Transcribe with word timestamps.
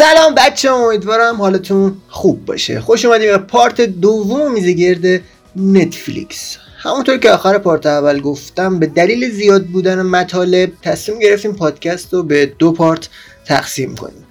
سلام 0.00 0.34
بچه 0.34 0.70
امیدوارم 0.70 1.36
حالتون 1.36 1.96
خوب 2.08 2.44
باشه. 2.44 2.80
خوش 2.80 3.04
اومدیم 3.04 3.30
به 3.30 3.38
پارت 3.38 3.80
دوم 3.80 4.52
میزگرد 4.52 5.22
نتفلیکس. 5.56 6.56
همونطور 6.78 7.18
که 7.18 7.30
آخر 7.30 7.58
پارت 7.58 7.86
اول 7.86 8.20
گفتم 8.20 8.78
به 8.78 8.86
دلیل 8.86 9.30
زیاد 9.30 9.66
بودن 9.66 10.02
مطالب 10.02 10.72
تصمیم 10.82 11.18
گرفتیم 11.18 11.52
پادکست 11.52 12.14
رو 12.14 12.22
به 12.22 12.46
دو 12.46 12.72
پارت 12.72 13.08
تقسیم 13.44 13.94
کنیم. 13.94 14.26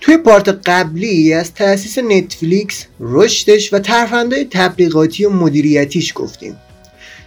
توی 0.00 0.16
پارت 0.16 0.48
قبلی 0.48 1.32
از 1.32 1.54
تأسیس 1.54 1.98
نتفلیکس 1.98 2.84
رشدش 3.00 3.72
و 3.72 3.78
ترفندهای 3.78 4.44
تبلیغاتی 4.50 5.24
و 5.24 5.30
مدیریتیش 5.30 6.12
گفتیم. 6.14 6.56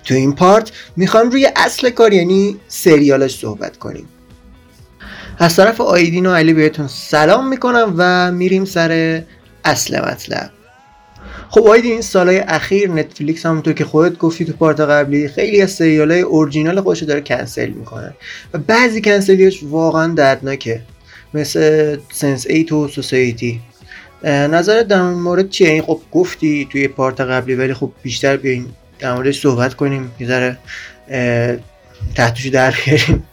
تو 0.06 0.14
این 0.14 0.36
پارت 0.36 0.72
می‌خوام 0.96 1.30
روی 1.30 1.50
اصل 1.56 1.90
کار 1.90 2.14
یعنی 2.14 2.60
سریالش 2.68 3.40
صحبت 3.40 3.78
کنیم. 3.78 4.08
از 5.40 5.56
طرف 5.56 5.82
آیدین 5.82 6.26
و 6.26 6.34
علی 6.34 6.54
بهتون 6.54 6.88
سلام 6.88 7.50
می‌کنم 7.50 7.94
و 7.98 8.32
میریم 8.32 8.66
سر 8.66 9.22
اصل 9.66 10.00
مطلب. 10.00 10.50
خب 11.50 11.68
آیدین 11.68 11.92
این 11.92 12.02
سالهای 12.02 12.40
اخیر 12.40 12.92
نتفلیکس 12.92 13.46
همونطور 13.46 13.74
که 13.74 13.86
خودت 13.86 14.18
گفتی 14.18 14.46
تو 14.46 14.54
پارت 14.54 14.80
قبلی 14.80 15.28
خیلی 15.28 15.62
از 15.62 15.72
سریال 15.72 16.12
های 16.12 16.22
اورجینال 16.22 16.82
خودش 16.82 17.04
داره 17.04 17.22
کنسل 17.22 17.70
می‌کنه 17.70 18.14
و 18.54 18.58
بعضی 18.58 19.02
کنسلیاش 19.02 19.60
واقعا 19.64 20.14
دردناکه 20.14 20.82
مثل 21.34 21.98
سنس 22.12 22.46
ایت 22.50 22.72
و 22.72 22.88
سوسایتی. 22.88 23.60
نظرت 24.24 24.88
در 24.88 25.02
مورد 25.02 25.50
چیه؟ 25.50 25.70
این 25.70 25.82
خب 25.82 26.02
گفتی 26.12 26.68
توی 26.72 26.88
پارت 26.88 27.22
قبلی 27.22 27.56
ولی 27.56 27.74
خب 27.74 27.92
بیشتر 28.04 28.38
بیاین 28.38 28.66
در 29.00 29.14
موردش 29.14 29.42
صحبت 29.42 29.74
کنیم 29.74 30.12
یه 30.20 30.28
ذره 30.28 30.58
تحتشو 32.16 32.50
در 32.50 32.74
بیاریم. 32.86 33.24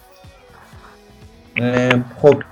خب 2.22 2.42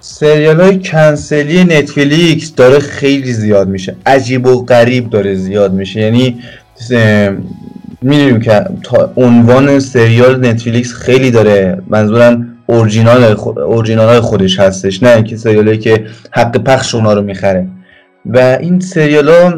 سریال 0.00 0.60
های 0.60 0.78
کنسلی 0.78 1.64
نتفلیکس 1.64 2.54
داره 2.54 2.78
خیلی 2.78 3.32
زیاد 3.32 3.68
میشه. 3.68 3.96
عجیب 4.06 4.46
و 4.46 4.64
غریب 4.64 5.10
داره 5.10 5.34
زیاد 5.34 5.72
میشه. 5.72 6.00
یعنی 6.00 6.38
می‌دونیم 8.02 8.40
که 8.40 8.64
عنوان 9.16 9.80
سریال 9.80 10.46
نتفلیکس 10.46 10.92
خیلی 10.92 11.30
داره 11.30 11.82
منظورم 11.88 12.56
اورجینال 12.66 14.08
های 14.08 14.20
خودش 14.20 14.60
هستش 14.60 15.02
نه 15.02 15.10
اینکه 15.10 15.36
سریالی 15.36 15.78
که 15.78 16.04
حق 16.30 16.58
پخش 16.64 16.94
اونا 16.94 17.12
رو 17.12 17.22
می‌خره. 17.22 17.66
و 18.26 18.38
این 18.60 18.80
سریال 18.80 19.28
ها 19.28 19.50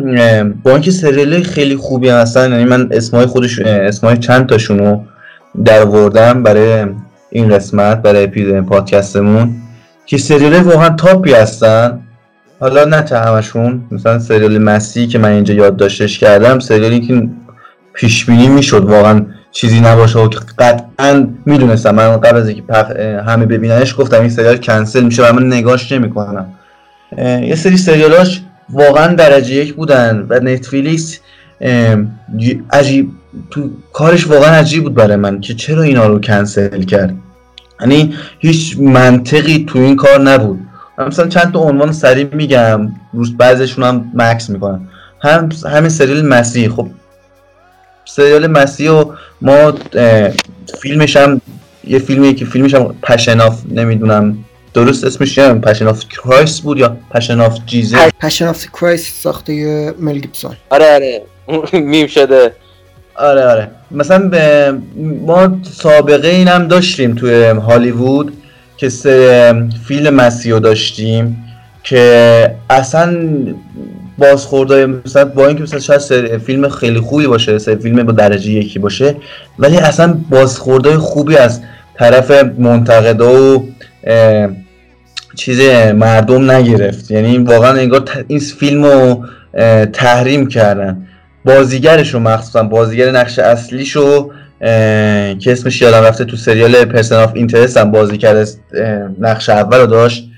با 0.62 0.70
اینکه 0.70 0.90
سریال 0.90 1.42
خیلی 1.42 1.76
خوبی 1.76 2.08
هستن 2.08 2.50
یعنی 2.50 2.64
من 2.64 2.88
اسمای 2.90 3.26
خودش 3.26 3.58
اسمای 3.58 4.16
چند 4.16 4.46
تاشونو 4.46 5.00
در 5.64 5.84
وردم 5.84 6.42
برای 6.42 6.86
این 7.36 7.48
قسمت 7.48 8.02
برای 8.02 8.24
اپیزود 8.24 8.60
پادکستمون 8.60 9.54
که 10.06 10.18
سریال 10.18 10.54
واقعا 10.54 10.88
تاپی 10.88 11.32
هستن. 11.32 12.00
حالا 12.60 12.84
نه 12.84 13.02
تا 13.02 13.20
همشون 13.20 13.82
مثلا 13.90 14.18
سریال 14.18 14.58
مسی 14.58 15.06
که 15.06 15.18
من 15.18 15.28
اینجا 15.28 15.54
یادداشتش 15.54 16.18
کردم 16.18 16.58
سریالی 16.58 17.00
که 17.00 17.28
پیش 17.92 18.24
بینی 18.24 18.48
می‌شد 18.48 18.84
واقعا 18.84 19.26
چیزی 19.52 19.80
نباشه 19.80 20.18
و 20.18 20.28
قطعا 20.58 21.26
می‌دونستم. 21.46 21.94
من 21.94 22.16
قبل 22.16 22.36
از 22.36 22.48
اینکه 22.48 22.62
همه 23.26 23.46
ببیننش 23.46 23.94
گفتم 23.98 24.20
این 24.20 24.30
سریال 24.30 24.56
کنسل 24.56 25.04
میشه 25.04 25.28
و 25.28 25.32
من 25.32 25.52
نگاش 25.52 25.92
نمی‌کنم. 25.92 26.46
یه 27.18 27.54
سری 27.54 27.76
سریالاش 27.76 28.42
واقعا 28.70 29.14
درجه 29.14 29.54
یک 29.54 29.74
بودن 29.74 30.26
و 30.28 30.40
نتفلیکس 30.40 31.20
عجیب 32.72 33.10
تو 33.50 33.70
کارش 33.92 34.26
واقعا 34.26 34.50
عجیب 34.50 34.82
بود 34.82 34.94
برای 34.94 35.16
من 35.16 35.40
که 35.40 35.54
چرا 35.54 35.82
اینا 35.82 36.06
رو 36.06 36.20
کنسل 36.20 36.82
کرد. 36.82 37.14
یعنی 37.80 38.14
هیچ 38.38 38.78
منطقی 38.78 39.64
تو 39.68 39.78
این 39.78 39.96
کار 39.96 40.20
نبود. 40.20 40.60
مثلا 40.98 41.28
چند 41.28 41.52
تا 41.52 41.58
عنوان 41.58 41.92
سریع 41.92 42.34
میگم 42.34 42.92
رو 43.12 43.36
بعضیشون 43.36 43.84
هم 43.84 44.12
مکث 44.14 44.50
می‌کنم 44.50 44.88
هم 45.22 45.48
همین 45.70 45.88
سریال 45.90 46.26
مسیح. 46.26 46.68
خب 46.68 46.88
سریال 48.04 48.46
مسیح 48.46 48.90
و 48.90 49.12
ما 49.40 49.74
فیلمش 50.82 51.16
هم 51.16 51.40
یه 51.84 51.98
فیلمیه 51.98 52.34
که 52.34 52.44
فیلمش 52.44 52.74
هم 52.74 52.94
Passion 53.02 53.40
of 53.40 53.62
نمی‌دونم 53.70 54.38
درست 54.74 55.04
اسمش 55.04 55.34
چیه؟ 55.34 55.52
Passion 55.52 55.86
of 55.86 56.04
Christ 56.08 56.62
بود 56.62 56.78
یا 56.78 56.96
Passion 57.10 57.40
of 57.40 57.58
Jesus 57.66 58.10
پشن 58.20 58.46
آف 58.46 58.66
کرایست 58.72 59.22
ساخته 59.22 59.94
مل 59.98 60.18
گیبسون. 60.18 60.56
آره 60.70 60.94
آره. 60.94 61.22
میم 61.72 62.06
شده. 62.06 62.52
آره 63.18 63.44
آره. 63.44 63.68
مثلا 63.90 64.28
به 64.28 64.74
ما 65.26 65.58
سابقه 65.62 66.28
این 66.28 66.48
هم 66.48 66.68
داشتیم 66.68 67.14
توی 67.14 67.44
هالیوود 67.44 68.32
که 68.76 68.88
سه 68.88 69.54
فیلم 69.88 70.14
مسیو 70.14 70.58
داشتیم 70.60 71.44
که 71.82 72.50
اصلا 72.70 73.16
بازخوردهای 74.18 74.86
مثلا 74.86 75.24
با 75.24 75.46
اینکه 75.46 75.62
مثلا 75.62 75.80
شاید 75.80 76.38
فیلم 76.38 76.68
خیلی 76.68 77.00
خوبی 77.00 77.26
باشه 77.26 77.58
سه 77.58 77.74
فیلم 77.74 78.02
با 78.02 78.12
درجه 78.12 78.50
یکی 78.50 78.78
باشه 78.78 79.16
ولی 79.58 79.76
اصلا 79.76 80.18
بازخوردهای 80.30 80.96
خوبی 80.96 81.36
از 81.36 81.60
طرف 81.98 82.30
منتقد 82.58 83.20
و 83.20 83.64
چیز 85.36 85.60
مردم 85.94 86.50
نگرفت. 86.50 87.10
یعنی 87.10 87.38
واقعا 87.38 87.72
انگار 87.72 88.02
این 88.28 88.38
فیلم 88.38 88.84
رو 88.84 89.24
تحریم 89.92 90.48
کردن. 90.48 91.06
بازیگرش 91.46 92.14
رو 92.14 92.20
مخصوصا 92.20 92.62
بازیگر 92.62 93.10
نقش 93.10 93.38
اصلیش 93.38 93.96
رو 93.96 94.32
که 95.38 95.52
اسمش 95.52 95.80
یادم 95.80 96.02
رفته 96.02 96.24
تو 96.24 96.36
سریال 96.36 96.84
Person 96.84 97.16
of 97.16 97.30
Interest 97.34 97.76
هم 97.76 97.90
بازی 97.90 98.18
کرده 98.18 98.46
نقش 99.20 99.48
اول 99.48 99.80
رو 99.80 99.86
داشت. 99.86 100.28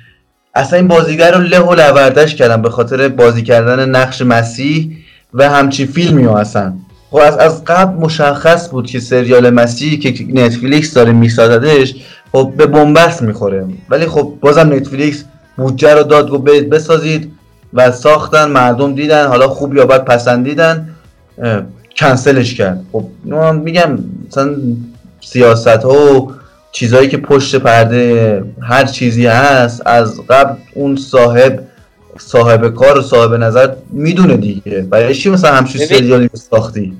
اصلا 0.54 0.78
این 0.78 0.88
بازیگر 0.88 1.32
رو 1.32 1.40
له 1.40 1.58
و 1.58 1.74
لوردش 1.74 2.34
کردن 2.34 2.62
به 2.62 2.70
خاطر 2.70 3.08
بازی 3.08 3.42
کردن 3.42 3.88
نقش 3.88 4.22
مسیح 4.22 4.96
و 5.34 5.50
همچین 5.50 5.86
فیلمی 5.86 6.24
ها 6.24 6.38
اصلا. 6.38 6.72
خب 7.10 7.16
از, 7.16 7.36
از 7.36 7.64
قبل 7.64 7.94
مشخص 7.94 8.70
بود 8.70 8.86
که 8.86 9.00
سریال 9.00 9.50
مسیح 9.50 10.00
که 10.00 10.14
Netflix 10.28 10.94
داره 10.94 11.12
میسازدش 11.12 11.94
خب 12.32 12.52
به 12.56 12.66
بنبست 12.66 13.22
می‌خوره. 13.22 13.64
ولی 13.90 14.06
خب 14.06 14.34
بازم 14.40 14.72
نتفلیکس 14.72 15.24
بودجه 15.56 15.94
رو 15.94 16.02
داد 16.02 16.30
گفت 16.30 16.44
برید 16.44 16.70
بسازید 16.70 17.32
و 17.74 17.92
ساختن 17.92 18.44
مردم 18.44 18.94
دیدن 18.94 19.26
حالا 19.26 19.48
خوب 19.48 19.76
یا 19.76 19.86
بد 19.86 20.04
پسندیدن. 20.04 20.94
کنسلش 21.96 22.54
کرد. 22.54 22.84
خب 22.92 23.04
میگم 23.54 23.98
مثلا 24.28 24.56
سیاست 25.20 25.68
ها 25.68 26.20
و 26.20 26.32
چیزهایی 26.72 27.08
که 27.08 27.16
پشت 27.16 27.56
پرده 27.56 28.44
هر 28.62 28.84
چیزی 28.84 29.26
هست 29.26 29.82
از 29.86 30.20
قبل 30.28 30.54
اون 30.74 30.96
صاحب 30.96 31.60
صاحب 32.18 32.74
کار 32.74 32.98
و 32.98 33.02
صاحب 33.02 33.34
نظر 33.34 33.74
می‌دونه 33.90 34.36
دیگه. 34.36 34.80
برای 34.80 35.14
چی 35.14 35.30
مثلا 35.30 35.54
همچین 35.54 35.86
سریالی 35.86 36.30
ساختی؟ 36.34 36.92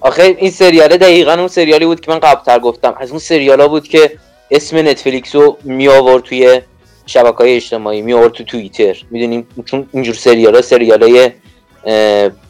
آخه 0.00 0.22
این 0.22 0.50
سریاله 0.50 0.96
دقیقا 0.96 1.32
اون 1.32 1.48
سریالی 1.48 1.86
بود 1.86 2.00
که 2.00 2.10
من 2.10 2.18
قبلتر 2.18 2.58
گفتم. 2.58 2.94
از 3.00 3.10
اون 3.10 3.18
سریالا 3.18 3.68
بود 3.68 3.88
که 3.88 4.10
اسم 4.50 4.76
نتفلیکس 4.76 5.34
رو 5.34 5.58
می 5.64 5.88
آورد 5.88 6.22
توی 6.22 6.60
شبکه 7.06 7.36
های 7.36 7.56
اجتماعی 7.56 8.02
می 8.02 8.12
آورد 8.12 8.32
تو 8.32 8.44
توییتر. 8.44 8.96
می‌دونیم؟ 9.10 9.46
چون 9.64 9.86
اینجور 9.92 10.14
سریالا 10.14 10.62
سریالای 10.62 11.30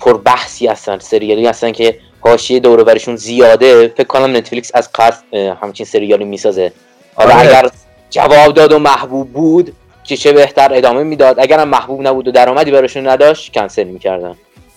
پر 0.00 0.18
بحثی 0.24 0.66
هستن 0.66 0.98
سریالی 0.98 1.46
هستن 1.46 1.72
که 1.72 1.98
حاشیه 2.20 2.60
دور 2.60 2.84
برشون 2.84 3.16
زیاده. 3.16 3.88
فکر 3.88 4.06
کنم 4.06 4.36
نتفلیکس 4.36 4.70
از 4.74 4.90
قصد 4.94 5.34
همچین 5.62 5.86
سریالی 5.86 6.24
می‌سازه. 6.24 6.72
حالا 7.14 7.34
آره. 7.34 7.48
اگر 7.48 7.70
جواب 8.10 8.54
داد 8.54 8.72
و 8.72 8.78
محبوب 8.78 9.32
بود 9.32 9.72
که 10.04 10.16
چه 10.16 10.32
بهتر 10.32 10.74
ادامه 10.74 11.02
می‌داد. 11.02 11.40
اگر 11.40 11.58
هم 11.58 11.68
محبوب 11.68 12.06
نبود 12.06 12.28
و 12.28 12.30
درآمدی 12.30 12.70
براشون 12.70 13.08
نداشت 13.08 13.52
کنسل 13.52 13.84
می‌کردن. 13.84 14.34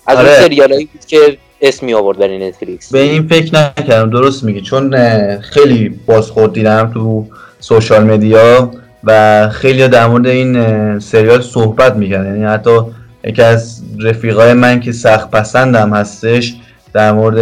از 0.07 0.17
آره. 0.17 0.29
اون 0.29 0.39
سریالایی 0.39 0.85
بود 0.85 1.05
که 1.05 1.37
اسمی 1.61 1.93
آورد 1.93 2.17
برای 2.17 2.47
نتفلیکس. 2.47 2.91
به 2.91 2.99
این 2.99 3.27
فکر 3.27 3.55
نکردم. 3.55 4.09
درست 4.09 4.43
میگی. 4.43 4.61
چون 4.61 4.97
خیلی 5.39 5.89
بازخورد 5.89 6.53
دیدم 6.53 6.91
تو 6.93 7.25
سوشال 7.59 8.03
مدیا 8.03 8.71
و 9.03 9.49
خیلی 9.49 9.87
در 9.87 10.07
مورد 10.07 10.27
این 10.27 10.99
سریال 10.99 11.41
صحبت 11.41 11.95
می‌کردن. 11.95 12.25
یعنی 12.25 12.45
حتی 12.45 12.79
یکی 13.23 13.41
از 13.41 13.81
رفیقای 13.99 14.53
من 14.53 14.79
که 14.79 14.91
سخت 14.91 15.31
پسندم 15.31 15.93
هستش 15.93 16.55
در 16.93 17.11
مورد 17.11 17.37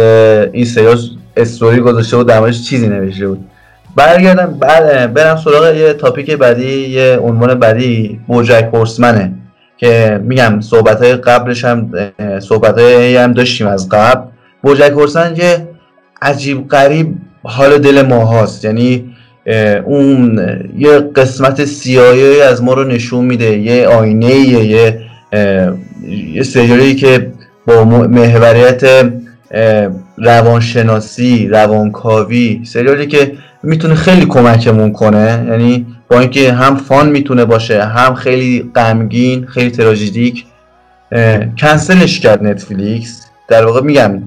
این 0.52 0.64
سریال 0.64 0.98
استوری 1.36 1.80
گذاشته 1.80 2.16
بود 2.16 2.28
در 2.28 2.40
موردش 2.40 2.62
چیزی 2.62 2.88
نوشته 2.88 3.28
بود. 3.28 3.44
برگردم 3.96 4.58
بعد 4.60 5.14
برم 5.14 5.36
سراغ 5.36 5.76
یه 5.76 5.92
تاپیک 5.92 6.30
بعدی 6.30 6.88
یه 6.88 7.18
عنوان 7.22 7.54
بعدی 7.54 8.20
بوجک 8.26 8.68
هورسمنه 8.72 9.32
که 9.76 10.20
میگم 10.24 10.60
صحبت 10.60 11.02
های 11.02 11.14
قبلش 11.14 11.64
هم 11.64 11.92
صحبت 12.40 12.78
های 12.78 13.16
هم 13.16 13.32
داشتیم 13.32 13.66
از 13.66 13.88
قبل. 13.88 14.28
بوجک 14.62 14.90
هورسمن 14.90 15.34
که 15.34 15.68
عجیب 16.22 16.68
غریب 16.68 17.14
حال 17.42 17.78
دل 17.78 18.02
ما 18.02 18.24
هاست. 18.24 18.64
یعنی 18.64 19.14
اون 19.84 20.40
یه 20.78 20.98
قسمت 20.98 21.64
سیاهی 21.64 22.40
از 22.42 22.62
ما 22.62 22.74
رو 22.74 22.84
نشون 22.84 23.24
میده 23.24 23.58
یه 23.58 23.88
آینه 23.88 24.34
یه 24.34 25.00
یه 26.32 26.42
سریالی 26.42 26.94
که 26.94 27.32
با 27.66 27.84
محوریت 27.84 29.12
روانشناسی 30.18 31.48
روانکاوی 31.48 32.60
سریالی 32.64 33.06
که 33.06 33.32
می‌تونه 33.62 33.94
خیلی 33.94 34.26
کمکمون 34.26 34.92
کنه 34.92 35.46
یعنی 35.50 35.86
با 36.08 36.20
اینکه 36.20 36.52
هم 36.52 36.76
فان 36.76 37.08
می‌تونه 37.08 37.44
باشه 37.44 37.84
هم 37.84 38.14
خیلی 38.14 38.70
غمگین 38.74 39.46
خیلی 39.46 39.70
تراژیدیک 39.70 40.44
کنسلش 41.58 42.20
کرد 42.20 42.44
نتفلیکس. 42.44 43.26
در 43.48 43.66
واقع 43.66 43.80
میگم 43.80 44.22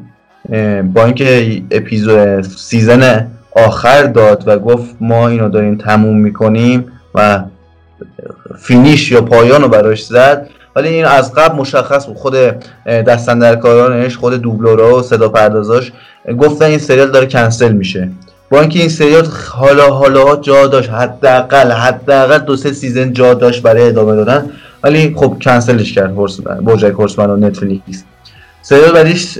با 0.93 1.05
اینکه 1.05 1.61
اپیزود 1.71 2.41
season 2.41 3.27
آخر 3.51 4.03
داد 4.03 4.43
و 4.47 4.59
گفت 4.59 4.95
ما 5.01 5.27
اینو 5.27 5.49
داریم 5.49 5.75
تموم 5.75 6.17
می‌کنیم 6.17 6.85
و 7.15 7.43
finish 8.59 9.11
یا 9.11 9.21
پایان 9.21 9.61
رو 9.61 9.67
براش 9.67 10.05
زد 10.05 10.49
ولی 10.75 10.89
این 10.89 11.05
از 11.05 11.33
قبل 11.33 11.55
مشخص 11.55 12.05
بود. 12.05 12.17
خود 12.17 12.33
دست‌اندرکارانش 12.85 14.17
خود 14.17 14.33
دوبلورا 14.33 14.97
و 14.97 15.01
صدا 15.01 15.29
پردازاش 15.29 15.91
گفتن 16.39 16.65
این 16.65 16.79
سریال 16.79 17.11
داره 17.11 17.25
کنسل 17.25 17.71
میشه. 17.71 18.09
با 18.49 18.59
اینکه 18.61 18.79
این 18.79 18.89
سریال 18.89 19.25
حالا 19.49 19.89
حالا 19.89 20.35
جا 20.35 20.67
داشت 20.67 20.89
حداقل 20.89 21.71
حداقل 21.71 22.37
دو 22.37 22.55
سه 22.55 22.73
season 22.73 23.13
جا 23.13 23.33
داشت 23.33 23.61
برای 23.61 23.87
ادامه 23.87 24.15
دادن 24.15 24.49
ولی 24.83 25.15
خب 25.17 25.37
کنسلش 25.41 25.93
کرد 25.93 26.15
بوجای 26.61 26.91
هورسمن 26.91 27.29
و 27.29 27.35
نتفلیکس. 27.35 28.03
سریال 28.61 28.91
بعدیش 28.91 29.39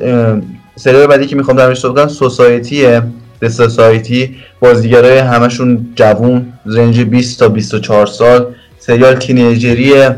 سریال 0.76 1.08
بعدی 1.08 1.26
که 1.26 1.36
می‌خوام 1.36 1.58
درش 1.58 1.80
صحبت 1.80 1.96
کنم 1.96 2.08
سوسایتیه 2.08 3.02
سوسایتی 3.50 4.36
بازیگرای 4.60 5.18
همشون 5.18 5.88
جوون 5.96 6.54
رنج 6.66 7.02
20 7.02 7.40
تا 7.40 7.50
24 7.50 8.06
سال. 8.06 8.46
سریال 8.80 9.16
تینیجریه 9.16 10.16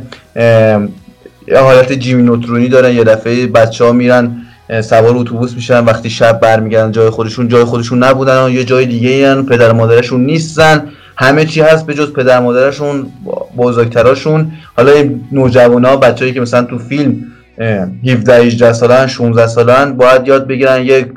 یه 1.47 1.59
حالت 1.59 1.93
جیمی 1.93 2.23
نوترونی 2.23 2.67
دارن 2.67 2.95
یه 2.95 3.03
دفعه 3.03 3.47
بچه 3.47 3.85
ها 3.85 3.91
میرن 3.91 4.37
سوار 4.81 5.17
اتوبوس 5.17 5.55
میشن 5.55 5.85
وقتی 5.85 6.09
شب 6.09 6.39
برمیگردن 6.39 6.91
جای 6.91 7.09
خودشون 7.09 7.47
جای 7.47 7.63
خودشون 7.63 8.03
نبودن 8.03 8.51
یه 8.51 8.63
جای 8.63 8.85
دیگه 8.85 9.09
این 9.09 9.45
پدر 9.45 9.71
مادرشون 9.71 10.25
نیستن. 10.25 10.83
همه 11.17 11.45
چی 11.45 11.61
هست 11.61 11.85
به 11.85 11.93
جز 11.93 12.13
پدر 12.13 12.39
مادرشون 12.39 13.07
بزرگتراشون. 13.57 14.51
حالا 14.77 14.91
این 14.91 15.21
ها 15.85 15.97
بچه‌ای 15.97 16.33
که 16.33 16.41
مثلا 16.41 16.63
تو 16.63 16.77
فیلم 16.77 17.23
17 18.05 18.35
18 18.35 18.73
سالن 18.73 19.07
16 19.07 19.47
سالن 19.47 19.93
باید 19.93 20.27
یاد 20.27 20.47
بگیرن 20.47 20.81
یک 20.81 21.07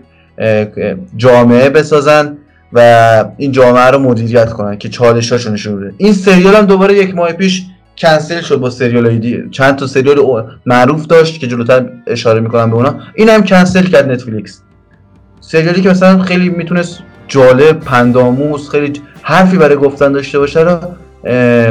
جامعه 1.17 1.71
بسازن 1.71 2.37
و 2.73 3.25
این 3.37 3.53
جامعه 3.53 3.87
رو 3.87 3.99
مدیریت 3.99 4.53
کنن 4.53 4.79
که 4.79 4.89
چالشاشو 4.89 5.53
نشون 5.53 5.81
بده. 5.81 5.93
این 5.97 6.13
سریال 6.13 6.55
هم 6.55 6.67
دوباره 6.67 6.95
یک 6.95 7.15
ماه 7.15 7.33
پیش 7.33 7.63
کنسل 8.01 8.41
شد 8.41 8.57
با 8.57 8.71
سریال 8.71 9.19
دی 9.19 9.43
چند 9.51 9.77
تا 9.77 9.87
سریال 9.87 10.45
معروف 10.67 11.07
داشت 11.07 11.41
که 11.41 11.47
جلوتر 11.47 11.87
اشاره 12.07 12.41
می‌کنم 12.41 12.71
به 12.71 12.77
اونا. 12.77 12.95
این 13.15 13.29
هم 13.29 13.43
کنسل 13.43 13.83
کرد 13.83 14.11
نتفلیکس 14.11 14.63
سریالی 15.41 15.81
که 15.81 15.89
مثلا 15.89 16.23
خیلی 16.23 16.49
می‌تونست 16.49 16.99
جالب 17.29 17.81
پندآموز 17.81 18.71
خیلی 18.71 18.93
حرفی 19.23 19.57
برای 19.57 19.77
گفتن 19.77 20.13
داشته 20.13 20.39
باشه 20.39 20.61
رو 20.61 20.79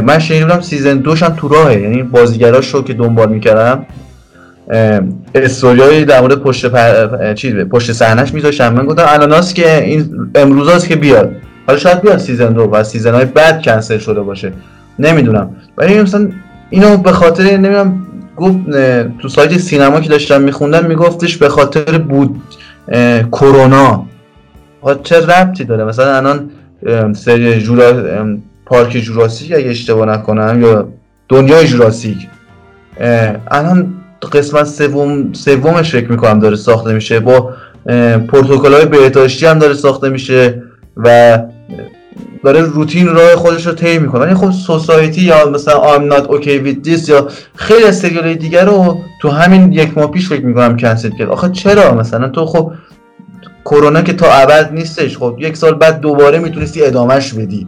من 0.02 0.20
شنیده 0.20 0.46
بودم 0.46 0.62
season 0.62 0.98
دوش 0.98 1.24
هم 1.24 1.34
تو 1.38 1.48
راهه. 1.48 1.82
یعنی 1.82 2.04
بازیگراش 2.04 2.74
رو 2.74 2.84
که 2.84 2.94
دنبال 2.94 3.30
می‌کردم 3.30 3.86
استوریای 5.36 6.06
در 6.06 6.22
مورد 6.22 6.36
پشت 6.36 6.66
پر... 6.66 7.34
چیز 7.34 7.56
پشت 7.56 7.92
صحنهش 7.92 8.34
میذاشتن. 8.34 8.74
من 8.74 8.86
گفتم 8.86 9.06
الاناست 9.08 9.56
که 9.56 9.84
این 9.84 10.32
امروز 10.36 10.88
که 10.88 10.96
بیاد. 10.96 11.32
حالا 11.68 11.80
شاید 11.80 12.02
بیاد 12.02 12.18
season 12.18 12.54
دو 12.54 12.62
و 12.62 12.84
season 12.84 13.14
های 13.14 13.26
بعد 13.26 13.62
کنسل 13.62 13.98
شده 13.98 14.22
باشه. 14.22 14.52
نمی‌دونم. 15.00 15.56
ولی 15.78 16.02
مثلا 16.02 16.30
اینو 16.70 16.98
به 16.98 17.12
خاطر 17.12 17.44
نمی‌دونم 17.44 18.06
گفت 18.38 18.58
تو 19.22 19.28
سایت 19.28 19.58
سینما 19.58 20.02
که 20.02 20.10
داشتم 20.10 20.42
میخوندم 20.42 20.86
میگفتش 20.86 21.38
به 21.38 21.50
خاطر 21.50 21.98
بود 21.98 22.42
کرونا. 23.32 24.06
چه 25.04 25.26
ربطی 25.26 25.64
داره؟ 25.64 25.84
مثلا 25.84 26.16
الان 26.16 26.50
سری 27.14 27.62
جورا 27.62 27.94
پارک 28.66 28.98
جوراسیک 28.98 29.52
اگه 29.56 29.70
اشتباه 29.70 30.06
نکنم 30.06 30.62
یا 30.62 30.88
دنیای 31.30 31.68
جوراسیک. 31.68 32.18
الان 33.52 33.94
قسمت 34.32 34.64
سوم 34.64 35.34
سومش 35.34 35.92
فکر 35.92 36.12
می‌کنم 36.12 36.40
داره 36.40 36.56
ساخته 36.56 36.94
میشه. 36.94 37.20
با 37.20 37.54
پروتکل 38.28 38.74
های 38.74 38.86
بهداشتی 38.86 39.46
هم 39.46 39.60
داره 39.60 39.74
ساخته 39.74 40.10
میشه 40.10 40.64
و 40.98 41.40
داره 42.44 42.62
روتین 42.62 43.08
راه 43.08 43.36
خودش 43.36 43.68
رو 43.68 43.74
طی 43.74 44.00
می‌کنه. 44.00 44.22
ولی 44.22 44.34
خب 44.34 44.52
سوسایتی 44.52 45.22
یا 45.22 45.50
مثلا 45.50 45.98
I'm 45.98 46.14
not 46.14 46.28
okay 46.28 46.66
with 46.66 46.90
this 46.90 47.10
یا 47.10 47.28
خیلی 47.56 47.84
از 47.84 48.00
سریال 48.00 48.34
دیگر 48.34 48.66
رو 48.66 48.98
تو 49.22 49.30
همین 49.30 49.74
یک 49.74 49.98
ماه 49.98 50.12
پیش 50.12 50.30
فکر 50.30 50.46
می‌کنم 50.46 50.78
کنسل 50.78 51.10
کرد. 51.10 51.30
آخه 51.30 51.50
چرا؟ 51.50 51.94
مثلا 51.94 52.28
تو 52.28 52.46
خب 52.46 52.72
کرونا 53.66 54.02
که 54.02 54.14
تا 54.14 54.34
ابد 54.34 54.70
نیستش 54.74 55.18
خب 55.18 55.36
یک 55.40 55.58
سال 55.58 55.74
بعد 55.74 56.00
دوباره 56.00 56.40
می‌تونستی 56.40 56.84
ادامهش 56.84 57.34
بدی. 57.34 57.68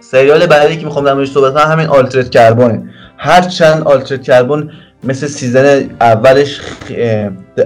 سریال 0.00 0.46
بعدی 0.46 0.76
که 0.76 0.84
می‌خوام 0.84 1.04
در 1.04 1.24
صحبت 1.24 1.54
کنم 1.54 1.72
همین 1.72 1.86
Altered 1.86 2.30
Carbon 2.30 2.75
ه 2.75 2.82
هر 3.18 3.40
چند 3.40 3.82
Altered 3.82 4.22
Carbon 4.22 4.70
مثل 5.04 5.26
season 5.26 5.90
اولش 6.00 6.60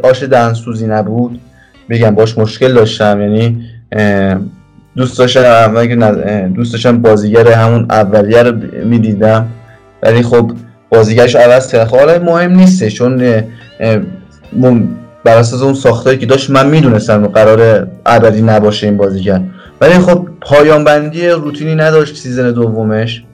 آش 0.02 0.22
دهنسوزی 0.22 0.86
نبود. 0.86 1.40
بگم 1.90 2.14
باش 2.14 2.38
مشکل 2.38 2.72
داشتم 2.72 3.20
یعنی 3.20 3.64
دوست 4.98 5.18
داشتم 5.18 6.48
دوست 6.54 6.72
داشتم 6.72 7.02
بازیگر 7.02 7.52
همون 7.52 7.86
اولیه 7.90 8.42
رو 8.42 8.52
می‌دیدم. 8.84 9.48
ولی 10.02 10.22
خب 10.22 10.52
بازیگرش 10.88 11.36
عوض 11.36 11.72
کرد. 11.72 11.88
خب 11.88 11.96
حالا 11.96 12.18
مهم 12.18 12.50
نیسته 12.50 12.90
چون 12.90 13.16
بر 15.24 15.36
اساس 15.36 15.62
اون 15.62 15.74
ساختاری 15.74 16.18
که 16.18 16.26
داشت 16.26 16.50
من 16.50 16.66
می‌دونستم 16.66 17.26
قرار 17.26 17.88
ابدی 18.06 18.42
نباشه 18.42 18.86
این 18.86 18.96
بازیگر. 18.96 19.40
ولی 19.80 19.94
خب 19.94 20.28
پایان 20.40 20.84
بندی 20.84 21.28
روتینی 21.28 21.74
نداشت 21.74 22.16
season 22.16 22.52
دومش. 22.52 23.24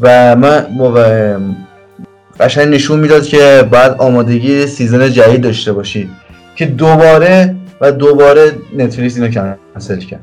و 0.00 0.36
من 0.36 0.66
قشنگ 2.40 2.74
نشون 2.74 3.00
می‌داد 3.00 3.22
که 3.22 3.68
بعد 3.70 3.96
آمادگی 3.98 4.66
season 4.66 5.10
جدید 5.10 5.40
داشته 5.40 5.72
باشی. 5.72 6.10
که 6.56 6.66
دوباره 6.66 7.54
و 7.80 7.92
دوباره 7.92 8.52
نتفلیکس 8.76 9.16
اینو 9.16 9.28
کنسل 9.74 9.98
کرد. 9.98 10.20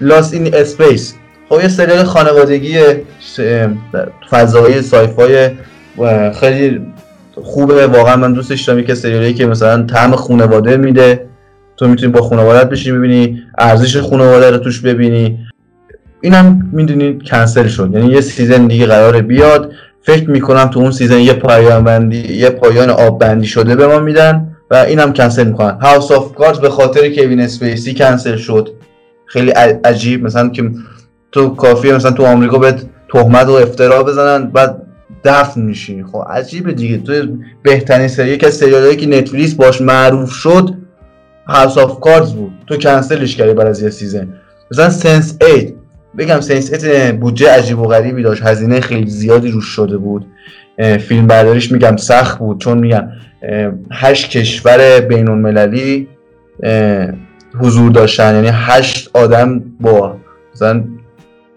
Lost 0.00 0.34
in 0.34 0.54
Space 0.54 1.14
خب 1.48 1.60
یه 1.62 1.68
سریال 1.68 2.04
خانوادگی 2.04 2.78
فضایی 4.30 4.82
sci-fi 4.82 5.50
خیلی 6.40 6.80
خوبه. 7.42 7.86
واقعا 7.86 8.16
من 8.16 8.32
دوستش 8.32 8.62
دارم 8.62 8.82
که 8.82 8.94
سریالی 8.94 9.34
که 9.34 9.46
مثلا 9.46 9.82
طعم 9.82 10.16
خانواده 10.16 10.76
میده. 10.76 11.26
تو 11.76 11.88
می‌تونی 11.88 12.12
با 12.12 12.22
خانوادت 12.22 12.68
بشینی 12.68 12.98
ببینی 12.98 13.42
ارزش 13.58 13.96
خانواده 13.96 14.50
رو 14.50 14.58
توش 14.58 14.80
ببینی. 14.80 15.38
اینم 16.20 16.70
می‌دونید 16.72 17.22
کنسل 17.22 17.66
شد. 17.66 17.90
یعنی 17.92 18.12
یه 18.12 18.20
season 18.20 18.66
دیگه 18.66 18.86
قراره 18.86 19.22
بیاد. 19.22 19.72
فکر 20.02 20.30
می‌کنم 20.30 20.64
تو 20.64 20.80
اون 20.80 20.90
season 20.90 21.18
یه 21.18 21.32
پایان 21.32 21.84
بندی 21.84 22.34
یه 22.34 22.50
پایان 22.50 22.90
آب 22.90 23.20
بندی 23.20 23.46
شده 23.46 23.76
به 23.76 23.86
ما 23.86 23.98
میدن 23.98 24.56
و 24.70 24.74
اینم 24.74 25.12
کنسل 25.12 25.46
می‌کنن. 25.46 25.78
House 25.80 26.10
of 26.10 26.34
Cards 26.34 26.58
به 26.58 26.68
خاطر 26.68 27.08
کوین 27.08 27.40
اسپیسی 27.40 27.94
کنسل 27.94 28.36
شد. 28.36 28.70
خیلی 29.26 29.50
عجیب. 29.84 30.24
مثلا 30.24 30.48
که 30.48 30.70
تو 31.32 31.48
کافیه 31.48 31.94
مثلا 31.94 32.10
تو 32.10 32.26
آمریکا 32.26 32.58
بهت 32.58 32.74
تهمت 33.12 33.46
و 33.46 33.52
افترا 33.52 34.02
بزنن 34.02 34.46
بعد 34.46 34.82
دفن 35.24 35.60
میشی. 35.60 36.04
خب 36.12 36.24
عجیبه 36.30 36.72
دیگه. 36.72 36.98
تو 36.98 37.26
بهترین 37.62 38.08
سری 38.08 38.30
یکی 38.30 38.46
از 38.46 38.54
سریالایی 38.54 38.96
که 38.96 39.06
نتفلیکس 39.06 39.54
باش 39.54 39.80
معروف 39.80 40.30
شد 40.30 40.74
House 41.46 41.78
of 41.78 42.00
Cards 42.00 42.32
بود. 42.32 42.52
تو 42.66 42.76
کنسلش 42.76 43.36
کردی 43.36 43.54
بعد 43.54 43.66
از 43.66 43.82
یه 43.82 43.90
season. 43.90 44.28
مثلا 44.70 44.90
Sense 44.90 45.38
8 45.42 45.72
بگم 46.18 46.40
Sense 46.40 46.74
8 46.74 47.12
بودجه 47.12 47.50
عجیب 47.50 47.78
و 47.78 47.84
غریبی 47.84 48.22
داشت. 48.22 48.42
هزینه 48.42 48.80
خیلی 48.80 49.10
زیادی 49.10 49.50
روش 49.50 49.64
شده 49.64 49.96
بود. 49.96 50.26
فیلم 50.78 51.26
برداریش 51.26 51.72
میگم 51.72 51.96
سخت 51.96 52.38
بود. 52.38 52.60
چون 52.60 52.78
میگم 52.78 53.08
هشت 53.92 54.30
کشور 54.30 55.00
بین 55.00 55.28
المللی 55.28 56.08
حضور 57.60 57.90
داشتن. 57.90 58.34
یعنی 58.34 58.50
هشت 58.52 59.10
آدم 59.14 59.62
با 59.80 60.16
مثلا 60.54 60.84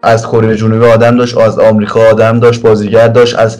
از 0.04 0.28
کره 0.28 0.56
جنوبی 0.56 0.86
آدم 0.86 1.18
داشت 1.18 1.38
از 1.38 1.60
آمریکا 1.60 2.00
آدم 2.00 2.40
داشت 2.40 2.62
بازیگر 2.62 3.08
داشت 3.08 3.40
از 3.40 3.58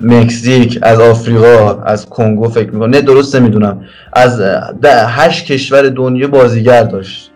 مکزیک 0.00 0.78
از 0.82 1.00
آفریقا 1.00 1.82
از 1.82 2.06
کنگو 2.06 2.48
فکر 2.48 2.70
می‌کنم. 2.70 2.90
نه 2.90 3.00
درست 3.00 3.36
نمی‌دونم 3.36 3.80
از 4.12 4.42
هشت 4.86 5.46
کشور 5.46 5.88
دنیا 5.88 6.28
بازیگر 6.28 6.82
داشت. 6.82 7.30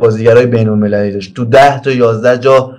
بازیگرای 0.00 0.46
بین 0.46 0.68
المللی 0.68 1.12
داشت. 1.12 1.34
تو 1.34 1.44
ده 1.44 1.80
تا 1.80 1.90
یازده 1.90 2.38
جا 2.38 2.72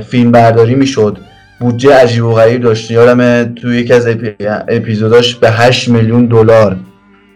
فیلم 0.00 0.32
برداری 0.32 0.74
می‌شد. 0.74 1.18
بودجه 1.60 1.94
عجیب 1.94 2.24
و 2.24 2.32
غریب 2.32 2.62
داشت. 2.62 2.90
یادم 2.90 3.44
تو 3.54 3.74
یکی 3.74 3.92
از 3.92 4.08
اپیزوداش 4.68 5.34
به 5.34 5.50
8 5.50 5.88
میلیون 5.88 6.26
دلار. 6.26 6.76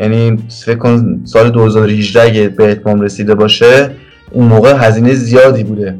یعنی 0.01 0.39
فکر 0.65 0.79
کن 0.79 1.21
سال 1.25 1.51
2018 1.51 2.23
اگه 2.23 2.49
به 2.49 2.71
اتمام 2.71 3.01
رسیده 3.01 3.35
باشه 3.35 3.91
اون 4.31 4.47
موقع 4.47 4.75
هزینه 4.77 5.15
زیادی 5.15 5.65
بوده. 5.65 5.99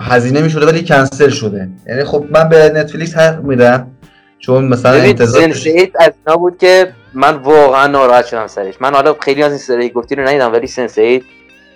هزینه 0.00 0.40
می‌شده 0.40 0.66
ولی 0.66 0.84
کنسل 0.84 1.28
شده. 1.28 1.68
یعنی 1.88 2.04
خب 2.04 2.24
من 2.30 2.48
به 2.48 2.72
نتفلیکس 2.74 3.16
حق 3.16 3.42
میدم 3.42 3.90
چون 4.38 4.64
مثلا 4.64 4.92
انتظار 4.92 5.42
از 5.44 5.66
اینا 5.66 6.36
بود 6.36 6.58
که 6.58 6.92
من 7.14 7.34
واقعا 7.34 7.86
ناراحت 7.86 8.26
شدم 8.26 8.46
سرش. 8.46 8.74
من 8.80 8.94
حالا 8.94 9.16
خیلی 9.20 9.42
از 9.42 9.52
این 9.52 9.58
سری 9.58 9.88
گفتی 9.88 10.14
رو 10.14 10.22
ندیدم 10.22 10.52
ولی 10.52 10.66
سنس 10.66 10.98
8 10.98 11.24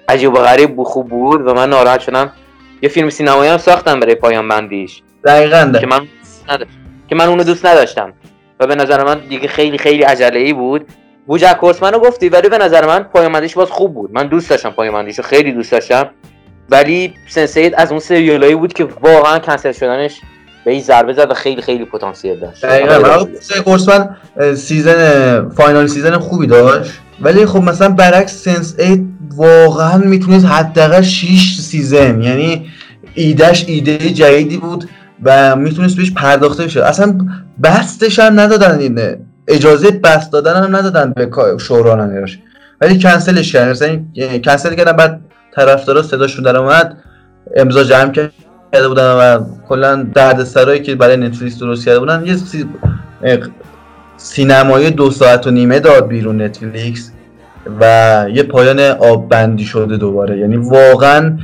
عجیب 0.08 0.32
و 0.32 0.36
غریب 0.36 0.82
خوب 0.82 1.08
بود 1.08 1.46
و 1.46 1.54
من 1.54 1.70
ناراحت 1.70 2.00
شدم. 2.00 2.32
یه 2.82 2.88
فیلم 2.88 3.10
سینمایی 3.10 3.50
هم 3.50 3.58
ساختن 3.58 4.00
برای 4.00 4.14
پایان 4.14 4.48
بندیش. 4.48 5.02
دقیقا. 5.24 5.72
که 5.80 5.86
من 5.86 6.00
نداشت. 6.48 6.70
که 7.08 7.14
من 7.14 7.28
اونو 7.28 7.44
دوست 7.44 7.66
نداشتم. 7.66 8.12
و 8.60 8.66
به 8.66 8.74
نظر 8.74 9.04
من 9.04 9.20
دیگه 9.28 9.48
خیلی 9.48 9.78
خیلی 9.78 10.02
عجله 10.02 10.38
ای 10.38 10.52
بود. 10.52 10.86
BoJack 11.28 11.58
Horseman 11.62 11.90
گفتی 11.90 12.28
ولی 12.28 12.48
به 12.48 12.58
نظر 12.58 12.86
من 12.86 13.02
پایان 13.02 13.48
باز 13.56 13.70
خوب 13.70 13.94
بود. 13.94 14.10
من 14.12 14.26
دوست 14.26 14.50
داشتم 14.50 14.70
پایان 14.70 15.06
رو 15.06 15.22
خیلی 15.24 15.52
دوست 15.52 15.72
داشتم. 15.72 16.06
ولی 16.70 17.14
Sense8 17.28 17.72
از 17.76 17.90
اون 17.90 18.00
سریالایی 18.00 18.54
بود 18.54 18.72
که 18.72 18.88
واقعا 19.02 19.38
کنسل 19.38 19.72
شدنش 19.72 20.20
به 20.64 20.70
این 20.70 20.82
ضربه 20.82 21.12
زد 21.12 21.30
و 21.30 21.34
خیلی 21.34 21.62
خیلی 21.62 21.84
پتانسیل 21.84 22.40
داشت. 22.40 22.64
دقیقاً. 22.64 23.26
season 24.54 25.48
final 25.48 25.86
season 25.86 26.18
خوبی 26.18 26.46
داشت. 26.46 26.92
ولی 27.20 27.46
خب 27.46 27.62
مثلا 27.62 27.88
برعکس 27.88 28.44
Sense 28.44 28.80
8 28.80 29.00
واقعا 29.36 29.98
می‌تونست 29.98 30.46
حداقل 30.46 31.02
6 31.02 31.56
season 31.60 32.22
یعنی 32.22 32.66
ایدهش 33.14 33.64
ایده 33.68 33.98
جدیدی 33.98 34.56
بود 34.56 34.88
و 35.22 35.56
می‌تونست 35.56 35.96
بهش 35.96 36.12
پرداخته 36.12 36.64
بشه. 36.64 36.84
اصلا 36.84 37.18
بستش 37.62 38.18
هم 38.18 38.40
ندادن 38.40 38.78
این 38.78 39.27
اجازه 39.48 39.90
بست 39.90 40.32
دادن 40.32 40.62
هم 40.64 40.76
ندادن 40.76 41.12
به 41.12 41.28
شورانش 41.58 42.38
ولی 42.80 42.98
کنسلش 42.98 43.52
کردن. 43.52 43.70
مثلا 43.70 43.98
کنسل 44.44 44.74
کردن 44.74 44.92
بعد 44.92 45.20
طرفدارا 45.54 46.02
صداشون 46.02 46.44
در 46.44 46.56
اومد 46.56 46.96
امضا 47.56 47.84
جمع 47.84 48.12
کرده 48.12 48.88
بودن 48.88 49.12
و 49.12 49.44
کلا 49.68 50.06
درد 50.14 50.44
سرایی 50.44 50.82
که 50.82 50.94
برای 50.94 51.16
نتفلیکس 51.16 51.58
درست 51.58 51.84
کرده 51.84 51.98
بودن 51.98 52.26
یه 52.26 52.36
سینمایی 54.16 54.90
دو 54.90 55.10
ساعت 55.10 55.46
و 55.46 55.50
نیمه 55.50 55.80
داد 55.80 56.08
بیرون 56.08 56.42
نتفلیکس 56.42 57.12
و 57.80 58.26
یه 58.32 58.42
پایان 58.42 58.80
آب 58.80 59.28
بندی 59.28 59.64
شده 59.64 59.96
دوباره. 59.96 60.38
یعنی 60.38 60.56
واقعا 60.56 61.38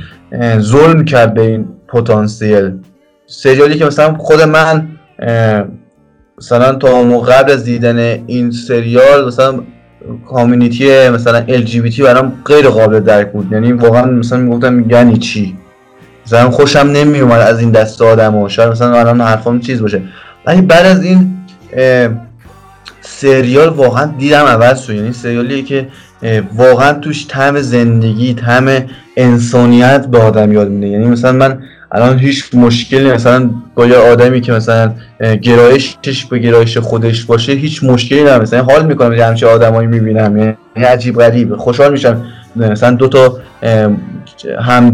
ظلم 0.59 1.05
کرد 1.05 1.33
به 1.33 1.41
این 1.41 1.67
پتانسیل. 1.87 2.71
سریالی 3.27 3.77
که 3.77 3.85
مثلا 3.85 4.13
خود 4.13 4.41
من 4.41 4.87
مثلا 6.37 6.75
تا 6.75 7.19
قبل 7.19 7.51
از 7.51 7.63
دیدن 7.63 7.97
این 8.27 8.51
سریال 8.51 9.27
مثلا 9.27 9.59
کامیونیتی 10.27 11.09
مثلا 11.09 11.45
LGBT 11.47 11.99
برام 11.99 12.33
غیر 12.45 12.69
قابل 12.69 12.99
درک 12.99 13.31
بود. 13.31 13.51
یعنی 13.51 13.71
واقعا 13.71 14.05
مثلا 14.05 14.39
می‌گفتم 14.39 14.89
یعنی 14.89 15.17
چی؟ 15.17 15.57
مثلا 16.25 16.49
خوشم 16.49 16.79
نمی 16.79 17.19
اومد 17.19 17.41
از 17.41 17.59
این 17.59 17.71
دست 17.71 18.01
آدم 18.01 18.35
و 18.35 18.49
شاید 18.49 18.69
مثلا 18.69 18.99
الان 18.99 19.21
حرفام 19.21 19.59
چیز 19.59 19.81
باشه. 19.81 20.01
ولی 20.45 20.61
بعد 20.61 20.85
از 20.85 21.03
این 21.03 21.37
سریال 23.01 23.69
واقعا 23.69 24.05
دیدم 24.17 24.45
عوض 24.45 24.81
شد. 24.81 24.93
یعنی 24.93 25.13
سریالی 25.13 25.63
که 25.63 25.87
واقعا 26.55 26.93
توش 26.93 27.25
طعم 27.27 27.61
زندگی 27.61 28.33
طعم 28.33 28.83
انسانیت 29.17 30.07
به 30.07 30.17
آدم 30.17 30.51
یاد 30.51 30.69
میده. 30.69 30.87
یعنی 30.87 31.07
مثلا 31.07 31.31
من 31.31 31.59
الان 31.95 32.19
هیچ 32.19 32.45
مشکلی 32.53 33.11
مثلا 33.11 33.49
با 33.75 33.85
یه 33.85 33.95
آدمی 33.95 34.41
که 34.41 34.51
مثلا 34.51 34.93
گرایشش 35.41 36.25
به 36.29 36.39
گرایش 36.39 36.77
خودش 36.77 37.23
باشه 37.25 37.51
هیچ 37.51 37.83
مشکلی 37.83 38.21
ندارم. 38.21 38.41
مثلا 38.41 38.63
حال 38.63 38.85
می‌کنم 38.85 39.13
یه 39.13 39.25
همچه 39.25 39.47
آدمایی 39.47 39.87
می‌بینم 39.87 40.37
یعنی 40.37 40.55
عجیب 40.75 41.15
غریب 41.17 41.55
خوشحال 41.55 41.91
میشم. 41.91 42.25
مثلا 42.55 42.91
دو 42.91 43.07
تا 43.07 43.37
هم 44.59 44.91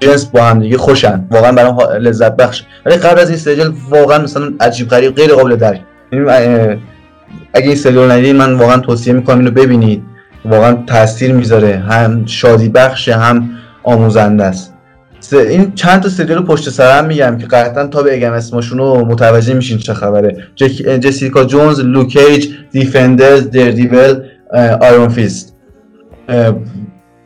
جنس 0.00 0.24
با 0.24 0.44
هم 0.44 0.58
دیگه 0.58 0.78
خوشن. 0.78 1.26
واقعا 1.30 1.52
برام 1.52 1.78
لذت 2.00 2.36
بخش. 2.36 2.62
ولی 2.86 2.96
قبل 2.96 3.20
از 3.20 3.28
این 3.30 3.38
سریال 3.38 3.74
واقعا 3.90 4.18
مثلا 4.18 4.52
عجیب 4.60 4.88
غریب 4.88 5.14
غیر 5.14 5.32
قابل 5.32 5.56
درک. 5.56 5.80
یعنی 6.12 6.26
اگه 7.54 7.66
این 7.66 7.76
سریال 7.76 8.10
ندیدین 8.10 8.36
من 8.36 8.52
واقعا 8.52 8.78
توصیه 8.78 9.12
می‌کنم 9.12 9.38
اینو 9.38 9.50
ببینید. 9.50 10.02
واقعا 10.44 10.78
تاثیر 10.86 11.32
می‌ذاره. 11.32 11.76
هم 11.76 12.26
شادی 12.26 12.68
بخش 12.68 13.08
هم 13.08 13.50
آموزنده 13.82 14.44
است. 14.44 14.75
این 15.32 15.72
چند 15.74 16.02
تا 16.02 16.08
سریال 16.08 16.44
پشت 16.44 16.70
سر 16.70 16.98
هم 16.98 17.04
میگم 17.04 17.38
که 17.38 17.46
قطعا 17.46 17.86
تا 17.86 18.02
بگم 18.02 18.32
اسمشون 18.32 18.78
رو 18.78 19.04
متوجه 19.04 19.54
میشین 19.54 19.78
چه 19.78 19.94
خبره. 19.94 20.36
Jessica 21.00 21.44
Jones 21.44 21.80
Luke 21.80 22.14
Cage 22.14 22.48
Defenders 22.70 23.50
Daredevil 23.50 24.22
Iron 24.80 25.08
Fist. 25.08 25.56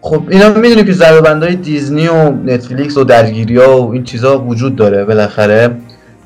خب 0.01 0.23
اینا 0.29 0.49
می‌دونی 0.49 0.85
که 0.85 0.93
ضربه 0.93 1.47
های 1.47 1.55
دیزنی 1.55 2.09
و 2.09 2.31
نتفلیکس 2.31 2.97
و 2.97 3.05
درگیری 3.05 3.57
ها 3.57 3.83
و 3.83 3.93
این 3.93 4.05
چیزها 4.05 4.39
وجود 4.39 4.77
داره 4.77 5.05
بالاخره 5.05 5.71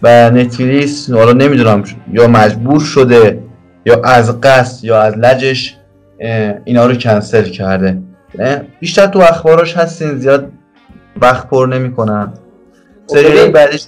و 0.02 0.30
نتفلیکس 0.30 1.10
حالا 1.10 1.32
نمی‌دونم 1.32 1.84
یا 2.12 2.28
مجبور 2.28 2.80
شده 2.80 3.38
یا 3.86 4.02
از 4.04 4.40
قصد 4.40 4.84
یا 4.84 5.02
از 5.02 5.14
لجش 5.18 5.76
اینا 6.64 6.86
رو 6.86 6.94
کنسل 6.94 7.42
کرده. 7.42 7.98
بیشتر 8.80 9.06
تو 9.06 9.18
اخباراش 9.18 9.76
هستین 9.76 10.18
زیاد 10.18 10.48
وقت 11.20 11.50
پر 11.50 11.66
نمی‌کنم 11.66 12.34
خب 13.08 13.14
سریال 13.16 13.50
بعدش 13.50 13.86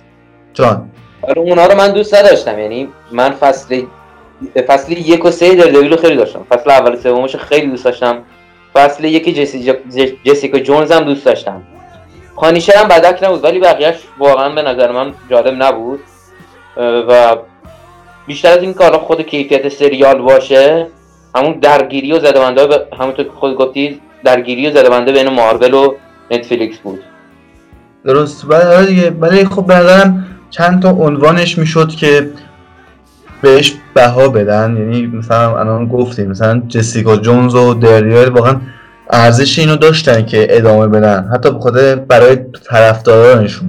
جان. 0.55 0.91
آره 1.23 1.39
اونا 1.39 1.67
رو 1.67 1.77
من 1.77 1.91
دوست 1.93 2.13
داشتم 2.13 2.59
یعنی 2.59 2.89
من 3.13 3.31
فصل 3.31 3.83
فصل 4.67 4.93
یک 4.93 5.25
و 5.25 5.31
سه 5.31 5.55
در 5.55 5.89
رو 5.89 5.97
خیلی 5.97 6.17
داشتم. 6.17 6.47
فصل 6.51 6.71
اول 6.71 6.97
سومش 6.97 7.37
خیلی 7.37 7.67
دوست 7.67 7.85
داشتم. 7.85 8.23
فصل 8.75 9.05
یکی 9.05 9.33
جسی 9.33 9.75
جسیکا 10.25 10.59
جونز 10.59 10.93
هم 10.93 11.05
دوست 11.05 11.25
داشتم. 11.25 11.63
خانیشر 12.37 12.77
هم 12.77 12.89
بدک 12.89 13.23
نبود 13.23 13.45
ولی 13.45 13.59
بقیهش 13.59 13.97
واقعا 14.19 14.49
به 14.49 14.63
نظر 14.63 14.93
من 14.93 15.13
جالب 15.31 15.63
نبود. 15.63 16.01
و 17.09 17.37
بیشتر 18.27 18.49
از 18.49 18.63
این 18.63 18.75
کارا 18.75 18.99
خود 18.99 19.21
کیفیت 19.21 19.69
سریال 19.69 20.23
باشه 20.23 20.87
همون 21.37 21.53
درگیری 21.53 22.13
و 22.13 22.19
زدونده 22.19 22.87
همونطور 23.01 23.25
که 23.25 23.31
خود 23.31 23.57
گفتی 23.57 24.01
درگیری 24.25 24.67
و 24.67 24.71
زدونده 24.71 25.13
بین 25.13 25.29
مارول 25.29 25.75
و 25.75 25.95
نتفلیکس 26.31 26.79
بود. 26.79 27.03
درست. 28.07 28.45
ولی 28.49 28.87
دیگه 28.87 29.11
ولی 29.11 29.45
خب 29.45 29.67
به 29.67 30.13
چند 30.51 30.83
تا 30.83 30.91
عنوانش 30.91 31.59
می‌شد 31.59 31.89
که 31.89 32.31
بهش 33.43 33.75
بها 33.95 34.29
بدن. 34.29 34.77
یعنی 34.77 35.07
مثلا 35.07 35.59
الان 35.59 35.87
گفتیم 35.89 36.31
مثلا 36.31 36.63
جسیکا 36.69 37.17
جونز 37.17 37.55
و 37.55 37.75
دریال 37.75 38.29
واقعا 38.29 38.57
ارزش 39.11 39.59
اینو 39.59 39.77
داشتن 39.77 40.27
که 40.27 40.47
ادامه 40.51 40.87
بدن. 40.87 41.29
حتی 41.35 41.51
به 41.51 41.59
خود 41.59 41.75
برای 42.09 42.39
طرفدارانشون. 42.71 43.69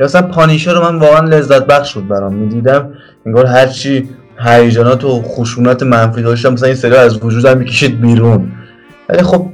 یا 0.00 0.06
مثلا 0.06 0.22
پانیشه 0.22 0.72
رو 0.72 0.82
من 0.82 0.98
واقعا 0.98 1.28
لذت 1.28 1.66
بخش 1.66 1.94
بود 1.94 2.08
برام. 2.08 2.34
می‌دیدم 2.34 2.90
انگار 3.26 3.46
هرچی 3.46 4.08
هیجانات 4.44 5.04
و 5.04 5.22
خشونت 5.22 5.82
منفی 5.82 6.22
داشتم 6.22 6.52
مثلا 6.52 6.66
این 6.66 6.76
سریال 6.76 7.04
از 7.04 7.24
وجودم 7.24 7.58
می‌کشید 7.58 8.00
بیرون. 8.00 8.52
ولی 9.08 9.22
خب 9.22 9.46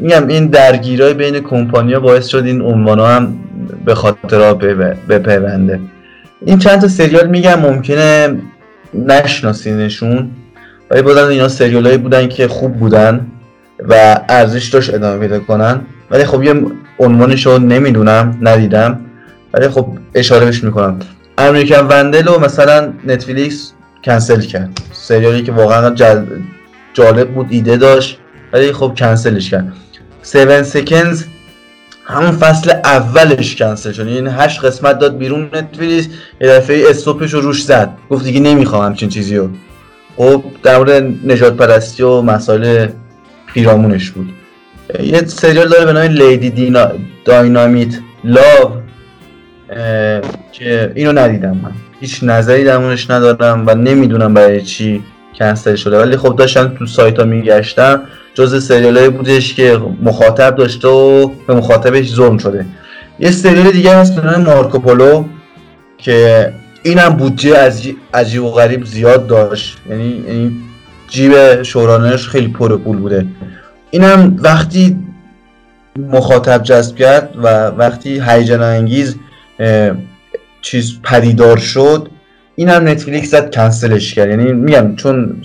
میگم 0.00 0.26
این 0.26 0.46
درگیرای 0.46 1.14
بین 1.14 1.40
کمپانیا 1.40 2.00
باعث 2.00 2.26
شد 2.26 2.44
این 2.44 2.62
عنوانا 2.62 3.06
هم 3.06 3.38
به 3.84 3.94
خاطر 3.94 4.54
بپیونده. 5.08 5.80
این 6.46 6.58
چند 6.58 6.80
تا 6.80 6.88
سریال 6.88 7.26
میگم 7.26 7.60
ممکنه 7.60 8.36
نشناسینشون. 8.94 10.30
ولی 10.90 11.02
بازم 11.02 11.28
اینا 11.28 11.48
سریالایی 11.48 11.98
بودن 11.98 12.28
که 12.28 12.48
خوب 12.48 12.76
بودن 12.76 13.26
و 13.88 14.20
ارزش 14.28 14.68
داشت 14.68 14.94
ادامه 14.94 15.18
پیدا 15.18 15.40
کنن. 15.40 15.80
ولی 16.10 16.24
خب 16.24 16.42
یه 16.42 16.54
عنوانش 16.98 17.46
رو 17.46 17.58
نمی‌دونم 17.58 18.38
ندیدم. 18.42 19.00
ولی 19.54 19.68
خب 19.68 19.88
اشاره 20.14 20.44
بهش 20.44 20.64
می‌کنم. 20.64 20.98
امریکن 21.38 21.86
وندل 21.86 22.24
رو 22.24 22.40
مثلا 22.40 22.92
نتفلیکس 23.06 23.72
کنسل 24.04 24.40
کرد. 24.40 24.80
سریالی 24.92 25.42
که 25.42 25.52
واقعا 25.52 25.94
جالب 26.94 27.28
بود 27.34 27.46
ایده 27.50 27.76
داشت. 27.76 28.18
ولی 28.54 28.72
خب 28.72 28.94
کنسلش 28.98 29.50
کرد. 29.50 29.72
7 30.34 30.62
سکنز 30.62 31.24
همون 32.04 32.30
فصل 32.30 32.70
اولش 32.70 33.56
کنسل 33.56 33.92
شد. 33.92 34.06
یعنی 34.06 34.30
هشت 34.30 34.64
قسمت 34.64 34.98
داد 34.98 35.18
بیرون 35.18 35.50
نتفلیکس 35.52 36.08
یه 36.40 36.48
دفعه 36.48 36.90
استوپش 36.90 37.34
رو 37.34 37.40
روش 37.40 37.62
زد. 37.62 37.90
گفت 38.10 38.24
دیگه 38.24 38.40
نمی‌خوام 38.40 38.84
همچین 38.86 39.08
چیزی 39.08 39.36
رو. 39.36 39.48
خب 40.16 40.44
در 40.62 40.78
مورد 40.78 41.02
نجات 41.24 41.56
پرستی 41.56 42.02
و 42.02 42.22
مسائل 42.22 42.88
پیرامونش 43.46 44.10
بود. 44.10 44.32
یه 45.02 45.24
سریال 45.26 45.68
داره 45.68 45.84
به 45.84 45.92
نام 45.92 46.02
لیدی 46.02 46.50
دینا 46.50 46.88
داینامیت 47.24 47.94
لاو 48.24 48.70
که 50.52 50.92
اینو 50.94 51.12
ندیدم 51.12 51.60
من. 51.62 51.72
هیچ 52.00 52.18
نظری 52.22 52.64
درمونش 52.64 53.10
ندارم 53.10 53.64
و 53.66 53.74
نمی‌دونم 53.74 54.34
برای 54.34 54.62
چی 54.62 55.02
کنسل 55.38 55.74
شده. 55.74 55.98
ولی 55.98 56.16
خب 56.16 56.36
داشتم 56.36 56.68
تو 56.78 56.86
سایت 56.86 57.18
ها 57.18 57.24
میگشتم 57.24 58.02
جز 58.34 58.66
سریال 58.66 59.08
بودش 59.08 59.54
که 59.54 59.80
مخاطب 60.02 60.56
داشته 60.56 60.88
و 60.88 61.28
به 61.46 61.54
مخاطبش 61.54 62.12
ظلم 62.12 62.38
شده. 62.38 62.66
یه 63.18 63.30
سریال 63.30 63.70
دیگه 63.70 63.96
هست 63.96 64.16
به 64.16 64.30
نام 64.30 64.40
مارکوپولو 64.42 65.24
که 65.98 66.52
اینم 66.82 67.08
بودجه 67.08 67.58
از 67.58 67.82
عجیب 68.14 68.44
و 68.44 68.50
غریب 68.50 68.84
زیاد 68.84 69.26
داشت. 69.26 69.78
یعنی, 69.90 70.24
یعنی 70.28 70.56
جیب 71.08 71.62
شورانش 71.62 72.28
خیلی 72.28 72.48
پر 72.48 72.76
پول 72.76 72.96
بوده. 72.96 73.26
اینم 73.90 74.36
وقتی 74.40 74.96
مخاطب 75.96 76.62
جذب 76.62 76.96
کرد 76.96 77.34
و 77.42 77.66
وقتی 77.66 78.22
هیجان 78.26 78.62
انگیز 78.62 79.16
چیز 80.62 81.00
پدیدار 81.02 81.56
شد 81.56 82.08
اینم 82.56 82.88
نتفلیکس 82.88 83.30
زد 83.30 83.54
کنسلش 83.54 84.14
کرد. 84.14 84.28
یعنی 84.28 84.52
میگم 84.52 84.96
چون 84.96 85.42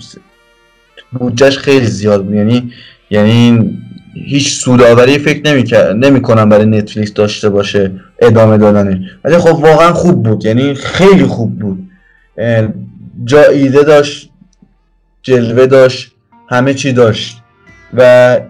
بودجهش 1.12 1.58
خیلی 1.58 1.86
زیاد 1.86 2.24
بود. 2.24 2.34
یعنی 2.34 2.72
یعنی 3.10 3.70
هیچ 4.14 4.52
سوداوری 4.52 5.18
فکر 5.18 5.54
نمی 5.94 6.22
کنم 6.22 6.48
برای 6.48 6.66
نتفلیکس 6.66 7.12
داشته 7.12 7.48
باشه 7.48 7.90
ادامه 8.18 8.58
دادنش. 8.58 8.98
ولی 9.24 9.38
خب 9.38 9.54
واقعا 9.54 9.92
خوب 9.92 10.22
بود. 10.22 10.44
یعنی 10.44 10.74
خیلی 10.74 11.24
خوب 11.24 11.58
بود. 11.58 11.88
جا 13.24 13.42
ایده 13.42 13.82
داشت 13.82 14.30
جلوه 15.22 15.66
داشت 15.66 16.12
همه 16.48 16.74
چی 16.74 16.92
داشت. 16.92 17.42
و 17.94 18.40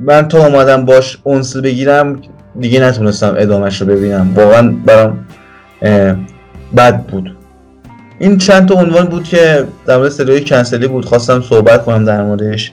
من 0.00 0.28
تا 0.28 0.46
اومدم 0.46 0.84
باش 0.84 1.18
اونس 1.22 1.56
بگیرم 1.56 2.22
دیگه 2.60 2.80
نتونستم 2.80 3.34
ادامهش 3.38 3.80
رو 3.80 3.86
ببینم. 3.86 4.32
واقعا 4.34 4.74
برام 4.86 5.26
بد 6.76 7.06
بود. 7.06 7.36
این 8.18 8.38
چند 8.38 8.68
تا 8.68 8.74
عنوان 8.74 9.06
بود 9.06 9.24
که 9.24 9.66
در 9.86 9.96
مورد 9.96 10.08
سریال 10.08 10.40
کنسلی 10.40 10.88
بود 10.88 11.04
خواستم 11.04 11.40
صحبت 11.40 11.84
کنم 11.84 12.04
در 12.04 12.22
موردش. 12.22 12.72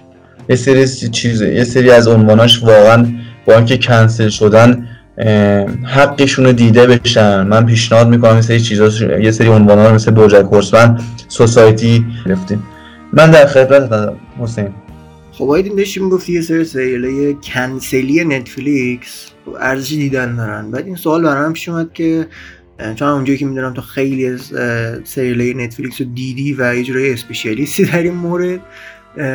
یه 0.50 0.56
سری 0.56 0.88
چیزه 0.88 1.54
یه 1.54 1.64
سری 1.64 1.92
از 1.92 2.08
عنواناش 2.08 2.64
واقعا 2.64 3.06
با 3.46 3.56
اینکه 3.56 3.78
کنسل 3.78 4.30
شدن 4.30 4.88
حقشون 5.84 6.52
دیده 6.52 6.88
بشن. 6.88 7.48
من 7.48 7.66
پیشنهاد 7.66 8.08
می‌کنم 8.08 8.36
یه 8.36 8.42
سری 8.42 8.60
چیزا 8.60 8.90
یه 9.20 9.32
سری 9.32 9.48
عنوانا 9.48 9.94
مثل 9.94 10.12
بوجک 10.12 10.46
هورسمن 10.52 11.00
سوسایتی 11.28 12.06
گرفتیم. 12.26 12.64
من 13.14 13.32
در 13.32 13.46
خدمت 13.46 14.14
حسین. 14.40 14.70
خب 15.32 15.50
آیدین 15.50 15.76
داشتیم 15.76 16.10
گفتی 16.10 16.34
یه 16.34 16.42
سری 16.42 16.64
سریال 16.66 17.34
کنسلی 17.34 18.26
نتفلیکس 18.26 19.26
ارزش 19.60 19.90
دیدن 19.90 20.36
دارن. 20.36 20.72
بعد 20.72 20.86
این 20.86 20.96
سوال 20.96 21.24
برام 21.24 21.54
پیش 21.54 21.70
اومد 21.70 21.94
که 21.94 22.28
چون 22.96 23.08
اونجایی 23.08 23.40
که 23.40 23.46
می‌دونم 23.46 23.74
تو 23.74 23.82
خیلی 23.82 24.28
از 24.28 24.42
سریال 25.04 25.62
نتفلیکس 25.62 26.02
رو 26.02 26.08
دیدی 26.16 26.54
و 26.54 26.76
یه 26.76 26.84
جورای 26.84 27.14
اسپیشیالیستی 27.14 27.86
در 27.92 28.02
این 28.02 28.14
مورد. 28.14 28.60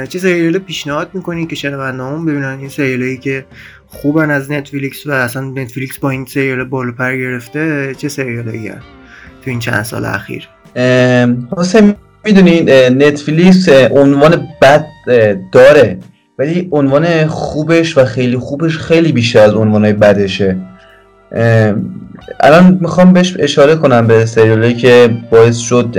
چه 0.09 0.19
سریال 0.19 0.59
پیشنهاد 0.59 1.11
می‌کنی 1.13 1.47
که 1.47 1.57
شنوندهامون 1.57 2.27
ببینن؟ 2.27 2.59
این 2.59 2.69
سریالایی 2.69 3.19
که 3.19 3.45
خوبن 3.87 4.31
از 4.31 4.51
نتفلیکس 4.51 5.07
و 5.07 5.11
اصلا 5.11 5.43
نتفلیکس 5.43 5.99
با 5.99 6.11
این 6.11 6.27
سریال 6.27 6.65
بالو 6.65 6.93
پر 6.93 7.17
گرفته 7.17 7.95
چه 7.99 8.09
سریالایی 8.09 8.71
تو 9.45 9.51
این 9.51 9.59
چند 9.59 9.83
سال 9.83 10.05
اخیر؟ 10.05 10.49
حسین 11.57 11.95
می‌دونید 12.25 12.71
نتفلیکس 12.71 13.69
عنوان 13.91 14.49
بد 14.63 14.87
داره 15.53 15.99
ولی 16.39 16.69
عنوان 16.73 17.27
خوبش 17.27 17.99
و 17.99 18.05
خیلی 18.05 18.37
خوبش 18.37 18.79
خیلی 18.79 19.13
بیشتر 19.13 19.39
از 19.39 19.55
عنوان 19.55 19.93
بدشه. 19.93 20.57
الان 22.41 22.79
می‌خوام 22.81 23.13
بهش 23.13 23.37
اشاره 23.39 23.77
کنم 23.77 24.07
به 24.07 24.27
سریالی 24.27 24.75
که 24.75 25.11
باعث 25.31 25.59
شد 25.59 25.91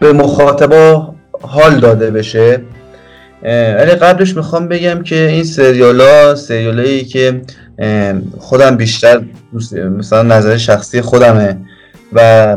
به 0.00 0.12
مخاطبا 0.12 1.14
حال 1.42 1.80
داده 1.80 2.10
بشه. 2.10 2.60
ولی 3.78 3.90
قبلش 3.90 4.36
می‌خوام 4.36 4.68
بگم 4.68 5.02
که 5.02 5.16
این 5.16 5.44
سریال 5.44 6.00
ها 6.00 6.34
سریال 6.34 6.98
که 6.98 7.40
خودم 8.38 8.76
بیشتر 8.76 9.20
مثلا 9.98 10.22
نظر 10.22 10.56
شخصی 10.56 11.00
خودمه 11.00 11.56
و 12.12 12.56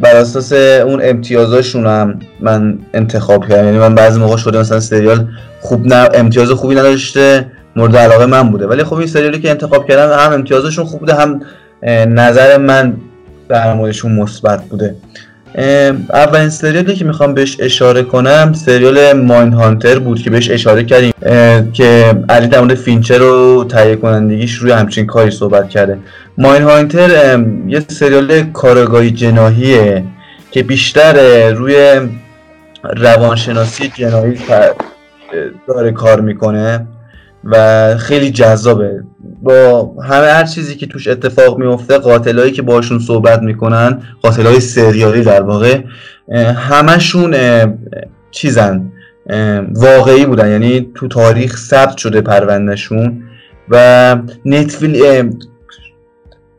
بر 0.00 0.16
اساس 0.16 0.52
اون 0.52 1.00
امتیازاشون 1.04 1.86
هم 1.86 2.18
من 2.40 2.78
انتخاب 2.94 3.48
کردم. 3.48 3.64
یعنی 3.64 3.78
من 3.78 3.94
بعضی 3.94 4.20
موقع 4.20 4.36
شده 4.36 4.58
مثلا 4.58 4.80
سریال 4.80 5.28
خوب 5.60 5.86
نه 5.86 6.08
امتیاز 6.14 6.50
خوبی 6.50 6.74
نداشته 6.74 7.46
مورد 7.76 7.96
علاقه 7.96 8.26
من 8.26 8.50
بوده. 8.50 8.66
ولی 8.66 8.84
خب 8.84 8.94
این 8.94 9.06
سریالی 9.06 9.40
که 9.40 9.50
انتخاب 9.50 9.88
کردم 9.88 10.18
هم 10.18 10.32
امتیازشون 10.32 10.84
خوب 10.84 11.00
بوده 11.00 11.14
هم 11.14 11.40
نظر 12.08 12.56
من 12.56 12.96
در 13.48 13.74
موردشون 13.74 14.12
مثبت 14.12 14.64
بوده. 14.64 14.94
اولین 16.12 16.48
سریالی 16.48 16.94
که 16.94 17.04
می‌خوام 17.04 17.34
بهش 17.34 17.56
اشاره 17.60 18.02
کنم 18.02 18.52
سریال 18.52 19.12
ماین 19.12 19.52
هانتر 19.52 19.98
بود 19.98 20.22
که 20.22 20.30
بهش 20.30 20.50
اشاره 20.50 20.84
کردیم 20.84 21.12
که 21.72 22.14
علی 22.28 22.46
در 22.46 22.60
مورد 22.60 22.74
فینچر 22.74 23.18
رو 23.18 23.64
تهیه 23.68 23.96
کنندگیش 23.96 24.54
روی 24.54 24.72
همچین 24.72 25.06
کاری 25.06 25.30
صحبت 25.30 25.68
کرده. 25.68 25.98
ماین 26.38 26.62
هانتر 26.62 27.38
یه 27.66 27.80
سریال 27.88 28.42
کارگاهی 28.42 29.10
جناهیه 29.10 30.04
که 30.50 30.62
بیشتر 30.62 31.50
روی 31.50 32.00
روانشناسی 32.96 33.92
جناهی 33.94 34.38
داره 35.68 35.92
کار 35.92 36.20
می‌کنه. 36.20 36.86
و 37.50 37.96
خیلی 37.96 38.30
جذابه. 38.30 39.04
با 39.42 39.92
همه 40.02 40.26
هر 40.26 40.44
چیزی 40.44 40.74
که 40.74 40.86
توش 40.86 41.08
اتفاق 41.08 41.58
میفته 41.58 41.98
قاتلایی 41.98 42.52
که 42.52 42.62
باشون 42.62 42.98
صحبت 42.98 43.42
می‌کنن 43.42 44.02
قاتلای 44.22 44.60
سریالی 44.60 45.22
در 45.22 45.42
واقع 45.42 45.80
همشون 46.54 47.34
چیزن 48.30 48.92
واقعی 49.74 50.26
بودن. 50.26 50.50
یعنی 50.50 50.90
تو 50.94 51.08
تاریخ 51.08 51.56
ثبت 51.56 51.96
شده 51.96 52.20
پروندهشون 52.20 53.22
و 53.68 54.16
نتفیل 54.44 55.22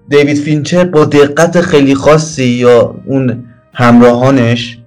دیوید 0.10 0.38
فینچر 0.38 0.86
با 0.86 1.06
دقت 1.06 1.62
خیلی 1.62 1.96
خاصی 1.96 2.46
یا 2.46 2.96
اون 3.06 3.44
همراهانش 3.74 4.78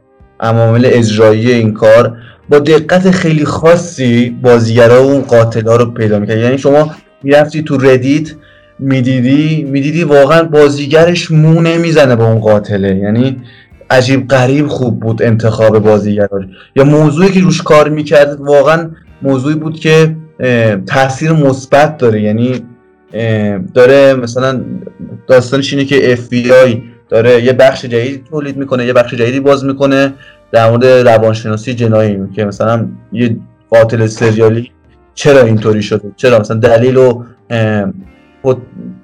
عوامل 0.41 0.83
اجرایی 0.85 1.53
این 1.53 1.73
کار 1.73 2.17
با 2.51 2.59
دقت 2.59 3.11
خیلی 3.11 3.45
خاصی 3.45 4.31
بازیگرا 4.43 5.05
و 5.05 5.11
اون 5.11 5.21
قاتلا 5.21 5.77
رو 5.77 5.91
پیدا 5.91 6.19
می‌کرد 6.19 6.39
یعنی 6.39 6.59
شما 6.59 6.95
می‌رفتی 7.23 7.63
تو 7.63 7.79
ردیت 7.79 8.33
می‌دیدی 8.79 9.65
می‌دیدی 9.65 10.05
واقعا 10.05 10.43
بازیگرش 10.43 11.31
مو 11.31 11.61
نمی‌زنه 11.61 12.17
با 12.17 12.27
اون 12.27 12.41
قاتله. 12.41 12.97
یعنی 12.97 13.37
عجیب 13.91 14.29
غریب 14.29 14.67
خوب 14.67 15.01
بود 15.01 15.23
انتخاب 15.23 15.79
بازیگراش 15.79 16.45
یا 16.77 16.85
موضوعی 16.85 17.31
که 17.31 17.41
روش 17.41 17.63
کار 17.63 17.89
می‌کرد 17.89 18.41
واقعا 18.41 18.91
موضوعی 19.23 19.57
بود 19.57 19.81
که 19.81 20.17
تاثیر 20.87 21.33
مثبت 21.33 21.99
داره. 21.99 22.23
یعنی 22.23 22.61
داره 23.75 24.15
مثلا 24.15 24.61
داستانش 25.27 25.73
اینه 25.73 25.85
که 25.85 26.19
آی 26.65 26.83
داره 27.09 27.45
یه 27.45 27.53
بخش 27.53 27.85
جدید 27.85 28.25
تولید 28.31 28.57
می‌کنه 28.57 28.87
یه 28.87 28.93
بخش 28.93 29.15
جدیدی 29.15 29.41
باز 29.41 29.65
می‌کنه. 29.65 30.13
در 30.53 30.71
مورد 30.71 30.85
روانشناسی 30.87 31.75
جنایی 31.75 32.19
که 32.35 32.45
مثلا 32.45 32.89
یه 33.13 33.37
قاتل 33.71 34.07
سریالی 34.07 34.71
چرا 35.15 35.43
اینطوری 35.43 35.83
شده؟ 35.83 36.13
چرا 36.17 36.39
مثلا 36.39 36.57
دلیل 36.57 36.97
و 36.97 37.25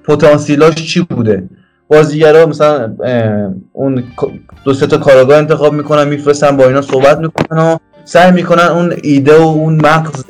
پتانسیلاش 0.05 0.75
چی 0.75 1.01
بوده؟ 1.01 1.49
بازیگرا 1.89 2.47
مثلا 2.47 2.97
اون 3.73 4.05
دو 4.65 4.75
سه 4.75 4.87
تا 4.87 4.97
کاراگاه 4.97 5.39
انتخاب 5.39 5.73
می‌کنن 5.73 6.09
میفرستن 6.09 6.57
با 6.57 6.67
اینا 6.67 6.83
صحبت 6.83 7.19
می‌کنن 7.19 7.59
و 7.59 7.77
سعی 8.05 8.33
می‌کنن 8.33 8.65
اون 8.65 8.95
ایده 9.03 9.39
و 9.39 9.43
اون 9.43 9.75
مغز 9.75 10.25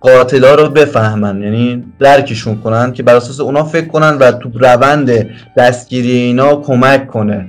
قاتلا 0.00 0.54
رو 0.54 0.68
بفهمن. 0.68 1.42
یعنی 1.42 1.84
درکشون 1.98 2.60
کنن 2.60 2.92
که 2.92 3.02
بر 3.02 3.16
اساس 3.16 3.40
اونا 3.40 3.64
فکر 3.64 3.86
کنن 3.86 4.18
و 4.18 4.32
تو 4.32 4.50
روند 4.54 5.30
دستگیری 5.56 6.10
اینا 6.10 6.56
کمک 6.56 7.06
کنه. 7.06 7.46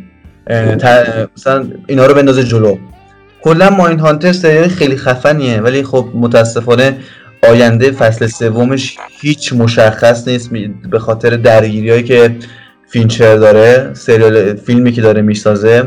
مثلا 1.38 1.67
اینا 1.88 2.05
رو 2.05 2.13
بندازه 2.13 2.43
جلو. 2.43 2.77
کلا 3.41 3.69
ماین 3.69 3.99
هانتر 3.99 4.31
سریال 4.31 4.67
خیلی 4.67 4.97
خفنیه 4.97 5.62
ولی 5.62 5.83
خب 5.83 6.07
متاسفانه 6.13 6.97
آینده 7.49 7.91
فصل 7.91 8.27
سومش 8.27 8.97
هیچ 9.21 9.53
مشخص 9.53 10.27
نیست 10.27 10.49
به 10.91 10.99
خاطر 10.99 11.29
درگیری 11.29 11.89
هایی 11.89 12.03
که 12.03 12.36
فینچر 12.89 13.36
داره 13.36 13.93
سریال 13.93 14.55
فیلمی 14.55 14.91
که 14.91 15.01
داره 15.01 15.21
می‌سازه. 15.21 15.83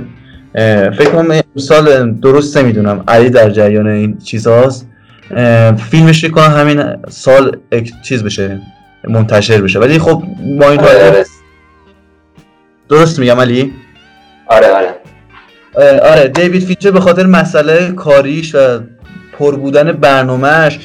فکر 0.98 1.10
کنم 1.10 1.40
سال 1.56 2.12
درست 2.12 2.56
نمی‌دونم 2.56 3.04
علی 3.08 3.30
در 3.30 3.50
جریان 3.50 3.86
این 3.86 4.18
چیزهاست 4.18 4.86
فیلمش 5.90 6.24
کنم 6.24 6.50
همین 6.50 6.82
سال 7.08 7.56
چیز 8.02 8.24
بشه 8.24 8.60
منتشر 9.08 9.60
بشه. 9.60 9.78
ولی 9.78 9.98
خب 9.98 10.22
Mind 10.60 10.80
آره 10.80 11.24
درست 12.88 13.18
میگم 13.18 13.40
علی؟ 13.40 13.72
آره 14.50 14.66
آره. 14.66 14.94
آره 16.00 16.28
دیوید 16.28 16.64
فینچر 16.64 16.90
به 16.90 17.00
خاطر 17.00 17.26
مسئله 17.26 17.92
کاریش 17.92 18.54
و 18.54 18.58
پر 19.38 19.56
بودن 19.56 19.92
برنامهش 19.92 20.78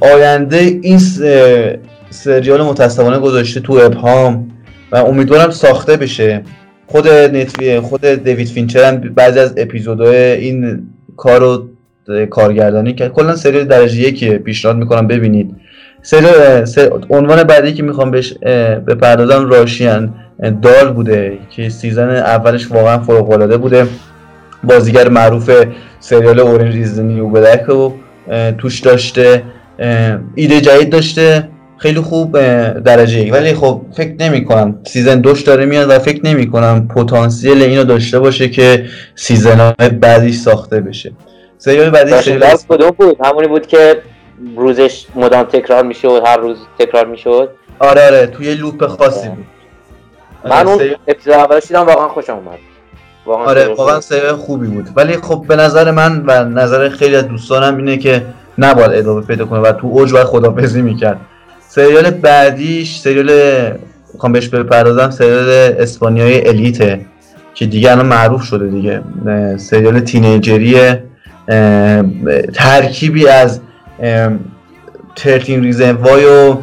آینده 0.00 0.56
این 0.82 0.98
سریال 2.10 2.62
متاسفانه 2.62 3.18
گذاشته 3.18 3.60
تو 3.60 3.72
ابهام 3.72 4.50
و 4.92 4.96
امیدوارم 4.96 5.50
ساخته 5.50 5.96
بشه. 5.96 6.42
خود 6.86 7.08
نتوی 7.08 7.80
خود 7.80 8.06
دیوید 8.06 8.48
فینچر 8.48 8.84
هم 8.84 8.96
بعضی 9.00 9.38
از 9.38 9.54
اپیزودهای 9.56 10.16
این 10.16 10.88
کار 11.16 11.40
رو 11.40 11.68
کارگردانی 12.30 12.94
کرد. 12.94 13.12
کلا 13.12 13.36
سریال 13.36 13.64
درجه 13.64 14.00
یکی 14.00 14.38
پیشنهاد 14.38 14.76
می‌کنم 14.76 15.06
ببینید. 15.06 15.56
سریال 16.02 16.66
عنوان 17.10 17.42
بعدی 17.42 17.72
که 17.72 17.82
می‌خوام 17.82 18.10
بهش 18.10 18.34
بپردازم 18.86 19.50
Russian 19.50 20.14
Doll 20.50 20.92
بوده 20.92 21.38
که 21.50 21.68
season 21.68 22.10
اولش 22.10 22.70
واقعا 22.70 22.98
فوق 22.98 23.30
العاده 23.30 23.56
بوده. 23.56 23.86
بازیگر 24.64 25.08
معروف 25.08 25.50
سریال 26.00 26.40
Orange 26.40 26.74
Is 26.74 27.00
the 27.00 27.14
New 27.14 27.28
Black 27.28 27.62
رو 27.62 27.94
توش 28.58 28.80
داشته 28.80 29.42
ایده 30.34 30.60
جدید 30.60 30.90
داشته. 30.90 31.48
خیلی 31.78 32.00
خوب 32.00 32.32
درجه 32.80 33.18
یک. 33.18 33.32
ولی 33.32 33.54
خب 33.54 33.82
فکر 33.96 34.14
نمی 34.20 34.44
کنم 34.44 34.78
season 34.86 35.20
دوش 35.20 35.42
داره 35.42 35.64
میاد 35.64 35.90
و 35.90 35.98
فکر 35.98 36.26
نمی 36.26 36.50
کنم 36.50 36.88
پتانسیل 36.88 37.62
اینو 37.62 37.84
داشته 37.84 38.18
باشه 38.18 38.48
که 38.48 38.84
season 39.14 39.74
های 39.80 39.88
بعدی 39.88 40.32
ساخته 40.32 40.80
بشه. 40.80 41.12
سریال 41.58 41.90
بعدی 41.90 42.10
سریال 42.10 42.56
کدوم 42.68 42.90
بود؟ 42.90 43.16
همونی 43.24 43.48
بود 43.48 43.66
که 43.66 43.96
روزش 44.56 45.06
مدام 45.14 45.42
تکرار 45.42 45.82
می‌شد 45.84 46.22
هر 46.26 46.36
روز 46.36 46.56
تکرار 46.78 47.06
می‌شد. 47.06 47.48
آره 47.78 48.06
آره 48.06 48.26
توی 48.26 48.54
loop 48.54 48.86
خاصی 48.86 49.28
بود. 49.28 49.44
من 50.44 50.66
اون 50.66 50.80
اپیزود 51.08 51.32
اولش 51.32 51.66
دیدم 51.66 51.86
واقعا 51.86 52.08
خوشم 52.08 52.32
اومد. 52.32 52.58
واقعا 53.26 53.44
آره 53.44 53.68
واقعا 53.68 54.00
سریال 54.00 54.36
خوبی 54.36 54.66
بود. 54.66 54.88
ولی 54.96 55.16
خب 55.16 55.44
به 55.48 55.56
نظر 55.56 55.90
من 55.90 56.24
و 56.26 56.44
نظر 56.44 56.88
خیلی 56.88 57.16
از 57.16 57.28
دوستانم 57.28 57.76
اینه 57.76 57.96
که 57.96 58.22
نباید 58.58 58.92
ادامه 58.92 59.20
پیدا 59.20 59.44
کنه 59.44 59.60
و 59.60 59.72
تو 59.72 59.86
اوج 59.86 60.12
باید 60.12 60.26
خدافظی 60.26 60.82
می‌کرد. 60.82 61.20
سریال 61.68 62.10
بعدیش 62.10 62.98
سریال 62.98 63.30
می‌خوام 64.14 64.32
بهش 64.32 64.48
بپردازم 64.48 65.10
سریال 65.10 65.48
اسپانیایی 65.78 66.48
Elite 66.48 66.96
ه 66.96 67.06
که 67.54 67.66
دیگه 67.66 67.92
الان 67.92 68.06
معروف 68.06 68.42
شده 68.42 68.66
دیگه. 68.68 69.02
سریال 69.56 70.00
teenager 70.00 70.68
ی 70.68 70.76
ترکیبی 72.54 73.28
از 73.28 73.60
Thirteen 75.16 75.62
Reasons 75.62 75.92
Why 75.92 76.24
و 76.24 76.56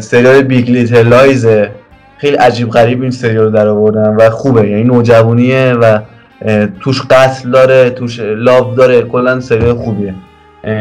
سریال 0.00 0.42
Big 0.42 0.70
Little 0.70 1.02
Lies 1.02 1.47
ه. 1.47 1.70
خیلی 2.20 2.36
عجیب 2.36 2.70
غریب 2.70 3.02
این 3.02 3.10
سریال 3.10 3.44
رو 3.44 3.50
در 3.50 3.68
آوردن 3.68 4.16
و 4.16 4.30
خوبه. 4.30 4.68
یعنی 4.68 4.84
نوجوانیه 4.84 5.72
و 5.72 5.98
توش 6.80 7.02
قتل 7.10 7.50
داره 7.50 7.90
توش 7.90 8.20
love 8.20 8.74
داره 8.74 9.02
کلا 9.02 9.40
سریال 9.40 9.74
خوبیه. 9.74 10.14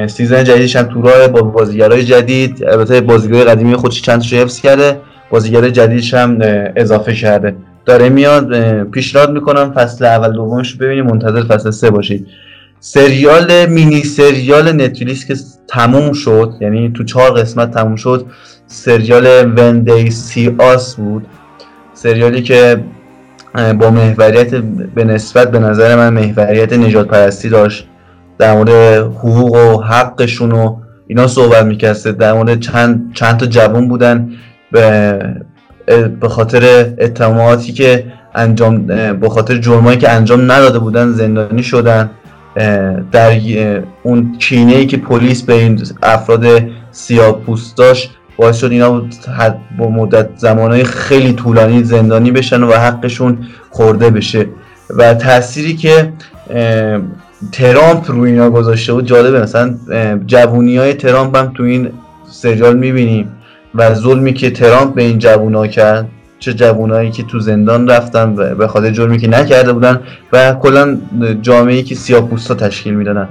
season 0.08 0.44
جدیدش 0.44 0.76
هم 0.76 0.84
تو 0.84 1.02
راه 1.02 1.28
با 1.28 1.42
بازیگرای 1.42 2.04
جدید 2.04 2.64
البته 2.66 3.02
بازیگر 3.02 3.44
قدیمی 3.44 3.76
خودش 3.76 4.02
چند 4.02 4.22
تا 4.22 4.38
حفظ 4.38 4.60
کرده 4.60 5.00
بازیگر 5.30 5.70
جدیدش 5.70 6.14
هم 6.14 6.38
اضافه 6.76 7.14
کرده. 7.14 7.56
داره 7.86 8.10
میاد 8.10 8.84
پیشنهاد 8.84 9.32
می‌کنم 9.32 9.72
فصل 9.74 10.06
اول 10.06 10.34
دومش 10.34 10.76
ببینیم 10.76 11.06
منتظر 11.06 11.44
فصل 11.44 11.72
سه 11.72 11.90
باشید. 11.90 12.28
سریال 12.80 13.66
مینی 13.66 14.04
سریال 14.04 14.72
نتفلیکس 14.72 15.26
که 15.26 15.36
تموم 15.68 16.14
شد 16.14 16.54
یعنی 16.62 16.92
تو 16.96 17.04
چهار 17.04 17.32
قسمت 17.32 17.72
تموم 17.72 17.96
شد 17.96 18.26
سریال 18.72 19.54
وندی 19.58 20.12
سی 20.12 20.56
آس 20.58 20.96
بود. 20.96 21.26
سریالی 21.94 22.42
که 22.42 22.84
با 23.56 23.92
محوریت 23.92 24.56
به 24.96 25.04
نسبت 25.04 25.52
به 25.52 25.60
نظر 25.60 25.96
من 25.96 26.14
محوریت 26.14 26.74
نجات 26.74 27.08
پرستی 27.08 27.50
داشت. 27.50 27.88
در 28.38 28.54
مورد 28.54 28.70
حقوق 28.98 29.56
و 29.56 29.82
حقشون 29.82 30.52
و 30.52 30.78
اینا 31.08 31.28
صحبت 31.28 31.66
می‌کرده 31.66 32.12
در 32.12 32.34
مورد 32.34 32.60
چند, 32.60 33.12
چند 33.14 33.38
تا 33.38 33.46
جوان 33.46 33.88
بودن. 33.88 34.30
به, 34.72 35.20
به 36.22 36.30
خاطر 36.30 36.94
اتهاماتی 37.00 37.74
که 37.74 38.06
انجام 38.36 38.86
به 39.20 39.30
خاطر 39.30 39.58
جرمایی 39.58 39.98
که 39.98 40.10
انجام 40.10 40.52
نداده 40.52 40.80
بودن 40.80 41.12
زندانی 41.12 41.64
شدن. 41.64 42.10
در 43.12 43.40
اون 44.04 44.38
کینه 44.40 44.76
ای 44.76 44.86
که 44.86 44.98
پلیس 44.98 45.44
به 45.44 45.54
این 45.54 45.82
افراد 46.04 46.46
سیاه 46.92 47.42
پوست 47.42 47.78
داشت 47.78 48.19
باعث 48.40 48.58
شد 48.58 48.72
اینا 48.72 49.04
با 49.78 49.90
مدت 49.90 50.30
زمانهای 50.36 50.84
خیلی 50.84 51.34
طولانی 51.34 51.84
زندانی 51.84 52.32
بشن 52.32 52.64
و 52.64 52.72
حقشون 52.72 53.38
خورده 53.70 54.10
بشه. 54.10 54.46
و 54.98 55.14
تأثیری 55.14 55.76
که 55.76 56.14
ترامپ 57.52 58.12
روی 58.12 58.32
اینا 58.32 58.50
گذاشته 58.50 58.94
بود 58.94 59.06
جالبه. 59.06 59.42
مثلا 59.42 59.76
جوونی 60.26 60.78
های 60.78 60.94
ترامپ 60.94 61.38
هم 61.38 61.52
تو 61.54 61.64
این 61.64 61.90
سریال 62.32 62.78
می‌بینیم 62.78 63.32
و 63.76 63.94
ظلمی 63.94 64.34
که 64.34 64.52
ترامپ 64.52 64.96
به 64.96 65.04
این 65.04 65.20
جوونا 65.20 65.68
کرد 65.68 66.08
چه 66.40 66.54
جوونایی 66.54 67.12
که 67.12 67.24
تو 67.24 67.40
زندان 67.40 67.90
رفتن 67.90 68.34
و 68.38 68.56
به 68.56 68.68
خاطر 68.68 68.92
جرمی 68.92 69.18
که 69.18 69.28
نکرده 69.28 69.74
بودن 69.74 70.00
و 70.34 70.54
کلا 70.54 70.98
جامعه 71.42 71.84
که 71.84 71.96
سیاپوستا 71.96 72.56
تشکیل 72.56 72.94
می‌دادن. 72.94 73.30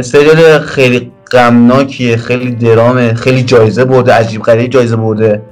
سریال 0.00 0.58
خیلی 0.58 1.12
غمناکیه 1.32 2.16
خیلی 2.16 2.50
درامه 2.50 3.14
خیلی 3.14 3.42
جایزه 3.42 3.84
برده 3.84 4.12
عجیب 4.12 4.42
غریب 4.42 4.70
جایزه 4.70 4.96
برده. 4.96 5.42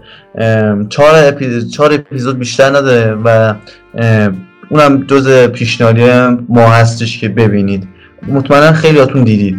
چهار, 0.88 1.12
اپیزود 1.14 1.70
چهار 1.70 1.92
اپیزود 1.92 2.38
بیشتر 2.38 2.76
نداره 2.76 3.14
و 3.24 3.54
اونم 4.68 5.04
جز 5.06 5.46
پیشنهادی 5.46 6.36
ما 6.48 6.68
هستش 6.68 7.18
که 7.18 7.28
ببینید. 7.28 7.88
مطمئنا 8.28 8.72
خیلی 8.72 8.98
هاتون 8.98 9.24
دیدید 9.24 9.56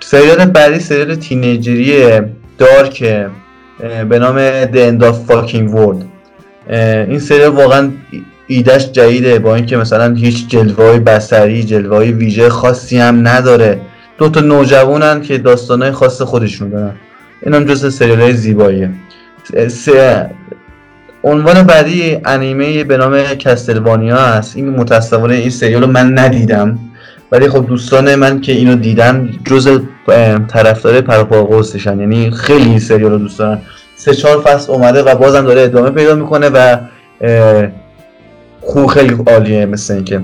سریال 0.00 0.44
بعدی 0.44 0.80
سریال 0.80 1.14
تینیجری 1.14 2.20
دارک 2.58 3.26
به 4.08 4.18
نام 4.18 4.64
The 4.64 4.90
End 4.90 5.02
of 5.04 5.30
Fucking 5.30 5.74
World. 5.74 6.04
این 7.08 7.18
سریال 7.18 7.50
واقعا 7.50 7.90
ایدش 8.46 8.92
جدیده 8.92 9.38
با 9.38 9.54
اینکه 9.54 9.76
مثلا 9.76 10.14
هیچ 10.14 10.48
جلوه 10.48 10.98
بسری 10.98 11.64
جلوه 11.64 11.98
ویژه 11.98 12.48
خاصی 12.48 12.98
هم 12.98 13.28
نداره. 13.28 13.80
دو 14.20 14.28
تا 14.28 14.40
نوجوانن 14.40 15.22
که 15.22 15.38
داستانهای 15.38 15.92
خاص 15.92 16.22
خودشون 16.22 16.68
دارن. 16.68 16.92
این 17.42 17.54
هم 17.54 17.64
جز 17.64 17.94
سریال 17.94 18.20
های 18.20 18.32
زیباییه 18.32 18.90
عنوان 21.24 21.62
بعدی 21.62 22.18
انیمه 22.24 22.84
به 22.84 22.96
نام 22.96 23.22
کستلوانیا 23.22 24.16
هست. 24.16 24.56
این 24.56 24.70
متاسفانه 24.70 25.34
این 25.34 25.50
سریال 25.50 25.82
رو 25.82 25.86
من 25.86 26.18
ندیدم. 26.18 26.78
ولی 27.32 27.48
خب 27.48 27.66
دوستان 27.66 28.14
من 28.14 28.40
که 28.40 28.52
اینو 28.52 28.74
دیدن 28.74 29.30
جز 29.44 29.80
طرفدار 30.48 31.00
پروپا 31.00 31.62
یعنی 31.84 32.30
خیلی 32.30 32.64
این 32.64 32.78
سریال 32.78 33.12
رو 33.12 33.18
دوست 33.18 33.38
دارن. 33.38 33.58
سه 33.96 34.14
چهار 34.14 34.40
فصل 34.40 34.72
اومده 34.72 35.02
و 35.02 35.14
بازم 35.14 35.44
داره 35.44 35.60
ادامه 35.60 35.90
پیدا 35.90 36.14
می‌کنه 36.14 36.48
و 36.48 36.76
خوب 38.60 38.86
خیلی 38.86 39.16
عالیه 39.26 39.66
مثل 39.66 39.94
اینکه. 39.94 40.22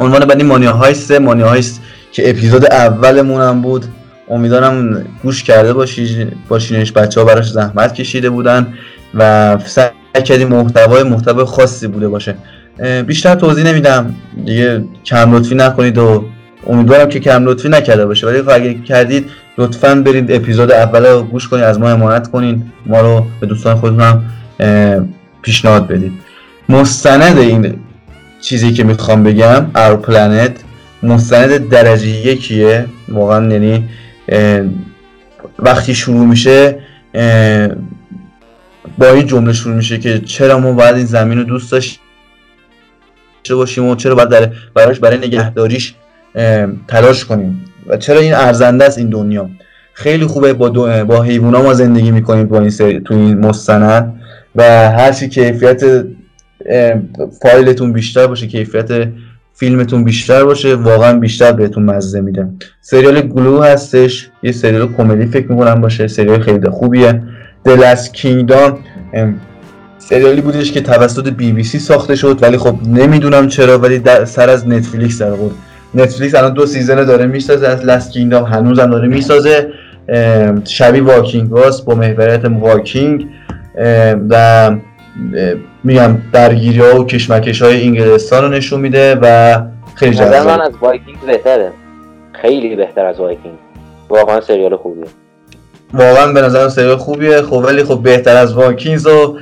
عنوان 0.00 0.24
بعدی 0.24 0.42
مانیا 0.42 0.72
هایست 0.72 1.12
مانیا 1.12 1.48
هایست 1.48 1.80
که 2.12 2.30
اپیزود 2.30 2.72
اولمون 2.72 3.40
هم 3.40 3.62
بود. 3.62 3.84
امیدوارم 4.30 5.04
گوش 5.22 5.42
کرده 5.44 5.72
باشی 5.72 6.26
باشینش 6.48 6.92
بچه 6.92 7.20
ها 7.20 7.26
براش 7.26 7.50
زحمت 7.50 7.94
کشیده 7.94 8.30
بودن 8.30 8.66
و 9.14 9.58
سعی 9.66 9.90
کردیم 10.24 10.48
محتوای 10.48 11.02
محتوای 11.02 11.44
خاصی 11.44 11.86
بوده 11.86 12.08
باشه. 12.08 12.34
بیشتر 13.06 13.34
توضیح 13.34 13.64
نمیدم. 13.64 14.14
دیگه 14.44 14.84
کم 15.04 15.34
لطفی 15.34 15.54
نکنید 15.54 15.98
و 15.98 16.24
امیدوارم 16.66 17.08
که 17.08 17.20
کم 17.20 17.44
لطفی 17.44 17.68
نکرده 17.68 18.06
باشه. 18.06 18.26
ولی 18.26 18.42
خب 18.42 18.50
اگه 18.50 18.74
کردید 18.74 19.30
لطفا 19.58 19.94
برید 19.94 20.32
اپیزود 20.32 20.72
اول 20.72 21.06
رو 21.06 21.22
گوش 21.22 21.48
کنید 21.48 21.64
از 21.64 21.78
ما 21.80 21.88
حمایت 21.88 22.28
کنید. 22.28 22.62
ما 22.86 23.00
رو 23.00 23.26
به 23.40 23.46
دوستان 23.46 23.76
خودتون 23.76 24.00
هم 24.00 24.24
پیشنهاد 25.42 25.88
بدید. 25.88 26.12
مستند 26.68 27.38
این 27.38 27.74
چیزی 28.40 28.72
که 28.72 28.84
می‌خوام 28.84 29.22
بگم 29.22 29.66
ار 29.74 29.96
پلنت 29.96 30.52
مستند 31.02 31.68
درجه 31.68 32.08
یکیه 32.08 32.86
واقعا 33.08 33.52
یعنی 33.52 33.88
وقتی 35.58 35.94
شروع 35.94 36.26
میشه 36.26 36.78
با 38.98 39.06
این 39.14 39.26
جمله 39.26 39.52
شروع 39.52 39.74
میشه 39.74 39.98
که 39.98 40.18
چرا 40.18 40.58
ما 40.58 40.72
باید 40.72 40.96
این 40.96 41.06
زمین 41.06 41.38
رو 41.38 41.44
دوست 41.44 41.72
داشته 41.72 42.00
باشیم 43.50 43.86
و 43.86 43.96
چرا 43.96 44.14
باید 44.14 44.28
در 44.28 44.52
براش 44.74 45.00
برای 45.00 45.18
نگهداریش 45.18 45.94
تلاش 46.88 47.24
کنیم 47.24 47.64
و 47.86 47.96
چرا 47.96 48.20
این 48.20 48.34
ارزنده 48.34 48.84
است 48.84 48.98
این 48.98 49.08
دنیا 49.08 49.50
خیلی 49.92 50.26
خوبه 50.26 50.52
با. 50.52 50.70
با 51.04 51.22
حیوونا 51.22 51.62
ما 51.62 51.74
زندگی 51.74 52.10
می‌کنیم 52.10 52.46
با 52.46 52.60
این 52.60 52.70
سری... 52.70 53.00
تو 53.00 53.14
این 53.14 53.38
مستند 53.38 54.20
و 54.54 54.62
هرچی 54.90 55.28
کیفیت 55.28 56.04
فایلتون 57.42 57.92
بیشتر 57.92 58.26
باشه 58.26 58.46
کیفیت 58.46 59.08
فیلمتون 59.58 60.04
بیشتر 60.04 60.44
باشه 60.44 60.74
واقعا 60.74 61.18
بیشتر 61.18 61.52
بهتون 61.52 61.82
مزه 61.82 62.20
میده 62.20 62.48
سریال 62.80 63.20
GLOW 63.20 63.62
هستش 63.62 64.30
یه 64.42 64.52
سریال 64.52 64.88
کمدی 64.96 65.26
فکر 65.26 65.52
می‌کنم 65.52 65.80
باشه 65.80 66.06
سریال 66.06 66.40
خیلی 66.40 66.70
خوبیه. 66.70 67.22
The 67.68 67.70
Last 67.70 68.16
Kingdom 68.20 68.72
سریالی 69.98 70.40
بودش 70.40 70.72
که 70.72 70.80
توسط 70.80 71.28
بی 71.28 71.52
بی 71.52 71.64
سی 71.64 71.78
ساخته 71.78 72.14
شد 72.14 72.38
ولی 72.42 72.56
خب 72.56 72.76
نمی‌دونم 72.86 73.48
چرا 73.48 73.78
ولی 73.78 74.02
سر 74.24 74.50
از 74.50 74.68
نتفلیکس 74.68 75.22
در 75.22 75.30
آورد 75.30 75.54
نتفلیکس 75.94 76.34
الان 76.34 76.52
دو 76.52 76.66
season 76.66 77.04
داره 77.04 77.26
می‌سازه 77.26 77.68
از 77.68 77.84
Last 77.84 78.12
Kingdom 78.12 78.44
هنوز 78.44 78.78
هم 78.78 78.90
داره 78.90 79.08
می‌سازه. 79.08 79.68
شبیه 80.64 81.02
وایکینگ 81.02 81.48
با 81.86 81.94
محوریت 81.94 82.44
وایکینگ 82.44 83.26
و 84.30 84.70
میگم 85.84 86.18
درگیری 86.32 86.80
ها 86.80 87.00
و 87.00 87.06
کشمکش 87.06 87.62
های 87.62 87.82
انگلستان 87.82 88.44
رو 88.44 88.48
نشون 88.48 88.80
میده 88.80 89.14
و 89.22 89.58
خیلی 89.94 90.16
جذاب. 90.16 90.46
من 90.46 90.60
از 90.60 90.72
وایکینگ 90.80 91.18
بهتره. 91.26 91.72
خیلی 92.32 92.76
بهتر 92.76 93.06
از 93.06 93.20
وایکینگ. 93.20 93.54
واقعا 94.08 94.40
سریال 94.40 94.76
خوبیه. 94.76 95.04
واقعا 95.94 96.32
به 96.32 96.42
نظر 96.42 96.68
سریال 96.68 96.96
خوبیه. 96.96 97.42
خب 97.42 97.52
ولی 97.52 97.84
خب 97.84 98.02
بهتر 98.02 98.36
از 98.36 98.54
Vikings 98.54 99.06
رو 99.06 99.38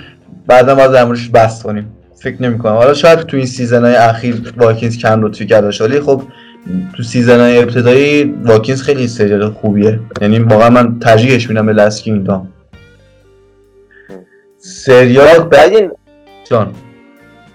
بعدا 0.47 0.75
باید 0.75 0.93
در 0.93 1.05
موردش 1.05 1.31
بحث 1.33 1.63
کنیم. 1.63 1.93
فکر 2.23 2.43
نمی 2.43 2.59
کنم 2.59 2.73
حالا 2.73 2.95
شاید 2.95 3.19
تو 3.19 3.37
این 3.37 3.47
season 3.47 3.85
های 3.85 3.95
اخیر 3.95 4.53
Vikings 4.57 4.99
کم 4.99 5.23
لطفی 5.23 5.47
کرده 5.47 5.85
ولی 5.85 6.01
خب 6.01 6.23
تو 6.97 7.03
season 7.03 7.41
های 7.41 7.59
ابتدایی 7.59 8.35
Vikings 8.45 8.83
خیلی 8.83 9.09
سریال 9.09 9.51
خوبیه. 9.51 10.01
یعنی 10.21 10.39
واقعا 10.39 10.71
من 10.71 10.99
ترجیحش 10.99 11.49
میدم 11.49 11.67
به 11.67 11.73
Last 11.73 11.92
Kingdom 11.92 12.27
سریال 14.65 15.39
بعد 15.39 15.73
جان. 16.51 16.75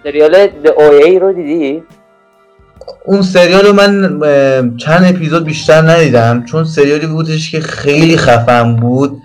سریال 0.04 0.36
او 0.78 0.84
ای 0.84 1.20
رو 1.20 1.34
دیدی؟ 1.34 1.84
اون 3.06 3.22
سریال 3.22 3.66
رو 3.66 3.74
من 3.74 4.20
چند 4.78 5.16
اپیزود 5.16 5.46
بیشتر 5.46 5.82
ندیدم 5.82 6.46
چون 6.46 6.64
سریالی 6.64 7.08
بودش 7.08 7.52
که 7.52 7.60
خیلی 7.60 8.18
خفن 8.18 8.76
بود 8.76 9.22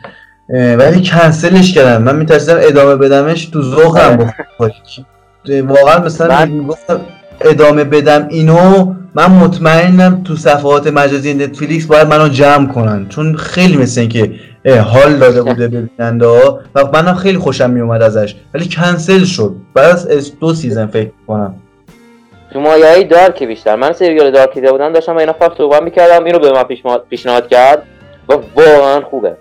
ولی 0.49 1.03
کنسلش 1.03 1.75
کردم. 1.75 2.03
من 2.03 2.17
میترسیدم 2.17 2.59
ادامه 2.61 2.97
بدمش 2.97 3.45
تو 3.45 3.63
ذوقم 3.63 4.17
بخوره 4.17 5.63
واقعا 5.63 6.05
مثلا 6.05 6.47
می‌گفتم 6.47 7.01
ادامه 7.41 7.85
بدم 7.85 8.29
اینو 8.31 8.95
من 9.15 9.27
مطمئنم 9.27 10.23
تو 10.25 10.37
صفحات 10.37 10.87
مجازی 10.87 11.35
نتفلیکس 11.35 11.87
باید 11.87 12.09
منو 12.09 12.29
جمع 12.29 12.73
کنن 12.73 13.09
چون 13.09 13.37
خیلی 13.37 13.77
مثل 13.77 14.01
اینکه 14.01 14.35
حال 14.73 15.17
داده 15.17 15.43
بوده 15.43 15.69
ببیننده 15.69 16.27
ها 16.27 16.61
و 16.75 16.85
منم 16.93 17.15
خیلی 17.15 17.39
خوشم 17.39 17.71
میومد 17.71 18.03
ازش. 18.03 18.35
ولی 18.55 18.69
کنسل 18.69 19.25
شد. 19.25 19.55
بعد 19.75 19.91
از 19.91 20.39
دو 20.41 20.55
season 20.55 20.87
فکر 20.87 21.11
کنم 21.27 21.55
تو 22.53 22.61
مایه 22.61 22.87
های 22.87 23.05
Dark 23.05 23.43
بیشتر. 23.43 23.77
من 23.77 23.93
سریال 23.93 24.31
Dark 24.31 24.55
دیده 24.55 24.73
بودم 24.73 24.93
داشتم 24.93 25.17
اینا 25.17 25.33
فقط 25.33 25.57
صحبت 25.59 25.83
می‌کردم. 25.83 26.25
اینو 26.25 26.39
به 26.39 26.53
من 26.53 26.65
پیشنهاد 27.11 27.49
کرد. 27.49 27.83
و 28.29 28.33
واقعا 28.33 29.01
خوبه. 29.01 29.37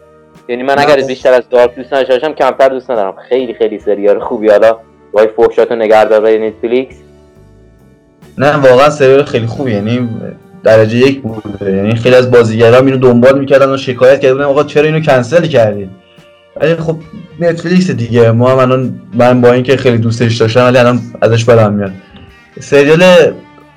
یعنی 0.47 0.63
من 0.63 0.79
اگر 0.79 1.01
بیشتر 1.01 1.33
از 1.33 1.43
Dark 1.49 1.75
دوست 1.75 1.93
نداشتم 1.93 2.33
کمتر 2.33 2.69
دوست 2.69 2.91
ندارم. 2.91 3.15
خیلی 3.29 3.53
خیلی 3.53 3.79
سریال 3.79 4.19
خوبی. 4.19 4.49
حالا 4.49 4.77
وای 5.13 5.27
فوشات 5.27 5.71
و 5.71 5.75
نگهداری 5.75 6.47
نتفلیکس 6.47 6.95
نه 8.37 8.57
واقعا 8.57 8.89
سریال 8.89 9.23
خیلی 9.23 9.47
خوبی. 9.47 9.71
یعنی 9.71 10.09
درجه 10.63 10.97
یک 10.97 11.21
بوده. 11.21 11.75
یعنی 11.75 11.95
خیلی 11.95 12.15
از 12.15 12.31
بازیگران 12.31 12.85
اینو 12.85 12.97
دنبال 12.97 13.39
می‌کردن 13.39 13.69
و 13.69 13.77
شکایت 13.77 14.19
کردن. 14.19 14.41
آقا 14.41 14.63
چرا 14.63 14.83
اینو 14.83 14.99
کنسل 14.99 15.45
کردین؟ 15.45 15.89
ولی 16.61 16.75
خب 16.75 16.97
نتفلیکس 17.39 17.91
دیگه. 17.91 18.31
ما 18.31 18.65
من 18.65 18.93
من 19.13 19.41
با 19.41 19.51
اینکه 19.51 19.77
خیلی 19.77 19.97
دوستش 19.97 20.37
داشتم 20.37 20.65
ولی 20.65 20.77
الان 20.77 20.99
ازش 21.21 21.45
بدم 21.45 21.73
میاد. 21.73 21.91
سریال 22.59 23.03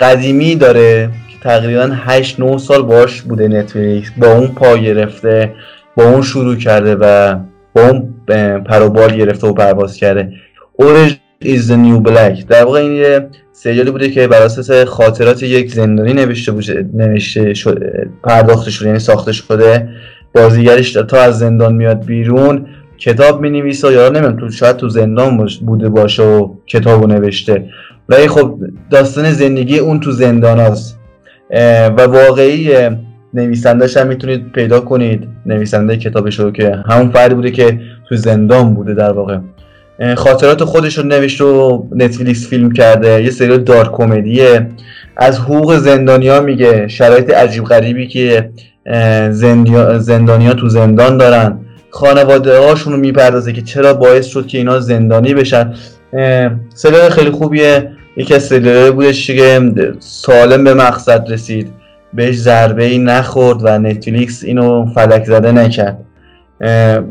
قدیمی 0.01 0.55
داره 0.55 1.11
که 1.29 1.39
تقریبا 1.43 1.91
8 2.05 2.41
9 2.41 2.59
سال 2.59 2.83
باش 2.83 3.23
بوده 3.23 3.49
نتفلیکس 3.49 4.11
با 4.19 4.33
اون 4.33 4.49
پا 4.49 4.77
گرفته 4.77 5.55
با 5.97 6.05
اون 6.05 6.23
شروع 6.23 6.57
کرده 6.57 6.95
و 6.95 7.37
با 7.75 7.83
اون 7.83 8.15
پروبال 8.61 9.17
گرفته 9.17 9.47
و 9.47 9.53
پرواز 9.53 9.97
کرده. 9.97 10.33
اورنج 10.73 11.17
is 11.45 11.69
the 11.69 11.77
new 11.77 12.01
black. 12.09 12.45
در 12.49 12.65
واقع 12.65 12.81
این 12.81 12.93
یه 12.93 13.29
سریالی 13.53 13.91
بوده 13.91 14.11
که 14.11 14.29
بر 14.29 14.43
اساس 14.43 14.71
خاطرات 14.71 15.43
یک 15.43 15.75
زندانی 15.75 16.13
نوشته 16.13 16.53
بوده 16.53 16.89
نوشته 16.95 17.55
شده 17.55 18.11
پرداخته 18.25 18.71
شده 18.71 18.87
یعنی 18.87 18.99
ساخته 18.99 19.33
شده. 19.33 19.89
بازیگرش 20.35 20.93
تا 20.93 21.21
از 21.21 21.39
زندان 21.39 21.75
میاد 21.75 22.05
بیرون. 22.05 22.67
کتاب 22.99 23.41
می 23.41 23.51
نویسه 23.51 23.93
یا 23.93 24.09
نمیم 24.09 24.37
تو 24.37 24.51
شاید 24.51 24.77
تو 24.77 24.89
زندان 24.89 25.47
بوده 25.67 25.89
باشه 25.89 26.23
و 26.23 26.55
کتابو 26.67 27.07
نوشته. 27.07 27.69
ولی 28.09 28.29
خب 28.29 28.59
داستان 28.91 29.33
زندگی 29.33 29.79
اون 29.79 30.01
تو 30.01 30.13
زندان 30.13 30.59
هست 30.61 30.99
و 31.97 32.03
واقعی 32.03 32.71
نویسندهش 33.35 33.97
هم 33.97 34.07
می‌تونید 34.07 34.53
پیدا 34.53 34.81
کنید. 34.81 35.29
نویسنده 35.47 35.97
کتابش 35.97 36.41
رو 36.41 36.51
که 36.51 36.77
همون 36.89 37.11
فردی 37.11 37.35
بوده 37.35 37.51
که 37.51 37.81
تو 38.09 38.17
زندان 38.17 38.75
بوده 38.75 38.95
در 38.95 39.13
واقع. 39.13 39.39
خاطرات 40.17 40.65
خودش 40.65 40.99
رو 40.99 41.05
نوشت 41.05 41.41
و 41.41 41.87
نتفلیکس 41.93 42.49
فیلم 42.49 42.73
کرده. 42.73 43.23
یه 43.23 43.31
سریال 43.31 43.59
دارک 43.59 43.93
کمدیه. 43.93 44.67
از 45.17 45.39
حقوق 45.39 45.77
زندانیا 45.77 46.41
میگه. 46.41 46.89
شرایط 46.89 47.31
عجیب 47.31 47.65
غریبی 47.65 48.07
که 48.07 48.51
زندانیا 49.99 50.55
تو 50.55 50.69
زندان 50.69 51.19
دارن. 51.19 51.59
خانواده 51.91 52.59
هاشون 52.59 52.93
رو 52.93 52.99
می‌پردازه 52.99 53.53
که 53.53 53.63
چرا 53.63 53.95
باعث 53.95 54.27
شد 54.27 54.47
که 54.47 54.59
اینا 54.59 54.81
زندانی 54.81 55.35
بشن. 55.35 55.75
سریال 56.75 57.11
خیلی 57.11 57.31
خوبیه. 57.31 57.91
یکی 58.17 58.35
از 58.35 58.43
سریال 58.43 58.91
بودش 58.91 59.27
که 59.27 59.73
سالم 59.99 60.65
به 60.65 60.75
مقصد 60.75 61.33
رسید. 61.33 61.69
بهش 62.15 62.37
ضربه 62.37 62.85
ای 62.85 62.99
نخورد 62.99 63.59
و 63.63 63.79
نتفلیکس 63.79 64.45
اینو 64.45 64.87
فلک 64.95 65.25
زده 65.25 65.53
نکرد. 65.53 65.99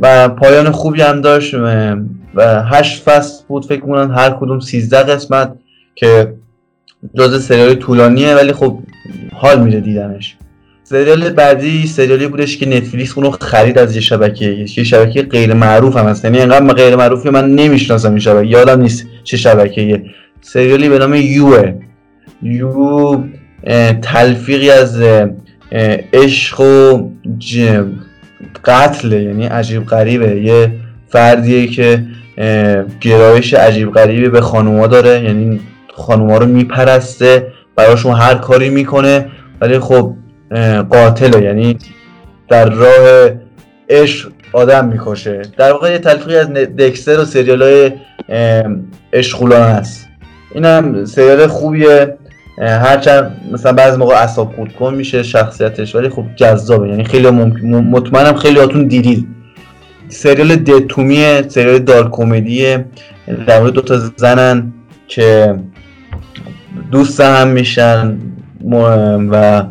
و 0.02 0.30
پایان 0.30 0.72
خوبی 0.72 1.02
هم 1.02 1.22
داشت. 1.22 1.54
و 2.36 2.64
هشت 2.64 3.04
فصل 3.04 3.44
بود 3.48 3.66
فکر 3.66 3.80
کنم 3.80 4.16
هر 4.18 4.30
کدوم 4.30 4.60
13 4.60 4.98
قسمت 4.98 5.54
که 5.96 6.34
جز 7.18 7.46
سریال 7.46 7.74
طولانیه 7.74 8.36
ولی 8.36 8.54
خب 8.54 8.80
حال 9.34 9.62
میره 9.62 9.80
دیدنش. 9.80 10.36
سریال 10.84 11.30
بعدی 11.30 11.88
سریالی 11.88 12.28
بودش 12.28 12.58
که 12.58 12.66
نتفلیکس 12.66 13.18
اونو 13.18 13.32
خرید 13.32 13.80
از 13.80 13.96
یه 13.96 14.02
شبکه. 14.02 14.46
یه 14.78 14.84
شبکه 14.84 15.22
غیر 15.22 15.54
معروف 15.54 15.98
هم 15.98 16.06
هست. 16.06 16.26
یعنی 16.26 16.40
انقدر 16.40 16.74
غیر 16.74 16.96
معروفی 16.96 17.30
من 17.30 17.56
نمی‌شناسم 17.56 18.10
این 18.10 18.20
شبکه. 18.20 18.48
یادم 18.48 18.82
نیست 18.82 19.06
چه 19.24 19.38
شبکه 19.38 20.04
سریالی 20.42 20.90
به 20.90 21.00
نام 21.00 21.14
یو 21.14 21.74
یو 22.42 23.24
تلفیقی 24.02 24.70
از 24.70 25.02
عشق 26.14 26.60
و 26.60 27.10
قتل 28.66 29.12
یعنی 29.12 29.46
عجیب 29.46 29.86
غریبه. 29.86 30.42
یه 30.42 30.72
فردیه 31.10 31.68
که 31.68 32.04
گرایش 33.02 33.54
عجیب 33.54 33.92
غریبی 33.92 34.30
به 34.30 34.42
خانوما 34.42 34.88
داره 34.88 35.24
یعنی 35.24 35.60
خانوما 35.94 36.38
رو 36.38 36.46
میپرسته 36.46 37.48
براشون 37.76 38.16
هر 38.16 38.36
کاری 38.36 38.70
می‌کنه 38.70 39.26
ولی 39.62 39.80
خب 39.80 40.14
قاتله 40.90 41.44
یعنی 41.44 41.78
در 42.50 42.70
راه 42.70 43.30
عشق 43.90 44.32
آدم 44.54 44.88
می‌کشه. 44.88 45.42
در 45.58 45.72
واقع 45.72 45.92
یه 45.92 45.98
تلفیقی 45.98 46.36
از 46.36 46.48
دکستر 46.54 47.20
و 47.20 47.26
سریال 47.26 47.62
های 47.62 47.92
عشقولان 49.14 49.62
هست. 49.62 50.08
این 50.54 50.66
هم 50.66 51.06
سریال 51.06 51.48
خوبیه. 51.48 52.18
هرچند 52.58 53.42
مثلا 53.52 53.74
بعضی 53.74 53.98
موقع 53.98 54.16
اصاب 54.16 54.56
خود 54.56 54.74
کن 54.74 54.94
میشه 54.94 55.24
شخصیتش 55.24 55.96
ولی 55.96 56.10
خب 56.10 56.24
جذابه. 56.36 56.90
یعنی 56.90 57.04
خیلی 57.04 57.30
مطمئنم 57.30 58.36
خیلی 58.36 58.60
هاتون 58.60 58.88
دیدید. 58.88 59.28
سریال 60.10 60.56
دتومیه 60.56 61.46
سریال 61.48 61.80
دارک 61.80 62.12
کمدیه. 62.12 62.86
در 63.48 63.60
مورد 63.60 63.74
دوتا 63.74 63.98
زنن 64.16 64.74
که 65.08 65.56
دوست 66.92 67.22
هم 67.22 67.48
میشن 67.48 68.18
و 69.32 69.64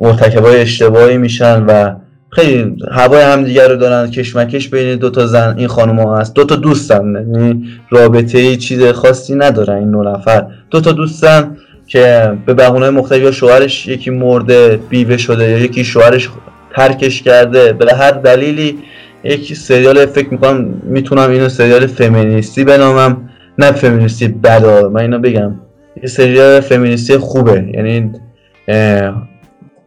مرتکبای 0.00 0.60
اشتباهی 0.60 1.18
میشن 1.18 1.62
و 1.62 1.94
خیلی 2.30 2.76
هوای 2.92 3.22
همدیگه 3.22 3.68
رو 3.68 3.76
دارن. 3.76 4.10
کشمکش 4.10 4.68
بین 4.68 4.98
دو 4.98 5.10
تا 5.10 5.26
زن 5.26 5.54
این 5.58 5.68
خانم 5.68 6.00
ها 6.00 6.18
هست. 6.18 6.34
دو 6.34 6.44
تا 6.44 6.56
دوستن. 6.56 7.14
یعنی 7.14 7.64
رابطه 7.90 8.38
ای 8.38 8.56
چیز 8.56 8.84
خاصی 8.84 9.34
ندارن 9.34 9.76
این 9.76 9.90
دو 9.90 10.02
نفر. 10.02 10.46
دو 10.70 10.80
تا 10.80 10.92
دوستن 10.92 11.56
که 11.86 12.32
به 12.46 12.54
بهونه 12.54 12.90
مختلف 12.90 13.22
یا 13.22 13.32
شوهرش 13.32 13.86
یکی 13.88 14.10
مرده 14.10 14.80
بیوه 14.88 15.16
شده 15.16 15.50
یا 15.50 15.58
یکی 15.58 15.84
شوهرش 15.84 16.28
ترکش 16.76 17.22
کرده 17.22 17.72
به 17.72 17.94
هر 17.94 18.10
دلیلی 18.10 18.78
یک 19.24 19.56
سریال 19.56 20.06
فکر 20.06 20.28
می‌کنم 20.30 20.82
می‌تونم 20.82 21.30
اینو 21.30 21.48
سریال 21.48 21.86
فمینیستی 21.86 22.64
بنامم 22.64 23.30
نه 23.58 23.72
فمینیستی 23.72 24.28
بدا 24.28 24.88
من 24.88 25.00
اینو 25.00 25.18
بگم. 25.18 25.60
یه 26.02 26.08
سریال 26.08 26.60
فمینیستی 26.60 27.18
خوبه 27.18 27.64
یعنی 27.74 28.12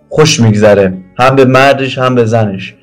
خوش 0.09 0.39
میگذره. 0.39 0.93
هم 1.19 1.35
به 1.35 1.45
مردش 1.45 1.97
هم 1.97 2.15
به 2.15 2.25
زنش. 2.25 2.73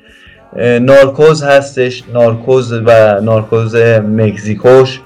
نارکوز 0.81 1.43
هستش 1.43 2.03
نارکوز 2.13 2.73
و 2.73 3.21
نارکوز 3.21 3.75
مکزیکوش. 3.75 4.99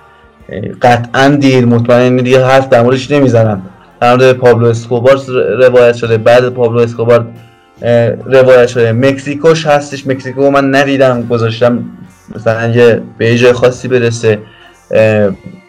قطعا 0.82 1.28
دیر 1.28 1.66
مطمئن 1.66 2.18
دیگه 2.18 2.46
حرف 2.46 2.70
در 2.70 2.82
موردش 2.84 3.12
نمی‌زنم. 3.12 3.62
در 4.02 4.16
مورد 4.16 4.34
پابلو 4.34 4.68
اسکوبار 4.68 5.20
روایت 5.60 5.96
شده. 5.96 6.18
بعد 6.18 6.50
پابلو 6.50 6.80
اسکوبار 6.80 7.28
روایت 8.26 8.68
شده. 8.68 8.92
مکزیکوش 8.92 9.68
هستش. 9.68 10.08
مکزیکو 10.08 10.52
من 10.52 10.76
ندیدم 10.76 11.28
گذاشتم 11.28 11.84
مثلا 12.36 12.68
یه 12.68 13.02
به 13.18 13.38
جای 13.38 13.54
خاصی 13.54 13.88
برسه. 13.88 14.40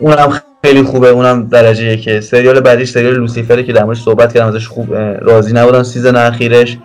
اونم 0.01 0.40
خیلی 0.64 0.83
خوبه. 0.83 1.09
اونم 1.09 1.47
درجه 1.47 1.97
که 1.97 2.21
سریال 2.21 2.61
بعدیش 2.61 2.90
سریال 2.90 3.14
لوسیفره 3.14 3.62
که 3.62 3.73
در 3.73 3.85
موردش 3.85 4.03
صحبت 4.03 4.35
کردم 4.35 4.49
ازش 4.49 4.69
خوب 4.69 4.95
راضی 5.21 5.53
نبودم 5.53 5.83
سیزن 5.83 6.16
اخیرش. 6.16 6.79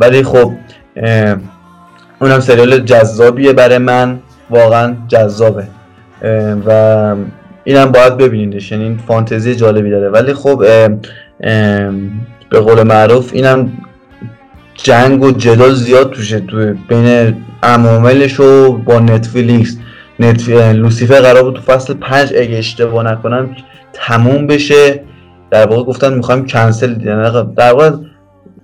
ولی 0.00 0.22
خب 0.22 0.52
اونم 2.20 2.40
سریال 2.40 2.78
جذابیه 2.78 3.52
برای 3.52 3.78
من. 3.78 4.18
واقعا 4.50 4.96
جذابه. 5.08 5.64
و 6.66 7.14
اینم 7.70 7.92
باید 7.92 8.16
ببینیدش. 8.16 8.72
یعنی 8.72 8.98
فانتزی 9.06 9.54
جالبی 9.54 9.90
داره. 9.90 10.08
ولی 10.08 10.34
خب 10.34 10.64
به 12.50 12.60
قول 12.60 12.82
معروف 12.82 13.30
اینم 13.32 13.72
جنگ 14.74 15.22
و 15.22 15.30
جدال 15.30 15.74
زیاد 15.74 16.10
توشه 16.10 16.40
تو 16.40 16.74
بین 16.88 17.34
عواملش 17.62 18.40
و 18.40 18.72
با 18.72 18.98
نتفلیکس. 18.98 19.76
نتف... 20.20 20.48
لوسیفر 20.48 21.20
قرار 21.20 21.42
بود 21.42 21.54
تو 21.54 21.60
فصل 21.60 21.94
پنج 21.94 22.32
اگه 22.38 22.58
اشتباه 22.58 23.12
نکنم 23.12 23.56
تموم 23.92 24.46
بشه. 24.46 25.02
در 25.50 25.66
واقع 25.66 25.82
گفتن 25.82 26.14
می‌خوایم 26.14 26.46
کنسل 26.46 26.94
در 27.56 27.72
واقع 27.72 27.90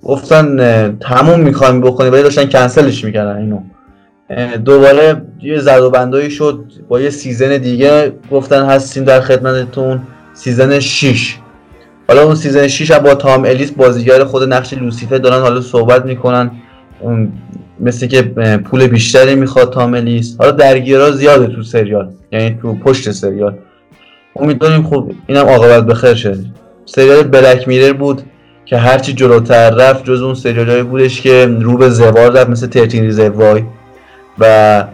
گفتن 0.03 0.99
تموم 0.99 1.41
می‌خوایم 1.41 1.81
بکنیم 1.81 2.13
ولی 2.13 2.23
داشتن 2.23 2.49
کنسلش 2.49 3.05
می‌کردن 3.05 3.37
اینو. 3.37 3.61
دوباره 4.65 5.23
یه 5.43 5.59
زد 5.59 5.81
و 5.81 5.91
بندایی 5.91 6.31
شد. 6.31 6.65
با 6.89 7.01
یه 7.01 7.11
season 7.11 7.57
دیگه 7.57 8.13
گفتن 8.31 8.65
هستیم 8.65 9.05
در 9.05 9.21
خدمتتون. 9.21 10.03
season 10.35 10.81
6 10.81 11.37
حالا 12.09 12.23
اون 12.23 12.35
season 12.35 12.69
6 12.69 12.91
هم 12.91 12.99
با 12.99 13.15
تام 13.15 13.45
الیس 13.45 13.71
بازیگر 13.71 14.25
خود 14.25 14.53
نقش 14.53 14.75
لوسیفر 14.75 15.19
دارن 15.19 15.41
حالا 15.41 15.61
صحبت 15.61 16.05
می‌کنن. 16.05 16.51
اون 17.01 17.33
مثل 17.81 18.07
که 18.07 18.23
پول 18.65 18.87
بیشتری 18.87 19.35
می‌خواد 19.35 19.73
تام 19.73 19.95
الیس. 19.95 20.37
حالا 20.39 20.51
درگیرا 20.51 21.11
زیاده 21.11 21.47
تو 21.47 21.63
سریال. 21.63 22.09
یعنی 22.33 22.59
تو 22.63 22.75
پشت 22.75 23.11
سریال. 23.11 23.55
امیدواریم 24.37 24.83
خوب 24.83 25.15
اینم 25.27 25.47
عاقبت 25.47 25.87
بخیر 25.87 26.15
شه. 26.15 26.37
سریال 26.87 27.23
Black 27.23 27.69
Mirror 27.69 27.93
بود 27.93 28.23
که 28.65 28.77
هرچی 28.77 29.13
جلوتر 29.13 29.71
رفت 29.71 30.05
جز 30.05 30.23
اون 30.23 30.35
سریال 30.35 30.83
بودش 30.83 31.21
که 31.21 31.47
رو 31.61 31.77
به 31.77 31.89
زوال 31.89 32.33
رفت 32.33 32.51
مثل 32.51 32.67
Thirteen 32.67 33.05
Reasons 33.05 33.45
Why 33.45 33.63
و 34.39 34.85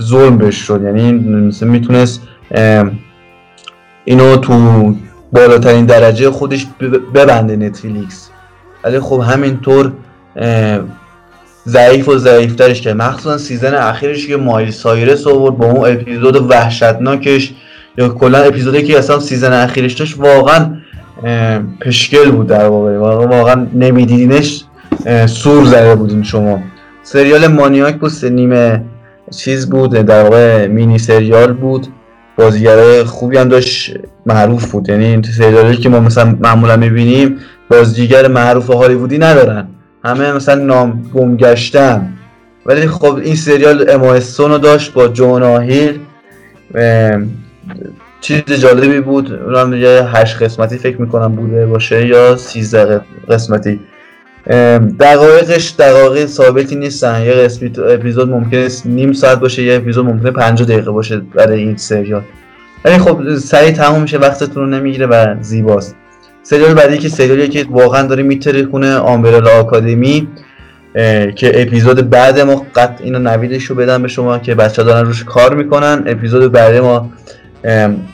ظلم 0.00 0.38
بهش 0.38 0.56
شد. 0.56 0.82
یعنی 0.84 1.12
مثل 1.12 1.66
می‌تونست 1.66 2.20
اینو 4.04 4.36
تو 4.36 4.94
بالاترین 5.32 5.86
درجه 5.86 6.30
خودش 6.30 6.66
ببنده 7.14 7.56
نتفلیکس. 7.56 8.30
ولی 8.84 9.00
خب 9.00 9.20
همینطور 9.20 9.92
ضعیف 11.68 12.08
و 12.08 12.18
ضعیفترش 12.18 12.80
کرد. 12.80 12.96
مخصوصا 12.96 13.38
season 13.38 13.74
اخیرش 13.74 14.26
که 14.26 14.36
مایلی 14.36 14.70
سایرس 14.70 15.26
آورد 15.26 15.56
با 15.56 15.66
اون 15.66 15.90
اپیزود 15.92 16.50
وحشتناکش. 16.50 17.54
یا 17.98 18.08
کلا 18.08 18.38
اپیزودی 18.38 18.82
که 18.82 18.98
اصلا 18.98 19.20
season 19.20 19.52
اخیرش 19.52 19.92
داشت 19.92 20.18
واقعا 20.18 20.76
پشکل 21.80 22.30
بود 22.30 22.46
در 22.46 22.66
واقع. 22.66 22.98
واقعا 22.98 23.66
نمیدیدینش 23.74 24.64
سور 25.26 25.64
زده 25.64 25.94
بودین 25.94 26.22
شما. 26.22 26.60
سریال 27.06 27.46
مانیاک 27.46 27.96
بود 27.98 28.24
نیمه 28.24 28.84
چیز 29.30 29.70
بود 29.70 29.90
در 29.90 30.22
واقع 30.22 30.66
مینی 30.66 30.98
سریال 30.98 31.52
بود. 31.52 31.86
بازیگرای 32.36 33.04
خوبی 33.04 33.38
هم 33.38 33.48
داشت 33.48 33.94
معروف 34.26 34.70
بود. 34.70 34.88
یعنی 34.88 35.04
این 35.04 35.22
سریالی 35.22 35.76
که 35.76 35.88
ما 35.88 36.00
مثلا 36.00 36.36
معمولا 36.40 36.76
می‌بینیم 36.76 37.36
بازیگر 37.70 38.28
معروف 38.28 38.70
هالیوودی 38.70 39.18
ندارن. 39.18 39.68
همه 40.04 40.32
مثلا 40.32 40.64
نام 40.64 41.10
گم 41.14 41.36
گشتن. 41.36 42.12
ولی 42.66 42.86
خب 42.86 43.14
این 43.14 43.36
سریال 43.36 43.90
امایستون 43.90 44.50
رو 44.50 44.58
داشت 44.58 44.92
با 44.92 45.08
جون 45.08 45.42
آهیل 45.42 45.98
چیز 48.20 48.42
جالبی 48.42 49.00
بود 49.00 49.32
اونم 49.32 49.74
یه 49.74 49.88
هشت 49.88 50.42
قسمتی 50.42 50.78
فکر 50.78 51.00
می‌کنم 51.00 51.36
بوده 51.36 51.66
باشه 51.66 52.06
یا 52.06 52.36
سیزده 52.36 53.00
قسمتی. 53.28 53.80
دقایقش 55.00 55.74
دقایق 55.78 56.26
ثابتی 56.26 56.76
نیستن. 56.76 57.22
یه 57.22 57.48
اپیزود 57.88 58.30
ممکنه 58.30 58.68
نیم 58.84 59.12
ساعت 59.12 59.40
باشه 59.40 59.62
یه 59.62 59.76
اپیزود 59.76 60.06
ممکنه 60.06 60.30
50 60.30 60.68
دقیقه 60.68 60.90
باشه 60.90 61.20
برای 61.34 61.60
این 61.60 61.76
سریال. 61.76 62.22
ولی 62.84 62.98
خب 62.98 63.36
سریع 63.36 63.70
تموم 63.70 64.02
میشه 64.02 64.18
وقتتون 64.18 64.62
رو 64.62 64.68
نمی‌گیره 64.68 65.06
و 65.06 65.34
زیباست. 65.40 65.96
سریال 66.42 66.74
بعدی 66.74 66.98
که 66.98 67.08
سریالی 67.08 67.48
که 67.48 67.66
واقعا 67.70 68.06
داره 68.06 68.22
میتره 68.22 68.66
خونه 68.66 68.96
آمبرلا 68.96 69.50
آکادمی 69.50 70.28
که 71.36 71.62
اپیزود 71.62 72.10
بعد 72.10 72.40
ما 72.40 72.66
قط 72.74 73.00
اینو 73.00 73.18
نویدش 73.18 73.64
رو 73.64 73.76
بدم 73.76 74.02
به 74.02 74.08
شما 74.08 74.38
که 74.38 74.54
بچه 74.54 74.82
دارن 74.82 75.06
روش 75.06 75.24
کار 75.24 75.54
می‌کنن. 75.54 76.02
اپیزود 76.06 76.52
بعد 76.52 76.76
ما 76.76 77.10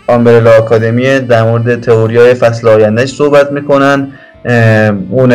آمبرلا 0.06 0.50
آکادمی 0.58 1.20
در 1.20 1.42
مورد 1.42 1.80
تئوری 1.80 2.16
های 2.16 2.34
فصل 2.34 2.68
آیندهش 2.68 3.12
صحبت 3.14 3.52
می‌کنن. 3.52 4.08
اون 5.10 5.32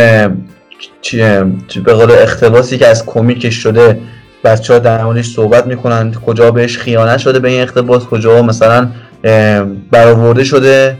به 1.86 1.94
قول 1.94 2.12
اقتباسی 2.12 2.78
که 2.78 2.88
از 2.88 3.06
comic 3.06 3.41
ش 3.41 3.56
شده 3.56 4.00
بچه 4.44 4.74
ها 4.74 4.80
در 4.80 5.04
موردش 5.04 5.30
صحبت 5.30 5.68
می‌کنن 5.68 6.14
کجا 6.14 6.52
بهش 6.52 6.78
خیانت 6.78 7.18
شده 7.18 7.40
به 7.40 7.50
این 7.50 7.62
اقتباس 7.62 8.04
کجا 8.04 8.42
مثلا 8.42 8.88
برآورده 9.92 10.44
شده 10.44 10.98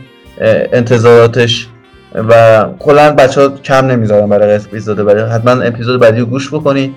انتظاراتش 0.72 1.66
و 2.14 2.64
کلا 2.78 3.10
بچه 3.10 3.40
ها 3.40 3.48
کم 3.48 3.86
نمی‌ذارن 3.86 4.28
برای 4.28 4.54
اپیزود 4.54 4.96
بعدی 4.96 5.20
حتما 5.20 5.62
اپیزود 5.62 6.00
بعدی 6.00 6.20
رو 6.20 6.26
گوش 6.26 6.54
بکنید 6.54 6.94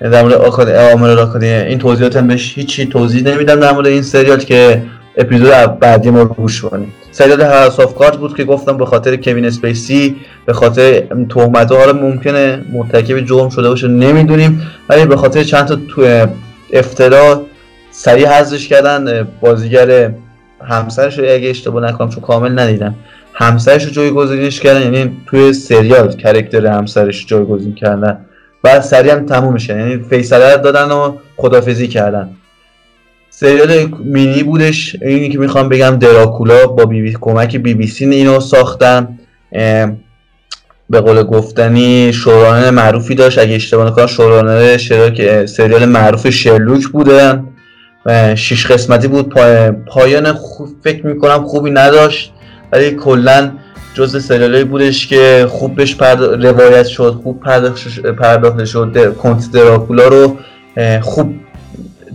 در 0.00 0.22
مورد 0.22 0.34
آکادمی 0.34 1.48
این 1.48 1.78
توضیحات 1.78 2.16
هم 2.16 2.26
بهش 2.26 2.58
هیچی 2.58 2.86
توضیح 2.86 3.22
نمیدم 3.22 3.60
در 3.60 3.72
مورد 3.72 3.86
این 3.86 4.02
سریال 4.02 4.38
که 4.38 4.82
اپیزود 5.16 5.78
بعدی 5.78 6.10
ما 6.10 6.22
رو 6.22 6.28
گوش 6.28 6.60
کنیم 6.60 6.92
سریال 7.16 7.40
House 7.40 7.80
of 7.80 7.94
Cards 7.94 8.16
بود 8.16 8.36
که 8.36 8.44
گفتم 8.44 8.76
به 8.76 8.86
خاطر 8.86 9.16
کوین 9.16 9.44
اسپیسی 9.44 10.16
به 10.46 10.52
خاطر 10.52 11.00
تهمت 11.30 11.72
ها 11.72 11.92
ممکنه 11.92 12.64
مرتکب 12.72 13.20
جرم 13.20 13.48
شده 13.48 13.68
باشه 13.68 13.88
نمی‌دونیم. 13.88 14.62
ولی 14.88 15.06
به 15.06 15.16
خاطر 15.16 15.42
چند 15.42 15.66
تا 15.66 15.76
تو 15.88 16.26
افترا 16.72 17.42
سریع 17.90 18.28
حذفش 18.28 18.68
کردن 18.68 19.28
بازیگر 19.40 20.10
همسرش 20.64 21.18
رو 21.18 21.24
اگه 21.24 21.50
اشتباه 21.50 21.82
نکنم 21.82 22.08
چون 22.08 22.22
کامل 22.22 22.58
ندیدم. 22.58 22.94
همسرش 23.34 23.84
رو 23.84 23.90
جایگزینش 23.90 24.60
کردن 24.60 24.82
یعنی 24.82 25.16
توی 25.26 25.52
سریال 25.52 26.12
کرکتر 26.12 26.66
همسرش 26.66 27.26
جایگزین 27.26 27.74
کردن. 27.74 28.18
و 28.64 28.80
سریع 28.80 29.12
هم 29.12 29.26
تموم 29.26 29.52
میشه 29.52 29.78
یعنی 29.78 29.98
فیصله 29.98 30.56
دادن 30.56 30.90
و 30.92 31.12
خدافزی 31.36 31.88
کردن. 31.88 32.30
سریال 33.38 33.94
مینی 34.04 34.42
بودش. 34.42 34.96
اینی 35.02 35.28
که 35.28 35.38
می‌خوام 35.38 35.68
بگم 35.68 35.90
دراکولا 35.90 36.66
با 36.66 36.84
بی 36.84 37.02
بی 37.02 37.16
کمک 37.20 37.56
بی 37.56 37.74
بی 37.74 37.86
سی 37.86 38.04
اینو 38.04 38.40
ساختن. 38.40 39.18
به 40.90 41.00
قول 41.00 41.22
گفتنی 41.22 42.12
شورانه 42.12 42.70
معروفی 42.70 43.14
داشت. 43.14 43.38
اگه 43.38 43.54
اشتباه 43.54 43.86
نکنم 43.86 44.06
شورانه 44.06 44.78
شراک 44.78 45.46
سریال 45.46 45.84
معروف 45.84 46.30
شرلوک 46.30 46.86
بودن 46.86 47.48
شش 48.34 48.66
قسمتی 48.66 49.08
بود. 49.08 49.34
پایان 49.86 50.32
خوب 50.32 50.68
فکر 50.84 51.06
می‌کنم 51.06 51.44
خوبی 51.44 51.70
نداشت. 51.70 52.32
ولی 52.72 52.90
کلا 52.90 53.52
جز 53.94 54.24
سریالی 54.24 54.64
بودش 54.64 55.06
که 55.06 55.46
خوب 55.48 55.74
بهش 55.74 55.96
روایت 56.40 56.86
شد 56.86 57.20
خوب 57.22 57.40
پرداخته 58.18 58.64
شد. 58.64 59.16
کنت 59.16 59.50
دراکولا 59.52 60.08
رو 60.08 60.36
خوب 61.02 61.34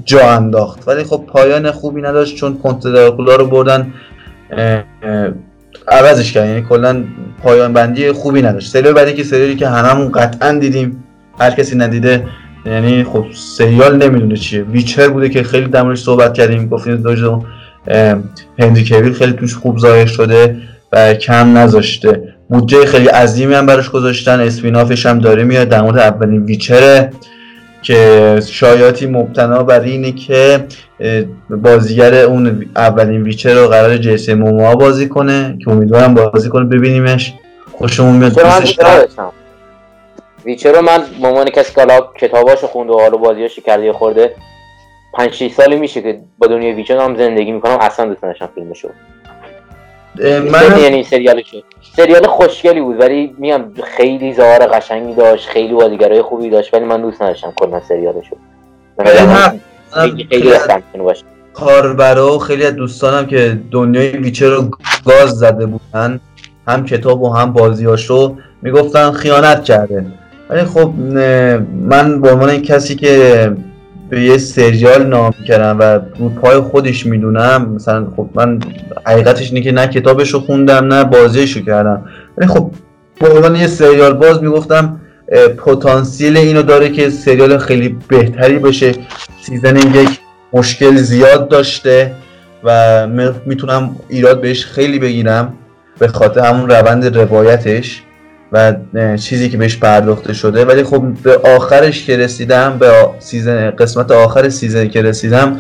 جا 0.06 0.32
انداخت. 0.32 0.88
ولی 0.88 1.04
خب 1.04 1.24
پایان 1.28 1.72
خوبی 1.72 2.02
نداشت 2.02 2.36
چون 2.36 2.58
کنت 2.58 2.84
دراکولا 2.84 3.36
رو 3.36 3.46
بردن 3.48 3.94
عوضش 5.88 6.32
کرد 6.32 6.48
یعنی 6.48 6.62
کلا 6.70 7.04
پایان 7.44 7.74
بندی 7.74 8.12
خوبی 8.12 8.42
نداشت. 8.42 8.72
سریال 8.72 8.94
بعدی 8.94 9.14
که 9.14 9.24
سریالی 9.24 9.56
که 9.56 9.68
هممون 9.68 10.12
قطعا 10.12 10.52
دیدیم 10.52 11.04
هر 11.40 11.52
کسی 11.52 11.78
ندیده 11.78 12.26
یعنی 12.66 13.04
خب 13.04 13.26
سریال 13.34 14.04
نمی‌دونه 14.04 14.36
چیه. 14.36 14.64
ویچر 14.64 15.08
بوده 15.08 15.30
که 15.30 15.44
خیلی 15.44 15.68
در 15.68 15.96
صحبت 15.96 16.34
کردیم. 16.34 16.70
گفتیم 16.70 16.96
دوجو 16.96 17.42
هندی 18.60 18.86
کویل 18.86 19.14
خیلی 19.14 19.34
توش 19.34 19.56
خوب 19.56 19.80
ظاهر 19.80 20.06
شده 20.06 20.58
و 20.92 21.14
کم 21.14 21.58
نذاشته. 21.58 22.36
بودجه 22.50 22.86
خیلی 22.86 23.08
عظیمی 23.08 23.54
هم 23.54 23.66
براش 23.66 23.90
گذاشتن. 23.90 24.40
اسپینافش 24.40 25.06
هم 25.06 25.20
داره 25.20 25.44
میاد 25.44 25.70
در 25.70 25.82
مورد 25.82 25.98
اولین 25.98 26.46
ویچره. 26.46 27.12
که 27.82 28.40
شایاتی 28.48 29.06
مبتنا 29.06 29.64
بر 29.64 29.80
اینه 29.80 30.12
که 30.12 30.66
بازیگر 31.50 32.16
اون 32.16 32.66
اولین 32.76 33.24
ویچر 33.24 33.54
رو 33.54 33.68
قرار 33.68 33.98
جیسه 33.98 34.36
موما 34.36 34.76
بازی 34.76 35.08
کنه 35.08 35.58
که 35.64 35.72
امیدوارم 35.72 36.14
بازی 36.14 36.50
کنه. 36.50 36.66
ببینیمش. 36.66 37.34
خوشمون 37.72 38.16
میاد. 38.16 38.34
دوستش 38.34 38.80
ویچر 40.46 40.72
رو 40.72 40.82
من 40.82 41.04
به 41.22 41.28
عنوان 41.28 41.46
کسی 41.50 41.74
که 41.74 41.88
کتاباشو 42.20 42.68
خونده 42.68 42.94
و 42.94 43.00
حالا 43.00 43.18
بازیاشو 43.18 43.62
کرده 43.62 43.94
خورده 43.94 44.36
5 45.14 45.34
6 45.34 45.52
سالی 45.52 45.76
میشه 45.76 46.02
که 46.02 46.20
با 46.38 46.48
دنیای 46.48 46.74
ویچر 46.74 46.98
هم 46.98 47.16
زندگی 47.16 47.52
می‌کنم. 47.52 47.78
اصلا 47.82 48.06
دوست 48.06 48.24
نداشتم 48.24 48.50
فیلمشو. 48.56 48.90
من 50.52 50.80
یعنی 50.80 51.04
سریال 51.04 51.44
شد 51.52 51.64
سریال 51.96 52.28
خوشگلی 52.28 52.82
بود 52.82 53.00
ولی 53.00 53.36
میام 53.38 53.74
خیلی 53.98 54.34
ظاهر 54.34 54.60
قشنگی 54.68 55.14
داشت 55.14 55.50
خیلی 55.50 55.74
بازیگرای 55.74 56.22
خوبی 56.22 56.50
داشت 56.50 56.74
ولی 56.74 56.86
من 56.86 57.02
دوست 57.02 57.22
نداشتم 57.22 57.54
کلا 57.56 57.80
سریالشو. 57.80 58.36
خیلی 60.30 60.50
باشه. 61.04 61.24
کاربرا 61.54 62.40
خیلی 62.40 62.66
از 62.66 62.76
دوستانم 62.76 63.28
که 63.28 63.60
دنیای 63.72 64.10
ویچر 64.10 64.50
رو 64.50 64.70
گاز 65.06 65.30
زده 65.30 65.66
بودن 65.66 66.20
هم 66.68 66.86
کتاب 66.86 67.22
و 67.22 67.30
هم 67.30 67.54
بازیاشو 67.54 68.36
می‌گفتن 68.62 69.12
خیانت 69.12 69.64
کرده. 69.64 70.06
ولی 70.50 70.64
خب 70.64 70.94
من 71.90 72.22
به 72.22 72.32
عنوان 72.32 72.62
کسی 72.62 72.96
که 72.96 73.52
به 74.12 74.22
یه 74.22 74.38
سریال 74.38 75.06
نام 75.08 75.34
کردم 75.48 75.80
و 75.80 76.00
رو 76.20 76.30
پای 76.30 76.60
خودش 76.60 77.06
می‌دونم. 77.06 77.72
مثلا 77.76 78.08
خب 78.16 78.30
من 78.36 78.60
حقیقتش 79.06 79.50
اینه 79.50 79.62
که 79.62 79.72
نه 79.72 79.88
کتابشو 79.88 80.40
خوندم 80.40 80.94
نه 80.94 81.04
بازیشو 81.04 81.66
کردم. 81.66 82.06
ولی 82.38 82.48
خب 82.48 82.72
به 83.20 83.30
عنوان 83.30 83.56
یه 83.56 83.68
سریال 83.68 84.14
باز 84.14 84.44
می‌گفتم 84.44 85.02
پتانسیل 85.66 86.38
اینو 86.38 86.62
داره 86.62 86.90
که 86.90 87.10
سریال 87.10 87.58
خیلی 87.58 87.98
بهتری 88.08 88.60
بشه 88.60 88.92
season 89.42 89.78
یک 89.78 90.20
مشکل 90.54 90.96
زیاد 90.96 91.48
داشته 91.48 92.12
و 92.64 93.08
می‌تونم 93.46 93.96
ایراد 94.10 94.42
بهش 94.42 94.66
خیلی 94.66 95.00
بگیرم 95.00 95.54
به 96.00 96.08
خاطر 96.08 96.40
همون 96.40 96.70
روند 96.70 97.18
روایتش. 97.18 98.04
و 98.52 98.74
چیزی 99.16 99.50
که 99.50 99.58
بهش 99.58 99.78
پرداخته 99.78 100.34
شده. 100.34 100.66
ولی 100.66 100.84
خب 100.84 101.04
به 101.24 101.38
آخرش 101.38 102.06
که 102.06 102.18
رسیدم 102.18 102.78
به 102.80 102.92
season 103.20 103.70
قسمت 103.70 104.12
آخر 104.12 104.50
season 104.50 104.88
که 104.88 105.02
رسیدم 105.02 105.60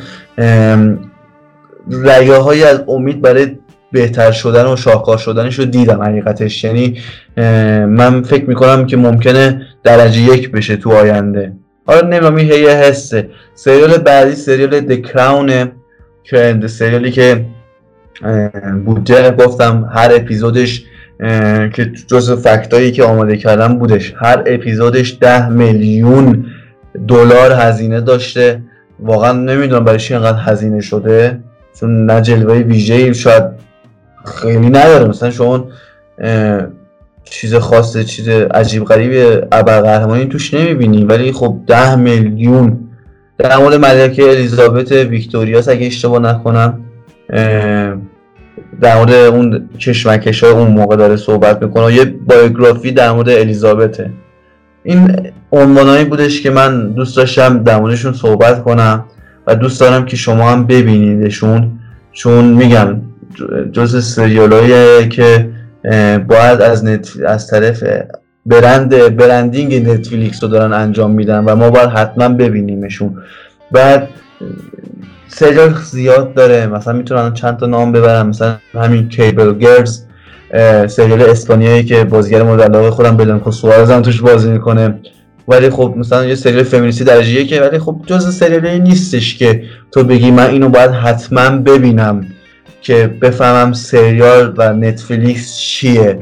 رگه 1.91 2.37
های 2.37 2.63
از 2.63 2.83
امید 2.87 3.21
برای 3.21 3.57
بهتر 3.91 4.31
شدن 4.31 4.65
و 4.65 4.75
شاهکار 4.75 5.17
شدنش 5.17 5.59
رو 5.59 5.65
دیدم 5.65 6.01
حقیقتش. 6.01 6.63
یعنی 6.63 6.97
من 7.87 8.21
فکر 8.23 8.45
می‌کنم 8.45 8.85
که 8.85 8.97
ممکنه 8.97 9.61
درجه 9.83 10.21
یک 10.21 10.51
بشه 10.51 10.75
تو 10.75 10.91
آینده. 10.91 11.53
حالا 11.85 12.07
نمی‌دونم 12.07 12.35
این 12.35 12.47
یه 12.47 12.69
حسه. 12.69 13.29
سریال 13.55 13.97
بعدی 13.97 14.35
سریال 14.35 14.79
د 14.79 15.01
کراونه 15.01 15.71
که 16.23 16.59
سریالی 16.67 17.11
که 17.11 17.45
بودجه 18.85 19.31
گفتم 19.31 19.89
هر 19.93 20.11
اپیزودش 20.15 20.83
که 21.73 21.91
جز 22.07 22.31
فکتایی 22.31 22.91
که 22.91 23.03
آماده 23.03 23.37
کردم 23.37 23.77
بودش. 23.77 24.13
هر 24.17 24.43
اپیزودش 24.45 25.17
ده 25.21 25.49
میلیون 25.49 26.45
دلار 27.07 27.51
هزینه 27.51 28.01
داشته. 28.01 28.61
واقعا 28.99 29.31
نمی‌دونم 29.31 29.83
برای 29.83 29.99
چی 29.99 30.13
اینقدر 30.13 30.39
هزینه 30.41 30.81
شده. 30.81 31.39
چون 31.79 32.05
نه 32.05 32.21
جلوه 32.21 32.55
ویژه 32.55 33.13
شاید 33.13 33.43
خیلی 34.25 34.69
نداره. 34.69 35.07
مثلا 35.07 35.31
شما 35.31 35.67
چیز 37.23 37.55
خاصه 37.55 38.03
چیز 38.03 38.29
عجیب 38.29 38.83
غریب 38.83 39.43
ابرقهرمانی 39.51 40.25
توش 40.25 40.53
نمی‌بینی. 40.53 41.05
ولی 41.05 41.31
خب 41.31 41.57
ده 41.67 41.95
میلیون. 41.95 42.79
در 43.37 43.57
مورد 43.57 43.75
ملکه 43.75 44.23
الیزابت 44.23 44.91
ویکتوریاس 44.91 45.69
اگه 45.69 45.87
اشتباه 45.87 46.19
نکنم 46.19 46.79
در 48.81 48.97
مورد 48.97 49.13
اون 49.13 49.69
کشمکش 49.79 50.43
های 50.43 50.53
اون 50.53 50.67
موقع 50.67 50.95
داره 50.95 51.15
صحبت 51.15 51.63
می‌کنه 51.63 51.93
یه 51.93 52.05
بایوگرافی 52.05 52.91
در 52.91 53.11
مورد 53.11 53.29
الیزابته. 53.29 54.09
این 54.83 55.17
عنوانایی 55.51 56.05
بودش 56.05 56.41
که 56.41 56.49
من 56.49 56.89
دوست 56.91 57.17
داشتم 57.17 57.63
در 57.63 57.79
موردشون 57.79 58.13
صحبت 58.13 58.63
کنم 58.63 59.05
و 59.47 59.55
دوست 59.55 59.79
دارم 59.79 60.05
که 60.05 60.15
شما 60.17 60.49
هم 60.49 60.67
ببینیدشون 60.67 61.71
چون 62.11 62.45
میگم 62.45 63.01
جز 63.71 64.05
سریالایی 64.05 65.09
که 65.09 65.49
باید 66.27 66.61
از, 66.61 66.85
نت... 66.85 67.09
از 67.27 67.47
طرف 67.47 67.83
برند 68.45 69.15
برندینگ 69.15 69.89
نتفلیکس 69.89 70.43
رو 70.43 70.49
دارن 70.49 70.73
انجام 70.73 71.11
میدن 71.11 71.43
و 71.45 71.55
ما 71.55 71.69
باید 71.69 71.89
حتما 71.89 72.29
ببینیمشون. 72.29 73.17
بعد 73.71 74.07
سریال 75.33 75.73
زیاد 75.91 76.33
داره. 76.33 76.67
مثلا 76.67 76.93
می‌تونم 76.93 77.33
چند 77.33 77.57
تا 77.57 77.65
نام 77.65 77.91
ببرم. 77.91 78.27
مثلا 78.27 78.55
همین 78.73 79.09
کیبل 79.09 79.53
گرز 79.53 80.03
سریال 80.87 81.21
اسپانیایی 81.21 81.83
که 81.83 82.03
بازیگر 82.03 82.43
مورد 82.43 82.61
علاقه 82.61 82.91
خودم 82.91 83.17
بلنکو 83.17 83.51
سوارز 83.51 83.91
هم 83.91 84.01
توش 84.01 84.21
بازی 84.21 84.51
می‌کنه. 84.51 84.99
ولی 85.47 85.69
خب 85.69 85.93
مثلا 85.97 86.25
یه 86.25 86.35
سریال 86.35 86.63
فمینیستی 86.63 87.03
درجه 87.03 87.45
که 87.45 87.61
ولی 87.61 87.79
خب 87.79 88.01
جز 88.05 88.35
سریالی 88.35 88.79
نیستش 88.79 89.37
که 89.37 89.63
تو 89.91 90.03
بگی 90.03 90.31
من 90.31 90.49
اینو 90.49 90.69
باید 90.69 90.91
حتما 90.91 91.49
ببینم 91.49 92.25
که 92.81 93.07
بفهمم 93.21 93.73
سریال 93.73 94.53
و 94.57 94.73
نتفلیکس 94.73 95.57
چیه. 95.57 96.19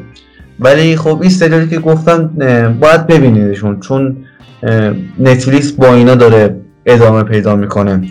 ولی 0.59 0.95
خب 0.95 1.19
این 1.21 1.29
سریالی 1.29 1.67
که 1.67 1.79
گفتم 1.79 2.27
باید 2.79 3.07
ببینیدشون 3.07 3.79
چون 3.79 4.17
نتفلیکس 5.19 5.71
با 5.71 5.93
اینا 5.93 6.15
داره 6.15 6.55
ادامه 6.85 7.23
پیدا 7.23 7.55
می‌کنه. 7.55 8.01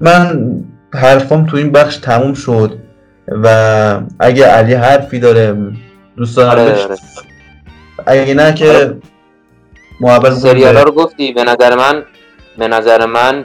من 0.00 0.50
حرفام 0.94 1.46
تو 1.46 1.56
این 1.56 1.72
بخش 1.72 1.96
تموم 1.96 2.34
شد 2.34 2.78
و 3.28 4.00
اگه 4.18 4.44
علی 4.44 4.74
حرفی 4.74 5.18
داره 5.18 5.56
دوستان 6.16 6.46
آره 6.46 6.84
آره. 6.84 6.96
اگه 8.06 8.34
نه 8.34 8.54
که 8.54 8.68
آره. 8.68 8.96
محبت 10.00 10.32
سریال 10.32 10.76
رو 10.76 10.92
گفتی 10.92 11.32
به 11.32 11.44
نظر 11.44 11.76
من 11.76 12.04
به 12.58 12.68
نظر 12.68 13.06
من 13.06 13.44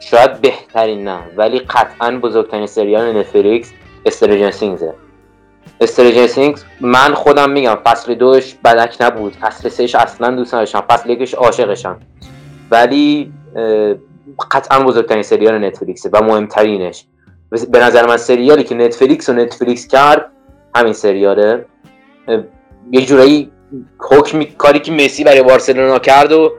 شاید 0.00 0.40
بهترین 0.40 1.08
نه 1.08 1.18
ولی 1.36 1.58
قطعا 1.58 2.10
بزرگترین 2.10 2.66
سریال 2.66 3.16
نتفلیکس 3.16 3.72
Stranger 4.06 4.50
Things 4.50 4.88
ه 4.88 4.94
Stranger 5.80 6.26
Things 6.26 6.64
من 6.80 7.14
خودم 7.14 7.50
میگم 7.50 7.78
فصل 7.84 8.14
دوش 8.14 8.54
بدک 8.64 8.96
نبود. 9.00 9.36
فصل 9.36 9.68
سهش 9.68 9.94
اصلا 9.94 10.30
دوست 10.30 10.54
نداشتم. 10.54 10.80
فصل 10.80 11.10
یکش 11.10 11.34
عاشقشم. 11.34 12.00
ولی 12.70 13.32
قطعا 14.50 14.84
بزرگترین 14.84 15.22
سریال 15.22 15.64
نتفلیکسه 15.64 16.10
و 16.12 16.22
مهمترینش. 16.22 17.04
به 17.72 17.78
نظر 17.78 18.06
من 18.06 18.16
سریالی 18.16 18.64
که 18.64 18.74
نتفلیکس 18.74 19.28
و 19.28 19.32
نتفلیکس 19.32 19.86
کرد 19.86 20.30
همین 20.74 20.92
سریاله. 20.92 21.64
یه 22.90 23.06
جورایی 23.06 23.50
حکم 23.98 24.42
کاری 24.58 24.78
که 24.80 24.92
مسی 24.92 25.24
برای 25.24 25.42
بارسلونا 25.42 25.98
کرد 25.98 26.32
و 26.32 26.52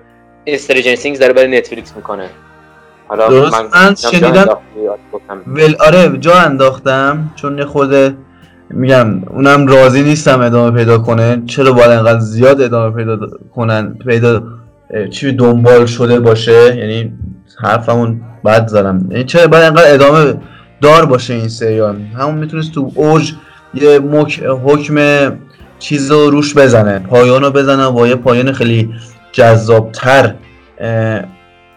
Stranger 0.48 0.96
Things 0.96 1.20
داره 1.20 1.34
برای 1.34 1.58
نتفلیکس 1.58 1.96
می‌کنه. 1.96 2.30
حالا 3.08 3.28
درست. 3.28 3.76
من, 3.76 3.96
شنیدم 3.96 4.58
ول 5.48 5.76
آره 5.80 6.18
جا 6.18 6.34
انداختم 6.34 7.32
چون 7.36 7.66
خود 7.66 8.18
میگم 8.70 9.24
اونم 9.24 9.68
راضی 9.68 10.04
نیستم 10.04 10.42
ادامه 10.42 10.78
پیدا 10.78 10.98
کنه. 10.98 11.44
چرا 11.46 11.72
باید 11.72 11.92
انقدر 11.92 12.20
زیاد 12.20 12.62
ادامه 12.62 12.96
پیدا 12.96 13.18
کنن 13.56 13.94
پیدا 13.94 14.44
چی 15.12 15.32
دنبال 15.32 15.86
شده 15.86 16.20
باشه 16.20 16.76
یعنی 16.78 17.14
حرفمون 17.64 18.22
بد 18.46 18.68
زدم. 18.68 19.08
یعنی 19.12 19.24
چرا 19.24 19.48
باید 19.48 19.64
انقدر 19.64 19.94
ادامه 19.94 20.34
دار 20.82 21.06
باشه 21.06 21.34
این 21.34 21.48
سریال؟ 21.48 21.96
همون 22.18 22.36
می‌تونست 22.36 22.72
تو 22.72 22.92
اوج 22.96 23.34
یه 23.74 24.00
مک... 24.00 24.44
حکم 24.44 24.98
چیز 25.80 26.12
رو 26.12 26.30
روش 26.30 26.58
بزنه 26.58 27.00
پایان 27.00 27.42
رو 27.44 27.52
بزنه 27.52 27.90
با 27.90 28.08
یه 28.08 28.16
پایان 28.16 28.52
خیلی 28.52 28.94
جذابتر 29.32 30.34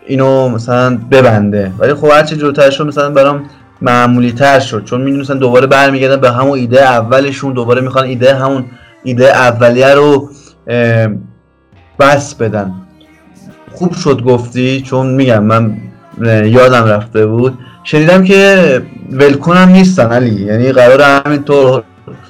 اینو 0.06 0.48
مثلا 0.48 0.98
ببنده. 1.10 1.72
ولی 1.78 1.94
خب 1.94 2.10
هرچی 2.12 2.36
جلوتر 2.36 2.70
شد 2.70 2.86
مثلا 2.86 3.10
برام 3.10 3.44
معمولی 3.82 4.32
تر 4.32 4.60
شد. 4.60 4.84
چون 4.84 5.00
می‌دونستن 5.00 5.38
دوباره 5.38 5.66
برمیگردن 5.66 6.16
به 6.16 6.30
همون 6.30 6.58
ایده 6.58 6.82
اولشون 6.82 7.52
دوباره 7.52 7.80
می‌خوان 7.80 8.04
ایده 8.04 8.34
همون 8.34 8.64
ایده 9.02 9.28
اولیه 9.28 9.94
رو 9.94 10.30
بس 11.98 12.34
بدن. 12.34 12.74
خوب 13.74 13.94
شد 13.94 14.22
گفتی 14.22 14.80
چون 14.80 15.06
میگم 15.06 15.44
من 15.44 15.76
یادم 16.44 16.84
رفته 16.84 17.26
بود. 17.26 17.58
شنیدم 17.84 18.24
که 18.24 18.82
ولکنم 19.10 19.68
نیستن 19.68 20.12
علی. 20.12 20.44
یعنی 20.44 20.72
قرار 20.72 21.00
همینطور 21.00 21.82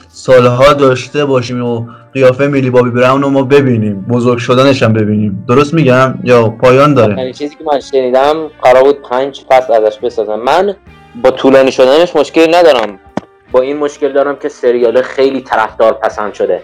سالها 0.09 0.73
داشته 0.73 1.25
باشیم 1.25 1.65
و 1.65 1.87
قیافه 2.13 2.47
میلی 2.47 2.71
بابی 2.71 2.91
براون 2.91 3.23
رو 3.23 3.31
ما 3.31 3.43
ببینیم. 3.43 4.07
بزرگ 4.09 4.39
شدنش 4.39 4.83
هم 4.83 4.93
ببینیم. 4.93 5.45
درست 5.49 5.75
میگم؟ 5.75 6.15
یا 6.25 6.49
پایان 6.49 6.95
داره؟ 6.95 7.33
چیزی 7.33 7.55
که 7.55 7.65
من 7.73 7.81
شنیدم 7.81 8.35
قرار 8.63 8.83
بود 8.83 9.03
پنج 9.11 9.41
فصل 9.51 9.73
ازش 9.73 9.99
بسازم. 9.99 10.41
من 10.41 10.75
با 11.23 11.31
طولانی 11.31 11.73
شدنش 11.73 12.17
مشکل 12.17 12.55
ندارم. 12.55 12.99
با 13.53 13.61
این 13.61 13.77
مشکل 13.77 14.13
دارم 14.13 14.37
که 14.37 14.49
سریال 14.49 15.03
خیلی 15.03 15.41
طرفدار 15.41 15.93
پسند 15.93 16.35
شده. 16.35 16.63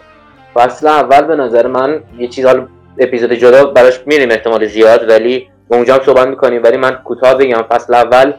فصل 0.54 0.86
اول 0.86 1.20
به 1.20 1.36
نظر 1.36 1.66
من 1.66 2.00
یه 2.18 2.28
چیز 2.28 2.46
حال 2.46 2.66
اپیزود 3.00 3.32
جدا 3.32 3.64
براش 3.64 4.00
میریم 4.06 4.30
احتمال 4.30 4.66
زیاد 4.66 5.08
ولی 5.08 5.48
اونجا 5.68 5.94
هم 5.94 6.00
صحبت 6.06 6.26
می‌کنیم. 6.26 6.62
ولی 6.62 6.76
من 6.76 6.90
کوتاه 7.04 7.34
بگم 7.34 7.62
فصل 7.62 7.94
اول 7.94 8.32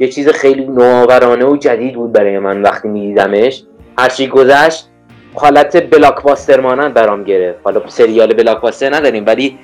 یه 0.00 0.08
چیز 0.08 0.28
خیلی 0.28 0.64
نوآورانه 0.64 1.44
و 1.44 1.56
جدید 1.56 1.94
بود 1.94 2.12
برای 2.12 2.38
من 2.38 2.62
وقتی 2.62 2.88
میدیدمش. 2.88 3.62
هرچی 3.98 4.26
گذشت 4.26 4.88
حالت 5.34 5.90
بلاکباستر 5.90 6.60
مانند 6.60 6.94
برام 6.94 7.24
گرفت. 7.24 7.58
حالا 7.64 7.82
سریال 7.88 8.34
بلاکباستر 8.34 8.94
نداریم 8.94 9.26
ولی 9.26 9.58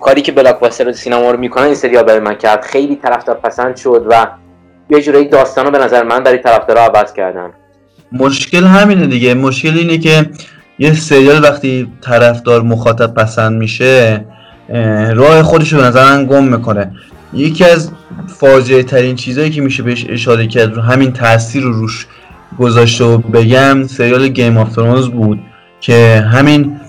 کاری 0.00 0.22
که 0.22 0.32
بلاکباستر 0.32 0.92
سینما 0.92 1.30
رو 1.30 1.38
می‌کنن 1.38 1.64
این 1.64 1.74
سریال 1.74 2.04
برای 2.04 2.20
من 2.20 2.34
کرد. 2.34 2.64
خیلی 2.64 2.96
طرفدار 2.96 3.36
پسند 3.36 3.76
شد 3.76 4.06
و 4.10 4.26
یه 4.90 5.00
جورایی 5.00 5.28
داستانو 5.28 5.70
به 5.70 5.78
نظر 5.78 6.02
من 6.02 6.22
برای 6.22 6.38
طرفدارا 6.38 6.80
عوض 6.80 7.12
کردن. 7.12 7.52
مشکل 8.12 8.64
همینه 8.64 9.06
دیگه. 9.06 9.34
مشکل 9.34 9.78
اینه 9.78 9.98
که 9.98 10.26
یه 10.78 10.94
سریال 10.94 11.42
وقتی 11.42 11.88
طرفدار 12.00 12.62
مخاطب 12.62 13.14
پسند 13.14 13.58
میشه 13.58 14.24
راه 15.14 15.42
خودش 15.42 15.72
رو 15.72 15.78
به 15.78 15.84
نظر 15.84 16.24
گم 16.24 16.44
می‌کنه. 16.44 16.90
یکی 17.32 17.64
از 17.64 17.90
فاجعه 18.26 18.82
ترین 18.82 19.16
چیزهایی 19.16 19.50
که 19.50 19.60
میشه 19.60 19.82
بهش 19.82 20.06
اشاره 20.08 20.46
کرد 20.46 20.74
رو 20.74 20.82
همین 20.82 21.12
تاثیر 21.12 21.62
رو 21.62 21.72
روش 21.72 22.06
گذاشته 22.58 23.04
و 23.04 23.18
بگم 23.18 23.86
سریال 23.86 24.28
گیم 24.28 24.58
آف 24.58 24.74
ترونز 24.74 25.06
بود 25.08 25.38
که 25.80 26.24
همین 26.32 26.80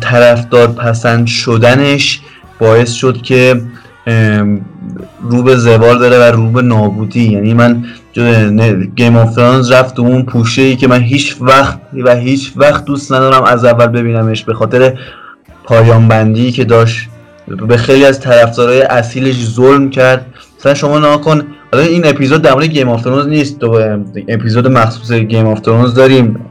طرفدار 0.00 0.66
پسند 0.66 1.26
شدنش 1.26 2.20
باعث 2.58 2.92
شد 2.92 3.22
که 3.22 3.62
رو 5.30 5.42
به 5.42 5.56
زوال 5.56 5.98
بره 5.98 6.18
و 6.18 6.22
رو 6.22 6.50
به 6.50 6.62
نابودی. 6.62 7.32
یعنی 7.32 7.54
من 7.54 7.84
Game 8.96 9.16
of 9.16 9.34
Thrones 9.34 9.70
رفت 9.70 10.00
اون 10.00 10.22
پوشه 10.22 10.62
ای 10.62 10.76
که 10.76 10.88
من 10.88 11.00
هیچ 11.00 11.36
وقت 11.40 11.78
و 12.04 12.16
هیچ 12.16 12.52
وقت 12.56 12.84
دوست 12.84 13.12
ندارم 13.12 13.42
از 13.42 13.64
اول 13.64 13.86
ببینمش. 13.86 14.44
به 14.44 14.54
خاطر 14.54 14.98
پایان 15.64 16.08
بندی 16.08 16.52
که 16.52 16.64
داشت 16.64 17.08
به 17.68 17.76
خیلی 17.76 18.04
از 18.04 18.20
طرفدارای 18.20 18.82
اصیلش 18.82 19.44
ظلم 19.44 19.90
کرد. 19.90 20.26
مثلا 20.58 20.74
شما 20.74 20.98
ناکن 20.98 21.42
حالا 21.72 21.84
این 21.84 22.06
اپیزود 22.06 22.42
در 22.42 22.54
مورد 22.54 22.64
Game 22.64 22.88
of 22.88 23.02
Thrones 23.02 23.26
نیست. 23.26 23.58
دو 23.58 23.72
اپیزود 24.28 24.68
مخصوص 24.68 25.12
Game 25.12 25.46
of 25.46 25.60
Thrones 25.60 25.94
داریم. 25.94 26.46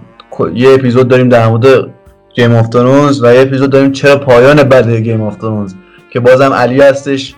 یه 0.55 0.73
اپیزود 0.73 1.07
داریم 1.07 1.29
در 1.29 1.47
مورد 1.47 1.89
Game 2.35 2.55
of 2.55 2.69
Thrones 2.69 3.23
و 3.23 3.33
یه 3.33 3.41
اپیزود 3.41 3.69
داریم 3.69 3.91
چرا 3.91 4.17
پایان 4.17 4.63
بد 4.63 4.89
Game 4.89 5.21
of 5.21 5.35
Thrones 5.35 5.73
که 6.09 6.19
بازم 6.19 6.53
علی 6.53 6.81
هستش. 6.81 7.35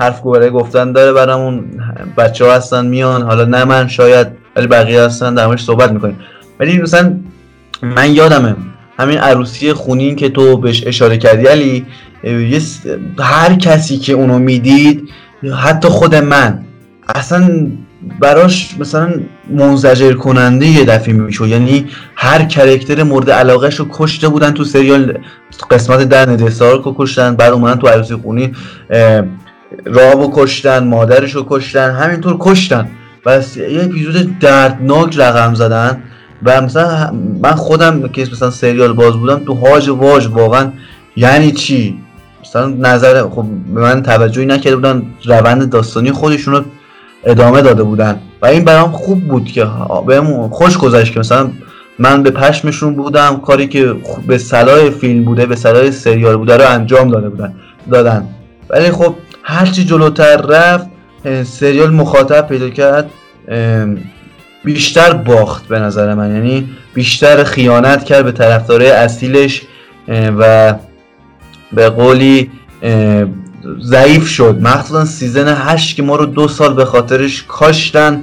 حرف 0.00 0.22
گوره 0.22 0.50
گفتن 0.50 0.92
داره 0.92 1.12
برامون. 1.12 1.64
بچه 2.16 2.44
ها 2.44 2.54
هستن 2.54 2.86
میان. 2.86 3.22
حالا 3.22 3.44
نه 3.44 3.64
من 3.64 3.88
شاید 3.88 4.26
ولی 4.56 4.66
بقیه 4.66 5.02
هستن 5.02 5.34
در 5.34 5.56
صحبت 5.56 5.92
می‌کنیم. 5.92 6.18
ولی 6.60 6.78
مثلا 6.78 7.16
من 7.82 8.14
یادمه 8.14 8.56
همین 8.98 9.18
عروسی 9.18 9.72
خونین 9.72 10.16
که 10.16 10.28
تو 10.28 10.56
بهش 10.56 10.86
اشاره 10.86 11.16
کردی. 11.16 11.46
علی 11.46 11.86
هر 13.18 13.54
کسی 13.54 13.98
که 13.98 14.12
اونو 14.12 14.38
می‌دید 14.38 15.08
حتی 15.62 15.88
خود 15.88 16.14
من 16.14 16.58
اصلا 17.14 17.66
براش 18.20 18.74
مثلا 18.78 19.12
منزجر 19.50 20.12
کننده 20.12 20.66
یه 20.66 20.84
دفعه 20.84 21.14
میشو 21.14 21.46
یعنی 21.46 21.86
هر 22.16 22.44
کرکتر 22.44 23.02
مورد 23.02 23.30
علاقهش 23.30 23.74
رو 23.74 23.86
کشته 23.90 24.28
بودن 24.28 24.50
تو 24.50 24.64
سریال. 24.64 25.18
قسمت 25.70 26.08
در 26.08 26.30
ندسار 26.30 26.82
رو 26.82 26.94
کشتن 26.98 27.36
بعد 27.36 27.52
اومدن 27.52 27.80
تو 27.80 27.86
عروسی 27.86 28.14
خونی 28.14 28.52
رابو 29.84 30.32
کشتن 30.34 30.84
مادرش 30.84 31.32
رو 31.32 31.46
کشتن 31.48 31.90
همینطور 31.90 32.36
کشتن. 32.40 32.88
بس 33.26 33.56
یه 33.56 33.82
اپیزود 33.84 34.38
دردناک 34.38 35.18
رقم 35.18 35.54
زدن. 35.54 36.02
و 36.42 36.60
مثلا 36.60 37.12
من 37.42 37.52
خودم 37.52 38.08
که 38.08 38.22
مثلا 38.22 38.50
سریال 38.50 38.92
باز 38.92 39.14
بودم 39.14 39.38
تو 39.38 39.54
هاج 39.54 39.88
واج 39.88 40.26
واقعا 40.26 40.72
یعنی 41.16 41.52
چی؟ 41.52 41.98
مثلا 42.40 42.68
نظر 42.68 43.28
خب 43.28 43.44
به 43.74 43.80
من 43.80 44.02
توجهی 44.02 44.46
نکرده 44.46 44.76
بودن 44.76 45.02
روند 45.24 45.70
داستانی 45.70 46.12
خودشون 46.12 46.54
رو 46.54 46.64
ادامه 47.24 47.62
داده 47.62 47.82
بودن. 47.82 48.20
و 48.42 48.46
این 48.46 48.64
برام 48.64 48.92
خوب 48.92 49.20
بود 49.20 49.44
که 49.44 49.66
بهم 50.06 50.48
خوش 50.48 50.78
گذشت 50.78 51.12
که 51.12 51.20
مثلا 51.20 51.50
من 51.98 52.22
به 52.22 52.30
پشمشون 52.30 52.94
بودم 52.94 53.36
کاری 53.36 53.68
که 53.68 53.94
به 54.26 54.38
صلاح 54.38 54.90
فیلم 54.90 55.24
بوده 55.24 55.46
به 55.46 55.56
صلاح 55.56 55.90
سریال 55.90 56.36
بوده 56.36 56.56
رو 56.56 56.68
انجام 56.68 57.10
داده 57.10 57.28
بودن 57.28 57.54
دادن. 57.90 58.28
ولی 58.70 58.90
خب 58.90 59.14
هرچی 59.50 59.84
جلوتر 59.84 60.36
رفت 60.36 60.86
سریال 61.44 61.90
مخاطب 61.90 62.48
پیدا 62.48 62.70
کرد 62.70 63.10
بیشتر 64.64 65.12
باخت 65.12 65.68
به 65.68 65.78
نظر 65.78 66.14
من. 66.14 66.34
یعنی 66.34 66.68
بیشتر 66.94 67.44
خیانت 67.44 68.04
کرد 68.04 68.24
به 68.24 68.32
طرفدارای 68.32 68.90
اصیلش 68.90 69.62
و 70.08 70.74
به 71.72 71.88
قولی 71.90 72.50
ضعیف 73.80 74.28
شد. 74.28 74.58
مخصوصا 74.62 75.04
سیزن 75.04 75.54
هشت 75.58 75.96
که 75.96 76.02
ما 76.02 76.16
رو 76.16 76.26
دو 76.26 76.48
سال 76.48 76.74
به 76.74 76.84
خاطرش 76.84 77.44
کاشتن 77.48 78.22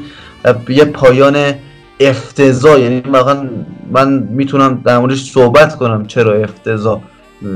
یه 0.70 0.86
پایان 0.86 1.54
افتضاح. 2.00 2.80
یعنی 2.80 3.00
واقعا 3.00 3.50
من 3.92 4.28
می‌تونم 4.30 4.82
در 4.86 5.00
موردش 5.00 5.32
صحبت 5.32 5.76
کنم 5.76 6.06
چرا 6.06 6.34
افتضاح 6.34 7.02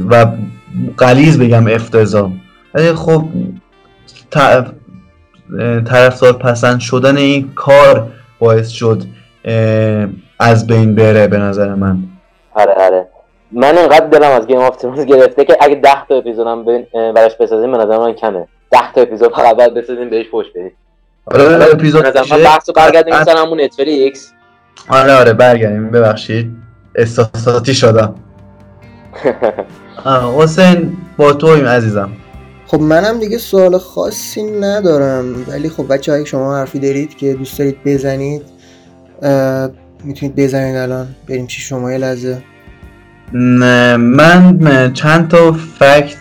و 0.09 0.27
قلیز 0.97 1.39
بگم 1.39 1.67
افتضاح. 1.67 2.31
خب 2.95 3.25
طرفدار 5.85 6.33
پسند 6.33 6.79
شدن 6.79 7.17
این 7.17 7.51
کار 7.55 8.07
باعث 8.39 8.69
شد 8.69 9.03
از 10.39 10.67
بین 10.67 10.95
بره 10.95 11.27
به 11.27 11.37
نظر 11.37 11.75
من. 11.75 11.97
آره 12.53 12.73
آره. 12.73 13.07
من 13.51 13.77
انقدر 13.77 14.07
دلم 14.07 14.31
از 14.31 14.47
گیم 14.47 14.57
آف 14.57 14.77
ترونز 14.77 15.05
گرفته 15.05 15.45
که 15.45 15.57
اگه 15.61 15.75
10 15.75 16.05
تا 16.09 16.15
اپیزودم 16.15 16.65
براش 16.93 17.35
بسازیم 17.35 17.71
به 17.71 17.77
نظر 17.77 17.97
من 17.97 18.13
کمه. 18.13 18.47
10 18.71 18.79
تا 18.95 19.01
اپیزود 19.01 19.35
فقط 19.35 19.55
بعد 19.55 19.73
بسازیم 19.73 20.09
بهش 20.09 20.27
پوش 20.27 20.45
بدیم. 20.55 20.71
آره 21.25 21.71
اپیزود 21.73 22.05
من 22.05 22.43
بحثو 22.43 22.73
برگردیم 22.73 23.15
مثلا 23.15 23.41
همون 23.41 23.61
نتفلیکس 23.61 24.33
آره 24.89 25.13
آره 25.13 25.33
برگردیم. 25.33 25.91
ببخشید. 25.91 26.51
احساساتی 26.95 27.73
شدم. 27.73 28.15
حسین 30.39 30.97
با 31.17 31.33
تویم 31.33 31.65
عزیزم. 31.67 32.09
خب 32.71 32.81
منم 32.81 33.19
دیگه 33.19 33.37
سوال 33.37 33.77
خاصی 33.77 34.43
ندارم. 34.43 35.45
ولی 35.47 35.69
خب 35.69 35.93
بچه 35.93 36.11
های 36.11 36.25
شما 36.25 36.57
حرفی 36.57 36.79
دارید 36.79 37.17
که 37.17 37.33
دوست 37.33 37.59
دارید 37.59 37.77
بزنید 37.85 38.41
می‌تونید 40.03 40.35
بزنید 40.35 40.75
الان. 40.75 41.07
بریم 41.29 41.47
چی 41.47 41.61
شما 41.61 41.91
یه 41.91 41.97
لحظه. 41.97 42.43
من 43.33 44.91
چند 44.93 45.27
تا 45.27 45.51
فکت 45.51 46.17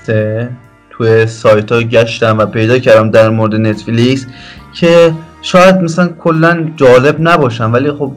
توی 0.91 1.27
سایت 1.27 1.73
ها 1.73 1.83
گشتم 1.83 2.39
و 2.39 2.47
پیدا 2.47 2.79
کردم 2.79 3.11
در 3.11 3.31
مورد 3.31 3.55
نتفلیکس 3.55 4.27
که 4.75 5.13
شاید 5.43 5.77
مثلا 5.77 6.09
کلا 6.09 6.71
جالب 6.77 7.17
نباشم 7.21 7.73
ولی 7.73 7.93
خب 7.93 8.13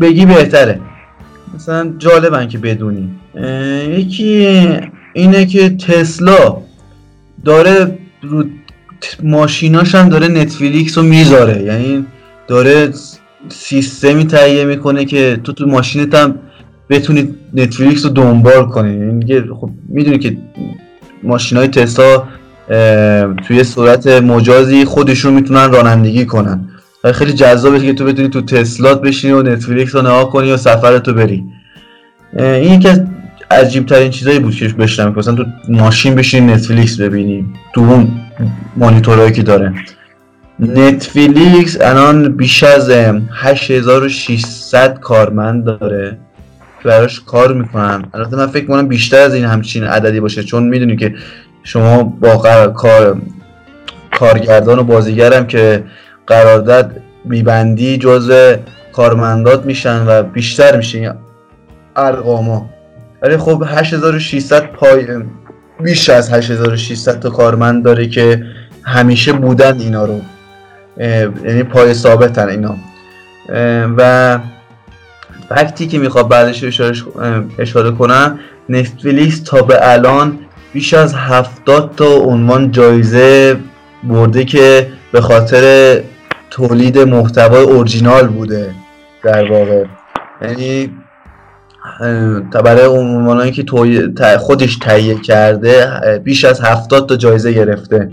بگی 0.00 0.26
بهتره. 0.26 0.80
مثلا 1.54 1.92
جالبن 1.98 2.48
که 2.48 2.58
بدونی. 2.58 3.10
یکی 3.88 4.68
اینه 5.14 5.46
که 5.46 5.70
تسلا 5.70 6.56
داره 7.44 7.98
رو 8.22 8.44
ماشیناش 9.22 9.94
هم 9.94 10.08
داره 10.08 10.28
نتفلیکس 10.28 10.98
رو 10.98 11.04
می‌ذاره. 11.04 11.62
یعنی 11.62 12.06
داره 12.48 12.92
سیستمی 13.48 14.24
تهیه 14.24 14.64
می‌کنه 14.64 15.04
که 15.04 15.40
تو 15.44 15.52
تو 15.52 15.66
ماشینت 15.66 16.14
هم 16.14 16.34
بتونید 16.90 17.36
نتفلیکس 17.54 18.04
رو 18.04 18.10
دنبال 18.10 18.66
کنید 18.66 19.28
یعنی 19.28 19.42
خب 19.60 19.70
می‌دونی 19.88 20.18
که 20.18 20.36
ماشین 21.22 21.58
های 21.58 21.68
تسلا 21.68 22.22
توی 23.46 23.64
صورت 23.64 24.06
مجازی 24.06 24.84
خودشون 24.84 25.32
می‌تونن 25.32 25.72
رانندگی 25.72 26.26
کنن. 26.26 26.68
خیلی 27.14 27.32
جذابه 27.32 27.80
که 27.80 27.92
تو 27.92 28.04
بتونی 28.04 28.28
تو 28.28 28.42
تسلات 28.42 29.02
بشینی 29.02 29.32
و 29.32 29.42
نتفلیکس 29.42 29.94
رو 29.94 30.02
نها 30.02 30.24
کنی 30.24 30.52
و 30.52 30.56
سفرتو 30.56 31.14
بری. 31.14 31.44
این 32.38 32.72
یکی 32.72 32.88
عجیب 33.50 33.86
ترین 33.86 34.10
چیزایی 34.10 34.38
بود 34.38 34.54
که 34.54 34.68
بشنم 34.68 35.14
مثلا 35.16 35.34
تو 35.34 35.44
ماشین 35.68 36.14
بشین 36.14 36.50
نتفلیکس 36.50 37.00
ببینی 37.00 37.46
تو 37.74 37.80
اون 37.80 38.08
مانیتورهایی 38.76 39.32
که 39.32 39.42
داره. 39.42 39.74
نتفلیکس 40.58 41.80
الان 41.80 42.36
بیش 42.36 42.62
از 42.62 42.90
8600 43.32 45.00
کارمند 45.00 45.64
داره 45.64 46.18
که 46.82 46.88
براش 46.88 47.20
کار 47.20 47.52
می‌کنن. 47.52 48.04
البته 48.14 48.36
من 48.36 48.46
فکر 48.46 48.66
کنم 48.66 48.88
بیشتر 48.88 49.20
از 49.20 49.34
این 49.34 49.44
همچین 49.44 49.84
عددی 49.84 50.20
باشه 50.20 50.42
چون 50.42 50.62
می‌دونی 50.62 50.96
که 50.96 51.14
شما 51.62 52.02
با 52.02 52.36
کار 52.76 53.16
کارگردان 54.18 54.78
و 54.78 54.82
بازیگرم 54.82 55.46
که 55.46 55.84
قرارداد 56.26 57.00
میبندی 57.24 57.98
جز 57.98 58.32
کارمندات 58.92 59.66
میشن 59.66 60.06
و 60.06 60.22
بیشتر 60.22 60.76
میشه 60.76 61.14
ارقاما 61.96 62.70
ولی 63.22 63.36
خب 63.36 63.64
8600 63.66 64.66
پای 64.66 65.06
بیش 65.80 66.10
از 66.10 66.32
8600 66.32 67.20
تا 67.20 67.30
کارمند 67.30 67.84
داره 67.84 68.08
که 68.08 68.44
همیشه 68.82 69.32
بودن 69.32 69.80
اینا 69.80 70.04
رو. 70.04 70.20
یعنی 71.44 71.62
پای 71.62 71.94
ثابتن 71.94 72.48
اینا. 72.48 72.76
و 73.96 74.38
فکتی 75.48 75.86
که 75.86 75.98
می‌خواد 75.98 76.28
بعدش 76.28 76.64
اشاره 77.58 77.90
کنم 77.90 78.38
نتفلیکس 78.68 79.40
تا 79.40 79.62
به 79.62 79.92
الان 79.92 80.38
بیش 80.72 80.94
از 80.94 81.14
70 81.14 81.94
تا 81.96 82.06
عنوان 82.06 82.70
جایزه 82.70 83.56
برده 84.04 84.44
که 84.44 84.86
به 85.12 85.20
خاطر 85.20 85.96
تولید 86.50 86.98
محتوای 86.98 87.62
اورجینال 87.62 88.26
بوده 88.26 88.74
در 89.24 89.50
واقع. 89.50 89.84
یعنی 90.42 90.90
برای 92.64 92.86
عنوانایی 92.86 93.52
که 93.52 93.64
خودش 94.38 94.76
تهیه 94.76 95.14
کرده 95.14 95.86
بیش 96.24 96.44
از 96.44 96.60
70 96.60 97.08
تا 97.08 97.16
جایزه 97.16 97.52
گرفته. 97.52 98.10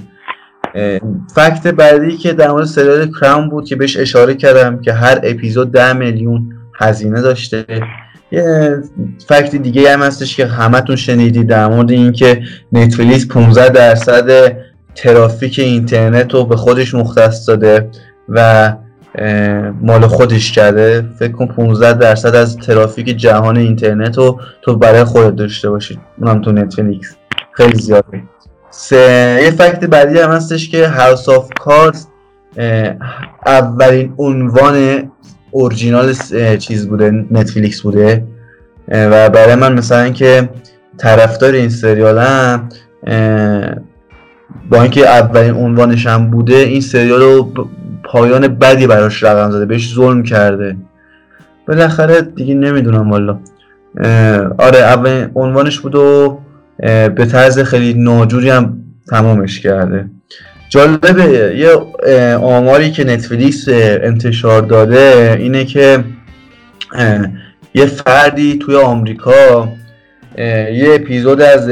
فکت 1.36 1.68
بعدی 1.68 2.18
که 2.18 2.34
در 2.34 2.52
مورد 2.52 2.66
سریال 2.66 3.12
کراون 3.22 3.50
بود 3.50 3.66
که 3.66 3.76
بهش 3.76 3.98
اشاره 3.98 4.34
کردم 4.34 4.82
که 4.82 4.94
هر 4.94 5.20
اپیزود 5.24 5.72
10 5.72 5.94
میلیون 5.94 6.50
هزینه 6.80 7.22
داشته. 7.22 7.66
یه 8.32 8.78
فکت 9.28 9.56
دیگه 9.56 9.94
هم 9.94 10.02
هستش 10.02 10.36
که 10.36 10.46
همتون 10.46 10.96
شنیدید 10.96 11.48
در 11.48 11.68
مورد 11.68 11.92
اینکه 11.92 12.42
نتفلیکس 12.72 13.28
15 13.28 13.70
درصد 13.70 14.58
ترافیک 14.96 15.60
اینترنت 15.60 16.34
رو 16.34 16.46
به 16.46 16.56
خودش 16.56 16.96
مختص 16.96 17.48
داده 17.48 17.90
و 18.30 18.74
مال 19.82 20.08
خودش 20.08 20.52
کرده. 20.52 21.06
فکر 21.20 21.32
کن 21.32 21.48
15 21.48 21.94
درصد 21.94 22.36
از 22.36 22.58
ترافیک 22.58 23.06
جهان 23.06 23.58
اینترنت 23.58 24.18
رو 24.18 24.40
تو 24.62 24.76
برای 24.76 25.04
خودت 25.04 25.36
داشته 25.36 25.70
باشید 25.70 26.00
اونم 26.22 26.42
تو 26.42 26.52
نتفلیکس. 26.52 27.16
خیلی 27.52 27.76
زیاده 27.76 28.24
سه 28.70 29.40
یه 29.44 29.52
فکت 29.52 29.86
بعدی 29.86 30.20
هم 30.20 30.32
هستش 30.32 30.70
که 30.70 30.88
هاوس 30.88 31.30
آف 31.30 31.50
کارز 31.60 32.06
اولین 33.46 34.14
عنوان 34.18 35.04
اورجینال 35.52 36.14
چیز 36.58 36.88
بوده 36.88 37.26
نتفلیکس 37.32 37.82
بوده. 37.82 38.24
و 38.92 39.30
برای 39.30 39.56
من 39.56 39.74
مثلا 39.74 40.10
که 40.10 40.50
طرفدار 40.98 41.54
این 41.54 41.70
سریالم 41.70 42.70
با 44.70 44.82
اینکه 44.82 45.10
اولین 45.10 45.54
عنوانش 45.54 46.08
هم 46.08 46.30
بوده 46.30 46.56
این 46.56 46.82
سریال 46.82 47.22
رو 47.22 47.68
پایان 48.08 48.48
بدی 48.48 48.88
براش 48.88 49.24
رقم 49.24 49.52
زده 49.52 49.66
بهش 49.66 49.94
ظلم 49.96 50.24
کرده. 50.24 50.78
بالاخره 51.68 52.22
دیگه 52.22 52.54
نمی‌دونم 52.54 53.12
والا. 53.12 53.40
آره 54.58 54.80
اولین 54.80 55.30
عنوانش 55.36 55.80
بود 55.80 55.96
و 55.96 56.40
به 57.16 57.26
طرز 57.32 57.60
خیلی 57.60 57.94
ناجوری 57.94 58.50
هم 58.50 58.78
تمامش 59.10 59.60
کرده. 59.60 60.06
جالبه 60.70 61.56
یه 61.58 61.74
آماری 62.36 62.92
که 62.92 63.04
نتفلیکس 63.04 63.66
انتشار 63.70 64.62
داده 64.62 65.36
اینه 65.40 65.66
که 65.66 66.04
یه 67.74 67.86
فردی 67.86 68.60
توی 68.60 68.76
آمریکا 68.76 69.70
یه 70.38 70.88
اپیزود 70.94 71.42
از 71.42 71.70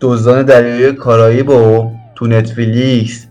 دزدان 0.00 0.42
دریای 0.42 0.92
کارایی 0.92 1.42
با 1.42 1.92
تو 2.14 2.26
نتفلیکس 2.26 3.26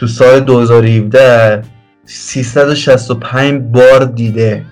تو 0.00 0.06
سال 0.06 0.40
2017 0.40 1.62
365 2.04 3.62
بار 3.72 4.04
دیده 4.04 4.62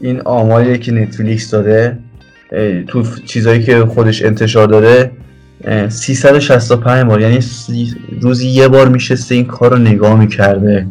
این 0.00 0.20
آماریه 0.20 0.78
که 0.78 0.92
نتفلیکس 0.92 1.50
داده. 1.50 1.98
تو 2.86 3.02
چیزایی 3.26 3.62
که 3.62 3.80
خودش 3.80 4.22
انتشار 4.22 4.66
داده 4.68 5.10
365 5.88 7.04
بار. 7.04 7.20
یعنی 7.20 7.38
روزی 8.20 8.48
یه 8.48 8.68
بار 8.68 8.88
میشسته 8.88 9.34
این 9.34 9.44
کار 9.44 9.70
رو 9.70 9.78
نگاه 9.78 10.20
می‌کرده. 10.20 10.86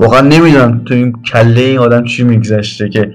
واقعا 0.00 0.20
نمی‌دونم 0.20 0.82
تو 0.84 0.94
این 0.94 1.12
کله 1.32 1.60
این 1.60 1.78
آدم 1.78 2.04
چی 2.04 2.24
میگذشته 2.24 2.88
که 2.88 3.12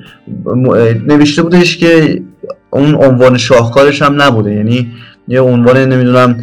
نوشته 1.07 1.41
بودش 1.41 1.77
که 1.77 2.21
اون 2.69 2.95
عنوان 2.95 3.37
شاهکارش 3.37 4.01
هم 4.01 4.21
نبوده. 4.21 4.53
یعنی 4.53 4.91
یه 5.31 5.41
عنوان 5.41 5.77
نمی‌دونم 5.77 6.37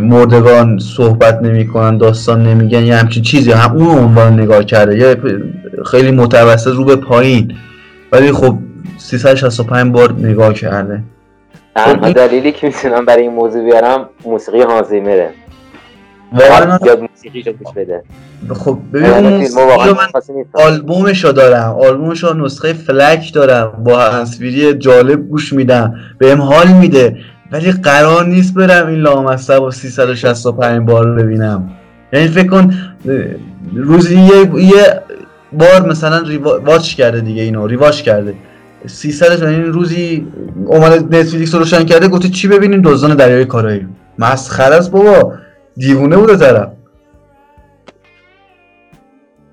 مردگان 0.00 0.78
صحبت 0.78 1.42
نمی‌کنن 1.42 1.98
داستان 1.98 2.42
نمیگن 2.42 2.82
یه 2.82 2.96
همچین 2.96 3.22
چیزی. 3.22 3.52
هم 3.52 3.76
اون 3.76 3.98
عنوان 3.98 4.40
نگاه 4.40 4.64
کرده. 4.64 4.98
یه 4.98 5.16
خیلی 5.86 6.10
متوسط 6.10 6.72
رو 6.72 6.84
به 6.84 6.96
پایین. 6.96 7.54
ولی 8.12 8.32
خب 8.32 8.58
365 8.98 9.92
بار 9.92 10.12
نگاه 10.12 10.54
کرده. 10.54 11.02
تنها 11.76 12.06
خب 12.06 12.12
دلیلی 12.12 12.52
که 12.52 12.66
می‌تونم 12.66 13.04
برای 13.04 13.22
این 13.22 13.32
موضوع 13.32 13.64
بیارم 13.64 14.08
موسیقی 14.24 14.62
هانزیمره. 14.62 15.30
واقعا 16.32 16.78
یاد 16.86 17.00
موسیقی 17.00 17.42
رو 17.42 17.52
گوش 17.52 17.74
بده. 17.76 18.02
خب 18.54 18.78
ببین 18.92 19.10
من 19.10 20.12
آلبومش 20.52 21.24
رو 21.24 21.32
دارم 21.32 21.76
آلبومش 21.80 22.24
رو 22.24 22.34
نسخه 22.44 22.72
فلک 22.72 23.34
دارم 23.34 23.84
با 23.84 23.98
هنسفیری 23.98 24.74
جالب 24.74 25.28
گوش 25.28 25.52
میدم 25.52 25.94
بهم 26.18 26.40
حال 26.40 26.68
میده. 26.68 27.16
ولی 27.52 27.72
قرار 27.72 28.26
نیست 28.26 28.54
برم 28.54 28.86
این 28.86 28.98
لامصب 28.98 29.58
با 29.58 29.70
365 29.70 30.86
بار 30.86 31.14
ببینم. 31.14 31.70
یعنی 32.12 32.28
فکر 32.28 32.48
کن 32.48 32.74
روزی 33.74 34.20
یه, 34.20 34.64
یه 34.64 35.00
بار 35.52 35.88
مثلا 35.88 36.18
ریواچ 36.18 36.94
کرده 36.94 37.20
دیگه 37.20 37.42
اینو 37.42 37.66
ریواچ 37.66 38.02
کرده. 38.02 38.34
300 38.86 39.42
یعنی 39.42 39.64
روزی 39.64 40.26
اومده 40.66 41.18
نتفلیکس 41.18 41.54
رو 41.54 41.60
روشن 41.60 41.84
کرده 41.84 42.08
گفته 42.08 42.28
چی 42.28 42.48
ببینیم 42.48 42.82
دزدان 42.82 43.16
دریای 43.16 43.44
کارایی. 43.44 43.88
مسخره 44.18 44.74
است 44.74 44.90
بابا. 44.90 45.34
دیوونه 45.76 46.16
بوده 46.16 46.36
طرف. 46.36 46.68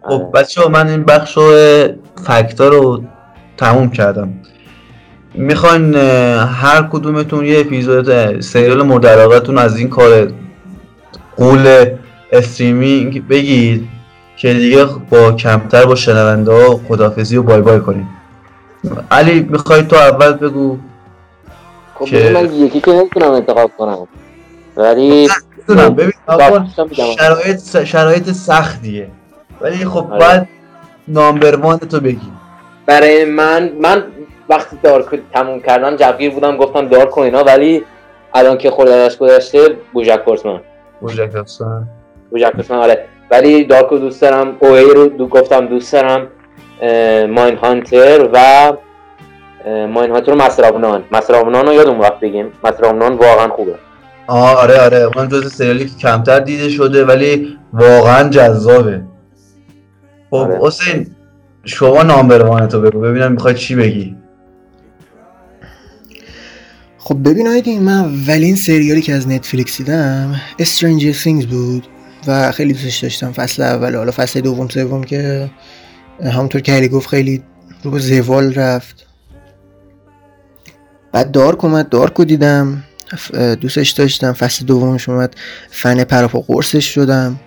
خب. 0.01 0.31
بچه 0.33 0.69
من 0.69 0.87
این 0.87 1.03
بخش 1.03 1.37
فکتا 2.25 2.67
رو 2.67 3.03
تموم 3.57 3.89
کردم. 3.89 4.33
می‌خواین 5.39 5.95
هر 5.95 6.81
کدومتون 6.91 7.45
یه 7.45 7.59
اپیزود 7.59 8.39
سریال 8.41 8.81
مورد 8.81 9.07
علاقتون 9.07 9.57
از 9.57 9.77
این 9.77 9.89
کار 9.89 10.31
قول 11.37 11.85
استریمینگ 12.31 13.27
بگید 13.27 13.87
که 14.37 14.53
دیگه 14.53 14.85
با 15.09 15.31
کمتر 15.31 15.85
با 15.85 15.95
شنونده 15.95 16.51
ها 16.51 16.79
خدافزی 16.87 17.37
و 17.37 17.43
بای 17.43 17.61
بای 17.61 17.79
کنیم 17.79 18.09
علی 19.11 19.39
می‌خوای 19.39 19.83
تو 19.83 19.95
اول 19.95 20.33
بگو 20.33 20.77
خب 21.95 22.05
که... 22.05 22.31
من 22.33 22.53
یکی 22.53 22.81
که 22.81 22.91
نمی‌تونم 22.91 23.31
انتخاب 23.31 23.71
کنم. 23.77 24.07
ولی 24.77 25.27
ببین 25.69 26.11
شرایط 27.19 27.83
شرایط 27.83 28.31
سختیه. 28.31 29.07
ولی 29.61 29.85
خب 29.85 30.07
آره. 30.11 30.19
باید 30.19 30.47
نامبر 31.07 31.75
تو 31.75 31.99
بگی. 31.99 32.31
برای 32.85 33.25
من 33.25 33.71
من 33.81 34.03
وقتی 34.49 34.77
دارک 34.83 35.05
تموم 35.33 35.59
کردم 35.59 35.95
جبگیر 35.95 36.31
بودم 36.31 36.57
گفتم 36.57 36.87
دارک 36.87 37.17
و 37.17 37.21
اینا 37.21 37.43
ولی 37.43 37.83
الان 38.33 38.57
که 38.57 38.71
خودش 38.71 39.17
گذشته 39.17 39.77
بوجک 39.93 40.25
کورسمن 40.25 40.59
بوجک 41.01 41.31
کورسمن 41.31 41.87
بوجک 42.29 42.51
کورسمن 42.51 42.77
آره. 42.77 43.05
ولی 43.31 43.63
دارک 43.63 43.85
رو 43.85 43.97
دوست 43.97 44.21
دارم. 44.21 44.57
اوهی 44.59 44.93
رو 44.93 45.05
دو 45.05 45.27
گفتم 45.27 45.65
دوست 45.65 45.93
دارم 45.93 46.27
ماین 47.33 47.55
هانتر 47.55 48.29
و 48.33 48.73
ماین 49.87 50.11
هانتر 50.11 50.31
و 50.31 50.35
مسرابنان 50.35 51.03
مسرابنان 51.11 51.65
رو 51.65 51.73
یادم 51.73 51.99
وقت 51.99 52.19
بگیم. 52.19 52.51
مسرابنان 52.63 53.13
واقعا 53.13 53.47
خوبه. 53.47 53.75
آره 54.27 54.81
آره. 54.81 55.09
اون 55.15 55.27
جز 55.27 55.53
سریالی 55.53 55.85
که 55.85 55.95
کمتر 56.01 56.39
دیده 56.39 56.69
شده 56.69 57.05
ولی 57.05 57.57
واقعا 57.73 58.29
جذابه. 58.29 59.01
خب 60.29 60.35
آره. 60.35 60.59
حسین 60.61 61.07
شما 61.65 62.03
نامبر 62.03 62.65
تو 62.65 62.81
بگو. 62.81 62.99
ببینم 62.99 63.31
می‌خوای 63.31 63.53
چی 63.53 63.75
بگی. 63.75 64.15
خب 67.09 67.29
ببین 67.29 67.47
آیدین 67.47 67.83
من 67.83 67.99
اولین 67.99 68.55
سریالی 68.55 69.01
که 69.01 69.13
از 69.13 69.27
نتفلیکس 69.27 69.77
دیدم 69.77 70.41
Stranger 70.61 71.15
Things 71.23 71.45
بود 71.45 71.87
و 72.27 72.51
خیلی 72.51 72.73
دوستش 72.73 72.97
داشتم. 72.97 73.31
فصل 73.31 73.63
اول 73.63 73.95
حالا 73.95 74.11
فصل 74.11 74.41
دوم 74.41 74.67
سوم 74.67 75.03
که 75.03 75.49
همونطور 76.23 76.61
که 76.61 76.71
علی 76.71 76.87
گفت 76.87 77.09
خیلی 77.09 77.43
رو 77.83 77.91
به 77.91 77.99
زوال 77.99 78.53
رفت. 78.53 79.07
بعد 81.11 81.31
دارک 81.31 81.65
اومد 81.65 81.89
دارک 81.89 82.13
رو 82.13 82.25
دیدم 82.25 82.83
دوستش 83.61 83.89
داشتم. 83.89 84.33
فصل 84.33 84.65
دومش 84.65 85.09
اومد 85.09 85.35
فن 85.71 86.03
پراپا 86.03 86.39
قرصش 86.39 86.85
شدم. 86.85 87.39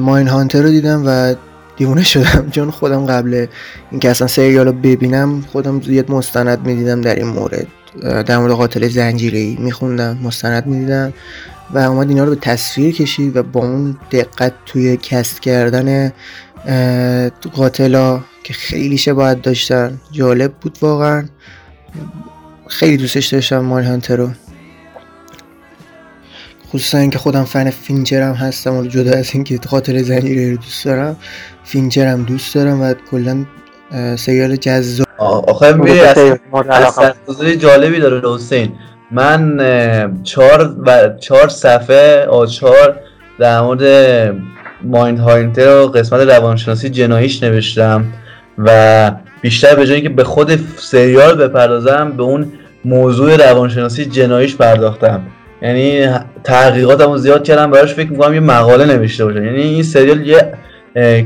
ماین 0.00 0.28
هانتر 0.28 0.62
رو 0.62 0.68
دیدم 0.68 1.02
و 1.06 1.34
دیوونه 1.76 2.02
شدم. 2.02 2.50
چون 2.54 2.70
خودم 2.70 3.06
قبل 3.06 3.46
اینکه 3.90 4.10
اصلا 4.10 4.28
سریال 4.28 4.66
رو 4.66 4.72
ببینم 4.72 5.40
خودم 5.40 5.80
زیاد 5.80 6.10
مستند 6.10 6.66
می‌دیدم 6.66 7.00
در 7.00 7.14
این 7.14 7.26
مورد. 7.26 7.66
در 8.02 8.38
مورد 8.38 8.52
قاتل 8.52 8.88
زنجیری 8.88 9.56
میخوندم 9.60 10.18
مستند 10.22 10.66
می‌دیدم 10.66 11.12
و 11.70 11.78
اومد 11.78 12.08
اینا 12.08 12.24
رو 12.24 12.30
به 12.30 12.36
تصویر 12.36 12.94
کشید 12.94 13.36
و 13.36 13.42
با 13.42 13.60
اون 13.60 13.96
دقت 14.10 14.52
توی 14.66 14.96
cast 14.96 15.40
کردن 15.40 16.12
قاتلا 17.52 18.20
که 18.44 18.54
خیلی 18.54 19.12
باید 19.12 19.40
داشتن. 19.40 20.00
جالب 20.12 20.52
بود 20.52 20.78
واقعا. 20.80 21.24
خیلی 22.68 22.96
دوستش 22.96 23.26
داشتم 23.26 23.58
Mindhunter 23.58 24.16
رو. 24.16 24.30
خصوصا 26.68 26.98
اینکه 26.98 27.18
خودم 27.18 27.44
فن 27.44 27.70
فینچرم 27.70 28.34
هستم 28.34 28.76
و 28.76 28.86
جدا 28.86 29.18
از 29.18 29.30
اینکه 29.32 29.58
قاتل 29.58 30.02
زنجیره 30.02 30.50
رو 30.50 30.56
دوست 30.56 30.84
دارم 30.84 31.16
فینچرم 31.64 32.22
دوست 32.22 32.54
دارم 32.54 32.80
و 32.82 32.94
کلا 33.10 33.44
سیال 34.16 34.56
جذاب 34.56 35.06
آخه 35.24 35.72
میری 35.72 36.00
اصلا 36.00 37.12
جالبی 37.58 38.00
داره 38.00 38.34
حسین. 38.34 38.72
من 39.10 39.56
چهار 40.22 40.76
و 40.86 41.08
چهار 41.20 41.48
صفحه 41.48 42.24
آچار 42.24 42.96
در 43.38 43.60
مورد 43.60 44.34
مایند 44.82 45.18
هاینتر 45.18 45.68
و 45.68 45.86
قسمت 45.86 46.20
روانشناسی 46.20 46.90
جناییش 46.90 47.42
نوشتم 47.42 48.04
و 48.58 49.10
بیشتر 49.40 49.74
به 49.74 49.86
جایی 49.86 50.02
که 50.02 50.08
به 50.08 50.24
خود 50.24 50.60
سریال 50.76 51.34
بپردازم 51.34 52.12
به 52.16 52.22
اون 52.22 52.52
موضوع 52.84 53.36
روانشناسی 53.36 54.04
جناییش 54.04 54.56
پرداختم. 54.56 55.20
یعنی 55.62 56.08
تحقیقاتمو 56.44 57.18
زیاد 57.18 57.44
کردم 57.44 57.70
براش 57.70 57.94
فکر 57.94 58.10
می‌کنم 58.10 58.34
یه 58.34 58.40
مقاله 58.40 58.84
نوشته 58.84 59.24
باشم. 59.24 59.44
یعنی 59.44 59.62
این 59.62 59.82
سریال 59.82 60.26
یه 60.26 60.52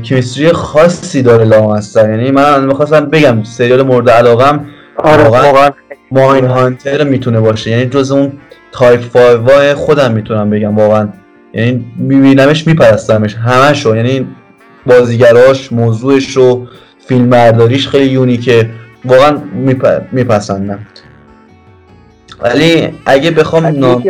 chemistry 0.03 0.51
خاصی 0.51 1.21
داره 1.21 1.45
لامصب 1.45 2.09
یعنی 2.09 2.31
من 2.31 2.65
می‌خواستم 2.65 3.05
بگم 3.05 3.43
سریال 3.43 3.81
مورد 3.81 4.09
علاقم 4.09 4.65
آره 4.97 5.23
واقعا 5.23 5.71
Mindhunter 6.11 7.03
می‌تونه 7.03 7.39
باشه. 7.39 7.71
یعنی 7.71 7.85
جز 7.85 8.11
اون 8.11 8.31
top 8.71 9.01
5 9.47 9.73
خودم 9.73 10.11
می‌تونم 10.11 10.49
بگم 10.49 10.75
واقعا. 10.75 11.09
یعنی 11.53 11.85
میبینمش 11.97 12.67
میپرستمش 12.67 13.35
همشو 13.35 13.95
یعنی 13.95 14.27
بازیگراش 14.85 15.71
موضوعش 15.71 16.37
رو 16.37 16.67
فیلم 17.07 17.29
برداریش 17.29 17.87
خیلی 17.87 18.05
unique 18.05 18.53
ه. 18.53 18.69
واقعا 19.05 19.37
میپسندم. 20.11 20.79
ولی 22.41 22.89
اگه 23.05 23.31
بخوام 23.31 23.65
number 23.65 24.03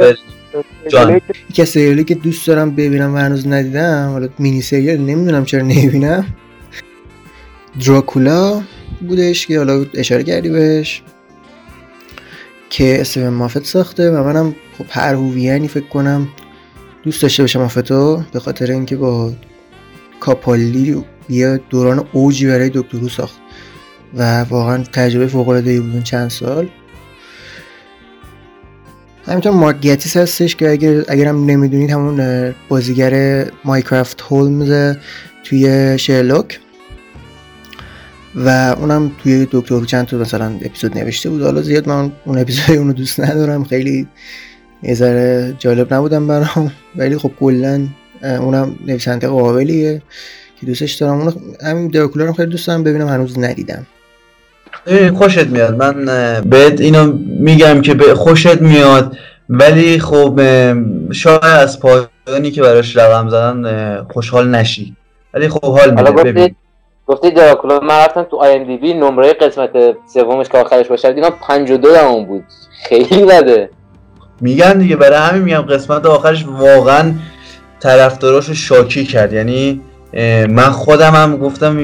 one 0.88 1.21
یکی 1.49 1.61
از 1.61 1.69
سریالی 1.69 2.03
که 2.03 2.15
دوست 2.15 2.47
دارم 2.47 2.71
ببینم 2.71 3.13
و 3.13 3.17
هنوز 3.17 3.47
ندیدم 3.47 4.09
حالا 4.11 4.29
مینی 4.39 4.61
سریال 4.61 4.97
نمی‌دونم 4.97 5.45
چرا 5.45 5.61
نمی‌بینم 5.61 6.25
دراکولا 7.85 8.61
بودش 9.07 9.47
که 9.47 9.57
حالا 9.57 9.85
اشاره 9.93 10.23
کردی 10.23 10.49
بهش 10.49 11.03
که 12.69 13.01
استیون 13.01 13.29
مافت 13.29 13.65
ساخته 13.65 14.11
و 14.11 14.23
منم 14.23 14.55
خب 14.77 14.85
هر 14.89 15.13
هوویانی 15.13 15.67
فکر 15.67 15.87
کنم 15.87 16.27
دوست 17.03 17.21
داشته 17.21 17.43
باشم 17.43 17.59
مافتو 17.59 18.23
به 18.31 18.39
خاطر 18.39 18.71
اینکه 18.71 18.95
با 18.95 19.33
کاپالی 20.19 21.03
یه 21.29 21.59
دوران 21.69 22.07
اوجی 22.11 22.47
برای 22.47 22.69
دکترو 22.69 23.09
ساخت 23.09 23.35
و 24.13 24.43
واقعا 24.43 24.83
تجربه 24.93 25.27
فوق 25.27 25.49
العاده 25.49 25.81
بود 25.81 26.03
چند 26.03 26.29
سال 26.29 26.69
همینطور 29.30 29.51
مارک 29.51 29.82
گتیس 29.82 30.17
هستش 30.17 30.55
که 30.55 30.69
اگر 30.69 31.03
اگرم 31.07 31.45
نمی‌دونید 31.45 31.91
همون 31.91 32.55
بازیگر 32.69 33.45
مایکرافت 33.65 34.21
هولمز 34.21 34.95
توی 35.43 35.97
شرلوک. 35.99 36.59
و 38.36 38.49
اونم 38.80 39.11
توی 39.23 39.47
دکتر 39.51 39.86
چند 39.86 40.05
تا 40.05 40.17
مثلا 40.17 40.45
اپیزود 40.61 40.97
نوشته 40.97 41.30
بود. 41.30 41.41
حالا 41.41 41.61
زیاد 41.61 41.89
من 41.89 42.11
اون 42.25 42.38
اپیزود 42.38 42.77
اونو 42.77 42.93
دوست 42.93 43.19
ندارم. 43.19 43.63
خیلی 43.63 44.07
یه 44.84 45.55
جالب 45.59 45.93
نبودم 45.93 46.27
برام. 46.27 46.71
ولی 46.95 47.17
خب 47.17 47.32
کلا 47.39 47.88
اونم 48.21 48.75
نویسنده 48.88 49.27
قابلیه 49.27 50.01
که 50.59 50.65
دوستش 50.65 50.93
دارم. 50.93 51.21
اون 51.21 51.34
همین 51.63 51.88
دراکولا 51.88 52.25
رو 52.25 52.34
خیلی 52.34 52.51
دوست 52.51 52.67
دارم. 52.67 52.84
ببینم 52.84 53.07
هنوز 53.07 53.39
ندیدم. 53.39 53.86
خوشت 55.17 55.47
میاد. 55.47 55.84
من 55.84 56.05
بهت 56.45 56.82
اینو 56.82 57.13
میگم 57.39 57.82
که 57.82 57.97
خوشت 58.15 58.61
میاد. 58.61 59.17
ولی 59.49 59.99
خب 59.99 60.39
شاید 61.11 61.43
از 61.43 61.80
پایانی 61.80 62.51
که 62.51 62.61
براش 62.61 62.97
رقم 62.97 63.30
زدن 63.30 64.03
خوشحال 64.03 64.49
نشی. 64.49 64.95
ولی 65.34 65.49
خب 65.49 65.77
حال 65.77 65.93
میده. 65.95 66.11
ببین. 66.11 66.55
گفتی 67.07 67.32
دراکولا 67.32 67.80
من 67.80 67.97
رفتم 67.97 68.23
تو 68.23 68.38
آی 68.38 68.53
ام 68.53 68.63
دی 68.63 68.77
بی 68.77 68.93
نمره 68.93 69.34
قسمت 69.34 69.69
سومش 70.13 70.49
که 70.49 70.57
آخرش 70.57 70.88
باشه 70.88 71.13
دیدم 71.13 71.30
52 71.30 71.88
اون 71.88 72.25
بود. 72.25 72.43
خیلی 72.84 73.25
بده. 73.25 73.69
میگن 74.41 74.73
دیگه 74.73 74.95
برای 74.95 75.17
همین 75.17 75.41
میگم 75.41 75.61
قسمت 75.61 76.05
آخرش 76.05 76.45
واقعا 76.45 77.11
طرفداراشو 77.80 78.53
شاکی 78.53 79.05
کرد. 79.05 79.34
یعنی 79.34 79.82
من 80.49 80.69
خودم 80.71 81.15
هم 81.15 81.38
گفتم 81.38 81.77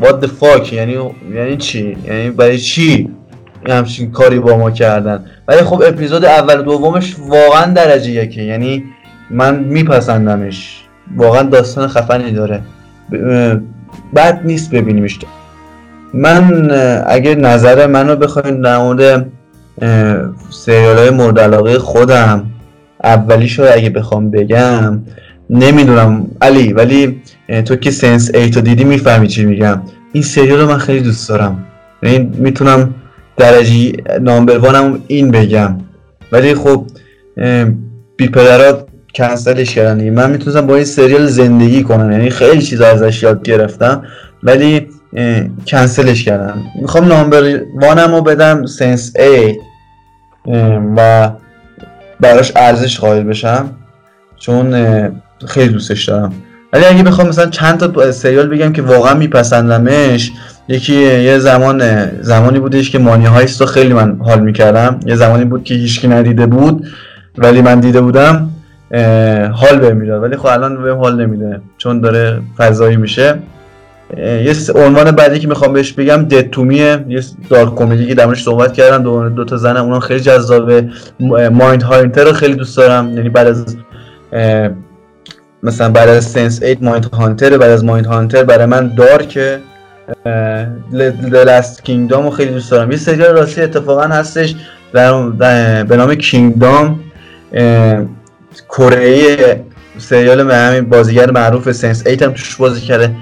what 0.00 0.24
the 0.24 0.28
fuck? 0.40 0.72
یعنی 0.72 0.98
یعنی 1.34 1.56
چی؟ 1.56 1.96
یعنی 2.04 2.30
برای 2.30 2.58
چی 2.58 3.10
همچین 3.68 4.10
کاری 4.10 4.38
با 4.38 4.56
ما 4.56 4.70
کردن؟ 4.70 5.24
ولی 5.48 5.62
خب 5.62 5.82
اپیزود 5.86 6.24
اول 6.24 6.62
دومش 6.62 7.16
واقعا 7.28 7.72
درجه 7.72 8.10
یکه. 8.10 8.42
یعنی 8.42 8.84
من 9.30 9.58
میپسندمش. 9.58 10.84
واقعا 11.16 11.42
داستان 11.42 11.88
خفنی 11.88 12.30
داره. 12.30 12.60
بد 14.16 14.40
نیست 14.44 14.70
ببینیمش. 14.70 15.18
من 16.14 16.70
اگه 17.06 17.34
نظر 17.34 17.86
منو 17.86 18.16
بخواین 18.16 18.60
در 18.60 18.78
مورد 18.78 19.26
سریال 20.50 20.98
های 20.98 21.10
مورد 21.10 21.38
علاقه 21.38 21.78
خودم 21.78 22.46
اولیش 23.04 23.58
رو 23.58 23.66
اگه 23.72 23.90
بخوام 23.90 24.30
بگم 24.30 25.02
نمی‌دونم. 25.50 26.26
علی 26.42 26.72
ولی 26.72 27.22
تو 27.64 27.76
که 27.76 27.90
Sense8 27.90 28.30
و 28.34 28.60
دیدی 28.60 28.84
می‌فهمی 28.84 29.28
چی 29.28 29.44
میگم. 29.44 29.82
این 30.12 30.22
سریال 30.22 30.60
رو 30.60 30.68
من 30.68 30.78
خیلی 30.78 31.00
دوست 31.00 31.28
دارم. 31.28 31.64
یعنی 32.02 32.32
می‌تونم 32.38 32.94
درجه 33.36 33.92
number 34.20 34.58
one 34.58 34.91
م 34.91 35.02
این 35.06 35.30
بگم. 35.30 35.78
ولی 36.32 36.54
خب 36.54 36.86
بی 38.16 38.28
پدرا 38.28 38.86
کنسلش 39.14 39.74
کردن 39.74 40.10
من 40.10 40.30
می‌تونم 40.30 40.66
با 40.66 40.74
این 40.74 40.84
سریال 40.84 41.26
زندگی 41.26 41.82
کنم. 41.82 42.12
یعنی 42.12 42.30
خیلی 42.30 42.62
چیزا 42.62 42.86
ازش 42.86 43.22
یاد 43.22 43.42
گرفتم. 43.42 44.02
ولی 44.42 44.88
کنسلش 45.66 46.24
کردم 46.24 46.62
می‌خوام 46.80 47.04
number 47.04 47.60
one 47.80 48.05
م 48.05 48.14
رو 48.14 48.22
بدم 48.22 48.66
Sense8 48.66 49.58
و 50.96 51.30
براش 52.20 52.52
ارزش 52.56 53.00
قائل 53.00 53.22
بشم. 53.22 53.70
چون 54.36 54.74
خیلی 55.48 55.72
دوستش 55.72 56.04
دارم. 56.04 56.32
ولی 56.72 56.84
اگه 56.84 57.02
بخوام 57.02 57.28
مثلا 57.28 57.46
چند 57.46 57.78
تا 57.78 58.12
سریال 58.12 58.46
بگم 58.46 58.72
که 58.72 58.82
واقعا 58.82 59.14
میپسندمش 59.14 60.32
یکی 60.68 60.94
یه 60.94 61.38
زمان 61.38 62.06
زمانی 62.20 62.58
بودش 62.58 62.90
که 62.90 62.98
مانی 62.98 63.26
هایست 63.26 63.60
رو 63.60 63.66
خیلی 63.66 63.92
من 63.92 64.18
حال 64.20 64.40
می‌کردم. 64.40 65.00
یه 65.06 65.16
زمانی 65.16 65.44
بود 65.44 65.64
که 65.64 65.74
هیچکی 65.74 66.08
ندیده 66.08 66.46
بود 66.46 66.86
ولی 67.38 67.62
من 67.62 67.80
دیده 67.80 68.00
بودم 68.00 68.48
حال 69.52 69.78
به 69.80 69.94
می‌داد. 69.94 70.22
ولی 70.22 70.36
خب 70.36 70.46
الان 70.46 70.82
به 70.82 70.94
حال 70.94 71.26
نمیده 71.26 71.60
چون 71.78 72.00
داره 72.00 72.40
فضایی 72.56 72.96
میشه. 72.96 73.34
یه 74.16 74.54
عنوان 74.74 75.10
بعدی 75.10 75.38
که 75.38 75.48
می‌خوام 75.48 75.72
بهش 75.72 75.92
بگم 75.92 76.16
دتومیه 76.16 77.04
یه 77.08 77.22
دارک 77.50 77.74
کمدی 77.74 78.06
که 78.06 78.14
درمونش 78.14 78.42
صحبت 78.42 78.72
کردم. 78.72 79.02
دو, 79.02 79.28
دو 79.28 79.44
تا 79.44 79.56
زنم 79.56 79.84
اونها 79.84 80.00
خیلی 80.00 80.20
جذابه. 80.20 80.88
مایند 81.50 81.82
هانتر 81.82 82.24
رو 82.24 82.32
خیلی 82.32 82.54
دوست 82.54 82.76
دارم. 82.76 83.16
یعنی 83.16 83.28
بعد 83.28 83.46
از 83.46 83.76
مثلا 85.64 85.88
بعد 85.88 86.08
از 86.08 86.24
سنس 86.24 86.62
8 86.62 86.82
مایند 86.82 87.04
هانتر 87.04 87.58
بعد 87.58 87.70
از 87.70 87.84
مایند 87.84 88.06
هانتر 88.06 88.44
برای 88.44 88.66
من 88.66 88.94
دارکه 88.94 89.58
لست 91.30 91.84
کینگدام 91.84 92.24
رو 92.24 92.30
خیلی 92.30 92.52
دوست 92.52 92.70
دارم. 92.70 92.90
یه 92.90 92.96
سریال 92.96 93.36
راستی 93.36 93.62
اتفاقا 93.62 94.02
هستش 94.02 94.54
به 94.92 95.96
نام 95.96 96.14
کینگدام 96.14 97.00
کره 98.68 99.64
سریال 99.98 100.50
همین 100.50 100.88
بازیگر 100.88 101.30
معروف 101.30 101.72
سنس 101.72 102.06
8 102.06 102.22
هم 102.22 102.30
توش 102.30 102.56
بازی 102.56 102.80
کرده. 102.80 103.16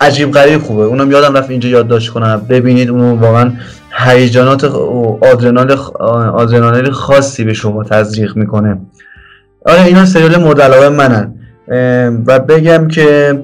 عجیب 0.00 0.32
غریب 0.32 0.62
خوبه. 0.62 0.82
اونم 0.82 1.10
یادم 1.10 1.36
رفت 1.36 1.50
اینجا 1.50 1.68
یادداشت 1.68 2.12
کنم. 2.12 2.46
ببینید 2.48 2.90
اونو 2.90 3.16
واقعا 3.16 3.52
هیجانات 3.92 4.64
آدرنال 6.34 6.90
خاصی 6.90 7.44
به 7.44 7.54
شما 7.54 7.84
تزریق 7.84 8.36
می‌کنه. 8.36 8.78
آره 9.66 9.82
اینا 9.82 10.04
سریال 10.04 10.36
مورد 10.36 10.60
علاقه 10.60 10.88
منن. 10.88 11.34
و 12.26 12.38
بگم 12.38 12.88
که 12.88 13.38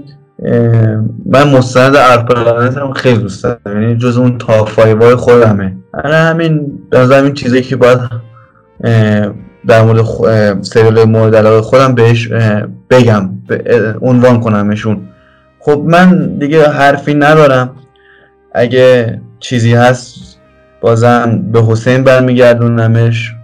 من 1.27 1.51
مستند 1.51 1.97
ارپلانت 1.97 2.79
هم 2.79 2.93
خیلی 2.93 3.19
دوست 3.19 3.45
دارم. 3.45 3.83
یعنی 3.83 3.97
جز 3.97 4.19
اون 4.19 4.39
تا 4.39 4.65
فایوای 4.65 5.15
خودمه 5.15 5.77
آره 6.05 6.17
همین 6.17 6.79
از 6.93 7.13
همین 7.13 7.35
چیزی 7.35 7.63
که 7.63 7.77
باید 7.77 7.99
در 9.67 9.83
مورد 9.83 10.63
سریال 10.63 11.05
مورد 11.05 11.37
علاقه 11.37 11.61
خودم 11.61 11.95
بهش 11.95 12.29
بگم. 12.91 13.31
عنوان 14.03 14.41
کنمشون 14.41 14.99
خب 15.59 15.85
من 15.87 16.39
دیگه 16.39 16.69
حرفی 16.69 17.15
ندارم. 17.15 17.71
اگه 18.55 19.21
چیزی 19.41 19.75
هست 19.75 20.39
بازم 20.81 21.43
به 21.53 21.63
حسین 21.63 22.05
برمیگردونمش. 22.05 23.35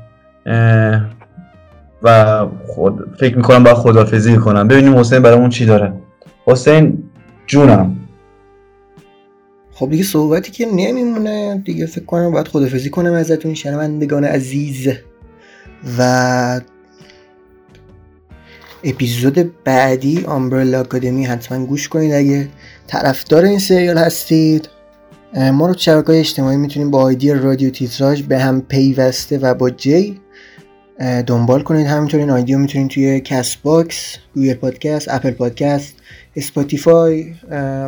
و 2.03 2.47
خود 2.67 3.17
فکر 3.21 3.37
می‌کنم 3.37 3.65
باید 3.65 3.77
خدافزی 3.77 4.37
کنم. 4.37 4.69
ببینیم 4.69 4.99
حسین 4.99 5.19
برامون 5.23 5.51
چی 5.51 5.67
داره. 5.67 5.93
حسین 6.47 7.03
جونم. 7.47 7.97
خب 9.73 9.91
دیگه 9.91 10.05
صحبتی 10.05 10.53
که 10.53 10.67
نمیمونه. 10.67 11.63
دیگه 11.65 11.87
فکر 11.87 12.05
کنم 12.05 12.33
باید 12.33 12.49
خدافزی 12.49 12.91
کنم 12.91 13.13
ازتون 13.13 13.55
شنوندگان 13.55 14.25
عزیز. 14.25 14.89
و 15.99 16.61
اپیزود 18.85 19.65
بعدی 19.65 20.25
Umbrella 20.27 20.81
Academy 20.81 21.25
حتما 21.25 21.67
گوش 21.67 21.89
کنید 21.89 22.15
اگه 22.15 22.49
طرفدار 22.87 23.45
این 23.45 23.59
سریال 23.59 23.99
هستید. 23.99 24.69
ما 25.53 25.67
رو 25.67 25.75
شبکه 25.79 26.21
اجتماعی 26.21 26.57
می‌تونیم 26.57 26.91
با 26.91 27.03
آیدی 27.03 27.33
رادیو 27.33 27.71
تیتراژ 27.71 28.23
به 28.23 28.39
هم 28.39 28.61
پیوسته 28.61 29.39
و 29.39 29.55
با 29.55 29.71
جی 29.71 30.21
دنبال 31.27 31.63
کنید. 31.63 31.87
همینطور 31.87 32.21
این 32.21 32.31
آیدیو 32.31 32.59
می‌تونید 32.59 32.91
توی 32.91 33.21
Castbox 33.21 34.17
Google 34.35 34.55
Podcast 34.55 35.09
Apple 35.09 35.31
Podcast 35.31 35.95
Spotify 36.37 37.35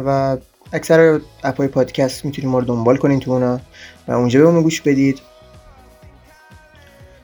و 0.06 0.36
اکثر 0.72 1.20
اپای 1.44 1.68
پادکست 1.68 2.24
می‌تونید 2.24 2.50
ما 2.50 2.58
رو 2.58 2.64
دنبال 2.64 2.96
کنید 2.96 3.20
تو 3.20 3.30
اونا 3.30 3.60
و 4.08 4.12
اونجا 4.12 4.40
به 4.40 4.50
ما 4.50 4.62
گوش 4.62 4.80
بدید. 4.80 5.20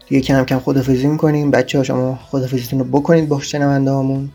دیگه 0.09 0.21
کم 0.21 0.45
کم 0.45 0.59
خدافزی 0.59 1.07
می‌کنیم. 1.07 1.51
بچه 1.51 1.79
ها 1.79 1.85
شما 1.85 2.19
خدافزیتون 2.31 2.79
رو 2.79 2.85
بکنید 2.85 3.29
با 3.29 3.41
شنونده 3.41 3.91
هامون 3.91 4.31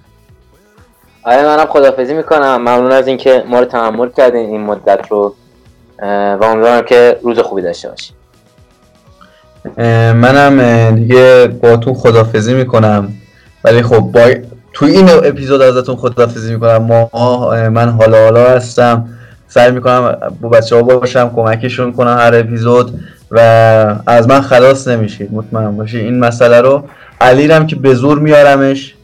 آره 1.24 1.46
منم 1.46 1.66
خدافزی 1.66 2.14
می‌کنم. 2.14 2.58
ممنون 2.58 2.92
از 2.92 3.08
اینکه 3.08 3.44
ما 3.48 3.60
رو 3.60 3.66
تحمل 3.66 4.10
کردین 4.10 4.50
این 4.50 4.62
مدت 4.62 5.08
رو. 5.10 5.36
و 6.02 6.44
امیدوارم 6.44 6.86
که 6.86 7.20
روز 7.24 7.40
خوبی 7.40 7.62
داشته 7.62 7.90
باشید 7.90 8.19
منم 10.14 10.96
دیگه 10.96 11.50
با 11.62 11.78
تو 11.78 11.94
خدافزی 11.94 12.54
می‌کنم. 12.54 13.14
ولی 13.64 13.82
خب 13.82 14.00
با 14.00 14.30
تو 14.74 14.86
این 14.86 15.10
اپیزود 15.10 15.62
ازتون 15.62 15.96
خدافزی 15.96 16.54
می‌کنم. 16.54 16.78
ما 16.78 17.10
من 17.70 17.90
حالا 17.90 18.24
حالا 18.24 18.50
هستم. 18.50 19.08
سعی 19.48 19.72
می‌کنم 19.72 20.18
با 20.42 20.50
بچه 20.50 20.76
ها 20.76 20.82
باشم 20.82 21.32
کمکشون 21.36 21.92
کنم 21.94 22.18
هر 22.20 22.36
اپیزود 22.36 23.00
و 23.32 23.40
از 24.08 24.28
من 24.30 24.42
خلاص 24.42 24.88
نمیشید. 24.88 25.34
مطمئن 25.34 25.78
باشید 25.78 26.04
این 26.04 26.20
مسئله 26.20 26.62
رو 26.62 26.84
علی 27.22 27.48
رم 27.48 27.68
که 27.68 27.76
به 27.76 27.94
زور 27.94 28.20
میارمش. 28.20 28.96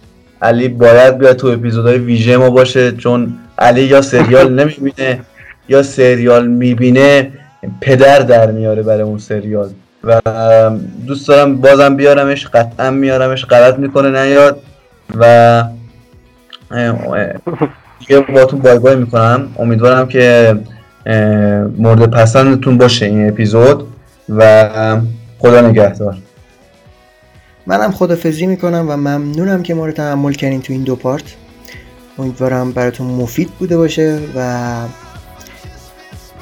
علی 0.42 0.68
باید 0.68 1.18
بیاد 1.18 1.36
تو 1.36 1.48
اپیزودهای 1.48 1.98
ویژه 1.98 2.38
ما 2.38 2.50
باشه 2.50 2.92
چون 2.92 3.34
علی 3.58 3.84
یا 3.84 4.02
سریال 4.02 4.54
نمی‌بینه 4.54 5.20
یا 5.70 5.84
سریال 5.84 6.48
می‌بینه 6.48 7.32
پدر 7.82 8.20
در 8.20 8.52
میاره 8.52 8.84
برای 8.84 9.02
اون 9.02 9.18
سریال. 9.18 9.70
و 10.06 10.22
دوست 11.08 11.28
دارم 11.28 11.56
بازم 11.56 11.96
بیارمش 11.96 12.48
قطعا 12.48 12.90
میارمش 12.90 13.46
غلط 13.46 13.80
می‌کنه 13.80 14.24
نیاد 14.24 14.62
و 15.16 15.64
دیگه 18.00 18.20
باتون 18.20 18.60
بای 18.60 18.80
بای 18.80 18.96
می‌کنم. 18.96 19.48
امیدوارم 19.60 20.08
که 20.08 20.56
مورد 21.78 22.12
پسندتون 22.12 22.78
باشه 22.78 23.06
این 23.06 23.30
اپیزود 23.30 23.88
و 24.30 24.70
خدا 25.40 25.62
نگهدار. 25.62 26.18
منم 27.68 27.92
خدافزی 27.92 28.46
می‌کنم 28.46 28.86
و 28.90 28.98
ممنونم 28.98 29.64
که 29.64 29.74
ما 29.74 29.86
رو 29.86 29.92
تحمل 29.92 30.34
کردین 30.34 30.62
تو 30.62 30.74
این 30.74 30.84
دو 30.84 30.96
پارت. 30.96 31.24
امیدوارم 32.20 32.72
براتون 32.72 33.08
مفید 33.08 33.50
بوده 33.60 33.78
باشه 33.78 34.20
و 34.36 34.66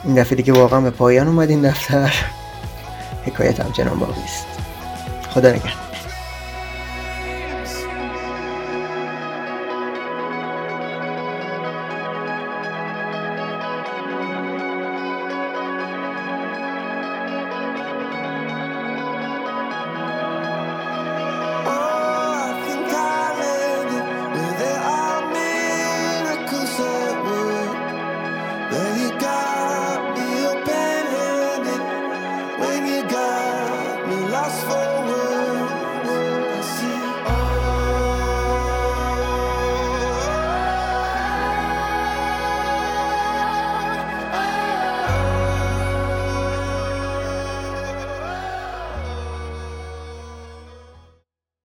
این 0.05 0.15
دفعه 0.15 0.35
دیگه 0.35 0.53
واقعا 0.53 0.81
به 0.81 0.89
پایان 0.89 1.27
اومد 1.27 1.49
این 1.49 1.61
دفتر. 1.61 2.13
حکایت 3.25 3.59
همچنان 3.59 3.99
باقی 3.99 4.21
است. 4.23 4.45
خدا 5.29 5.49
نگهدار. 5.49 5.82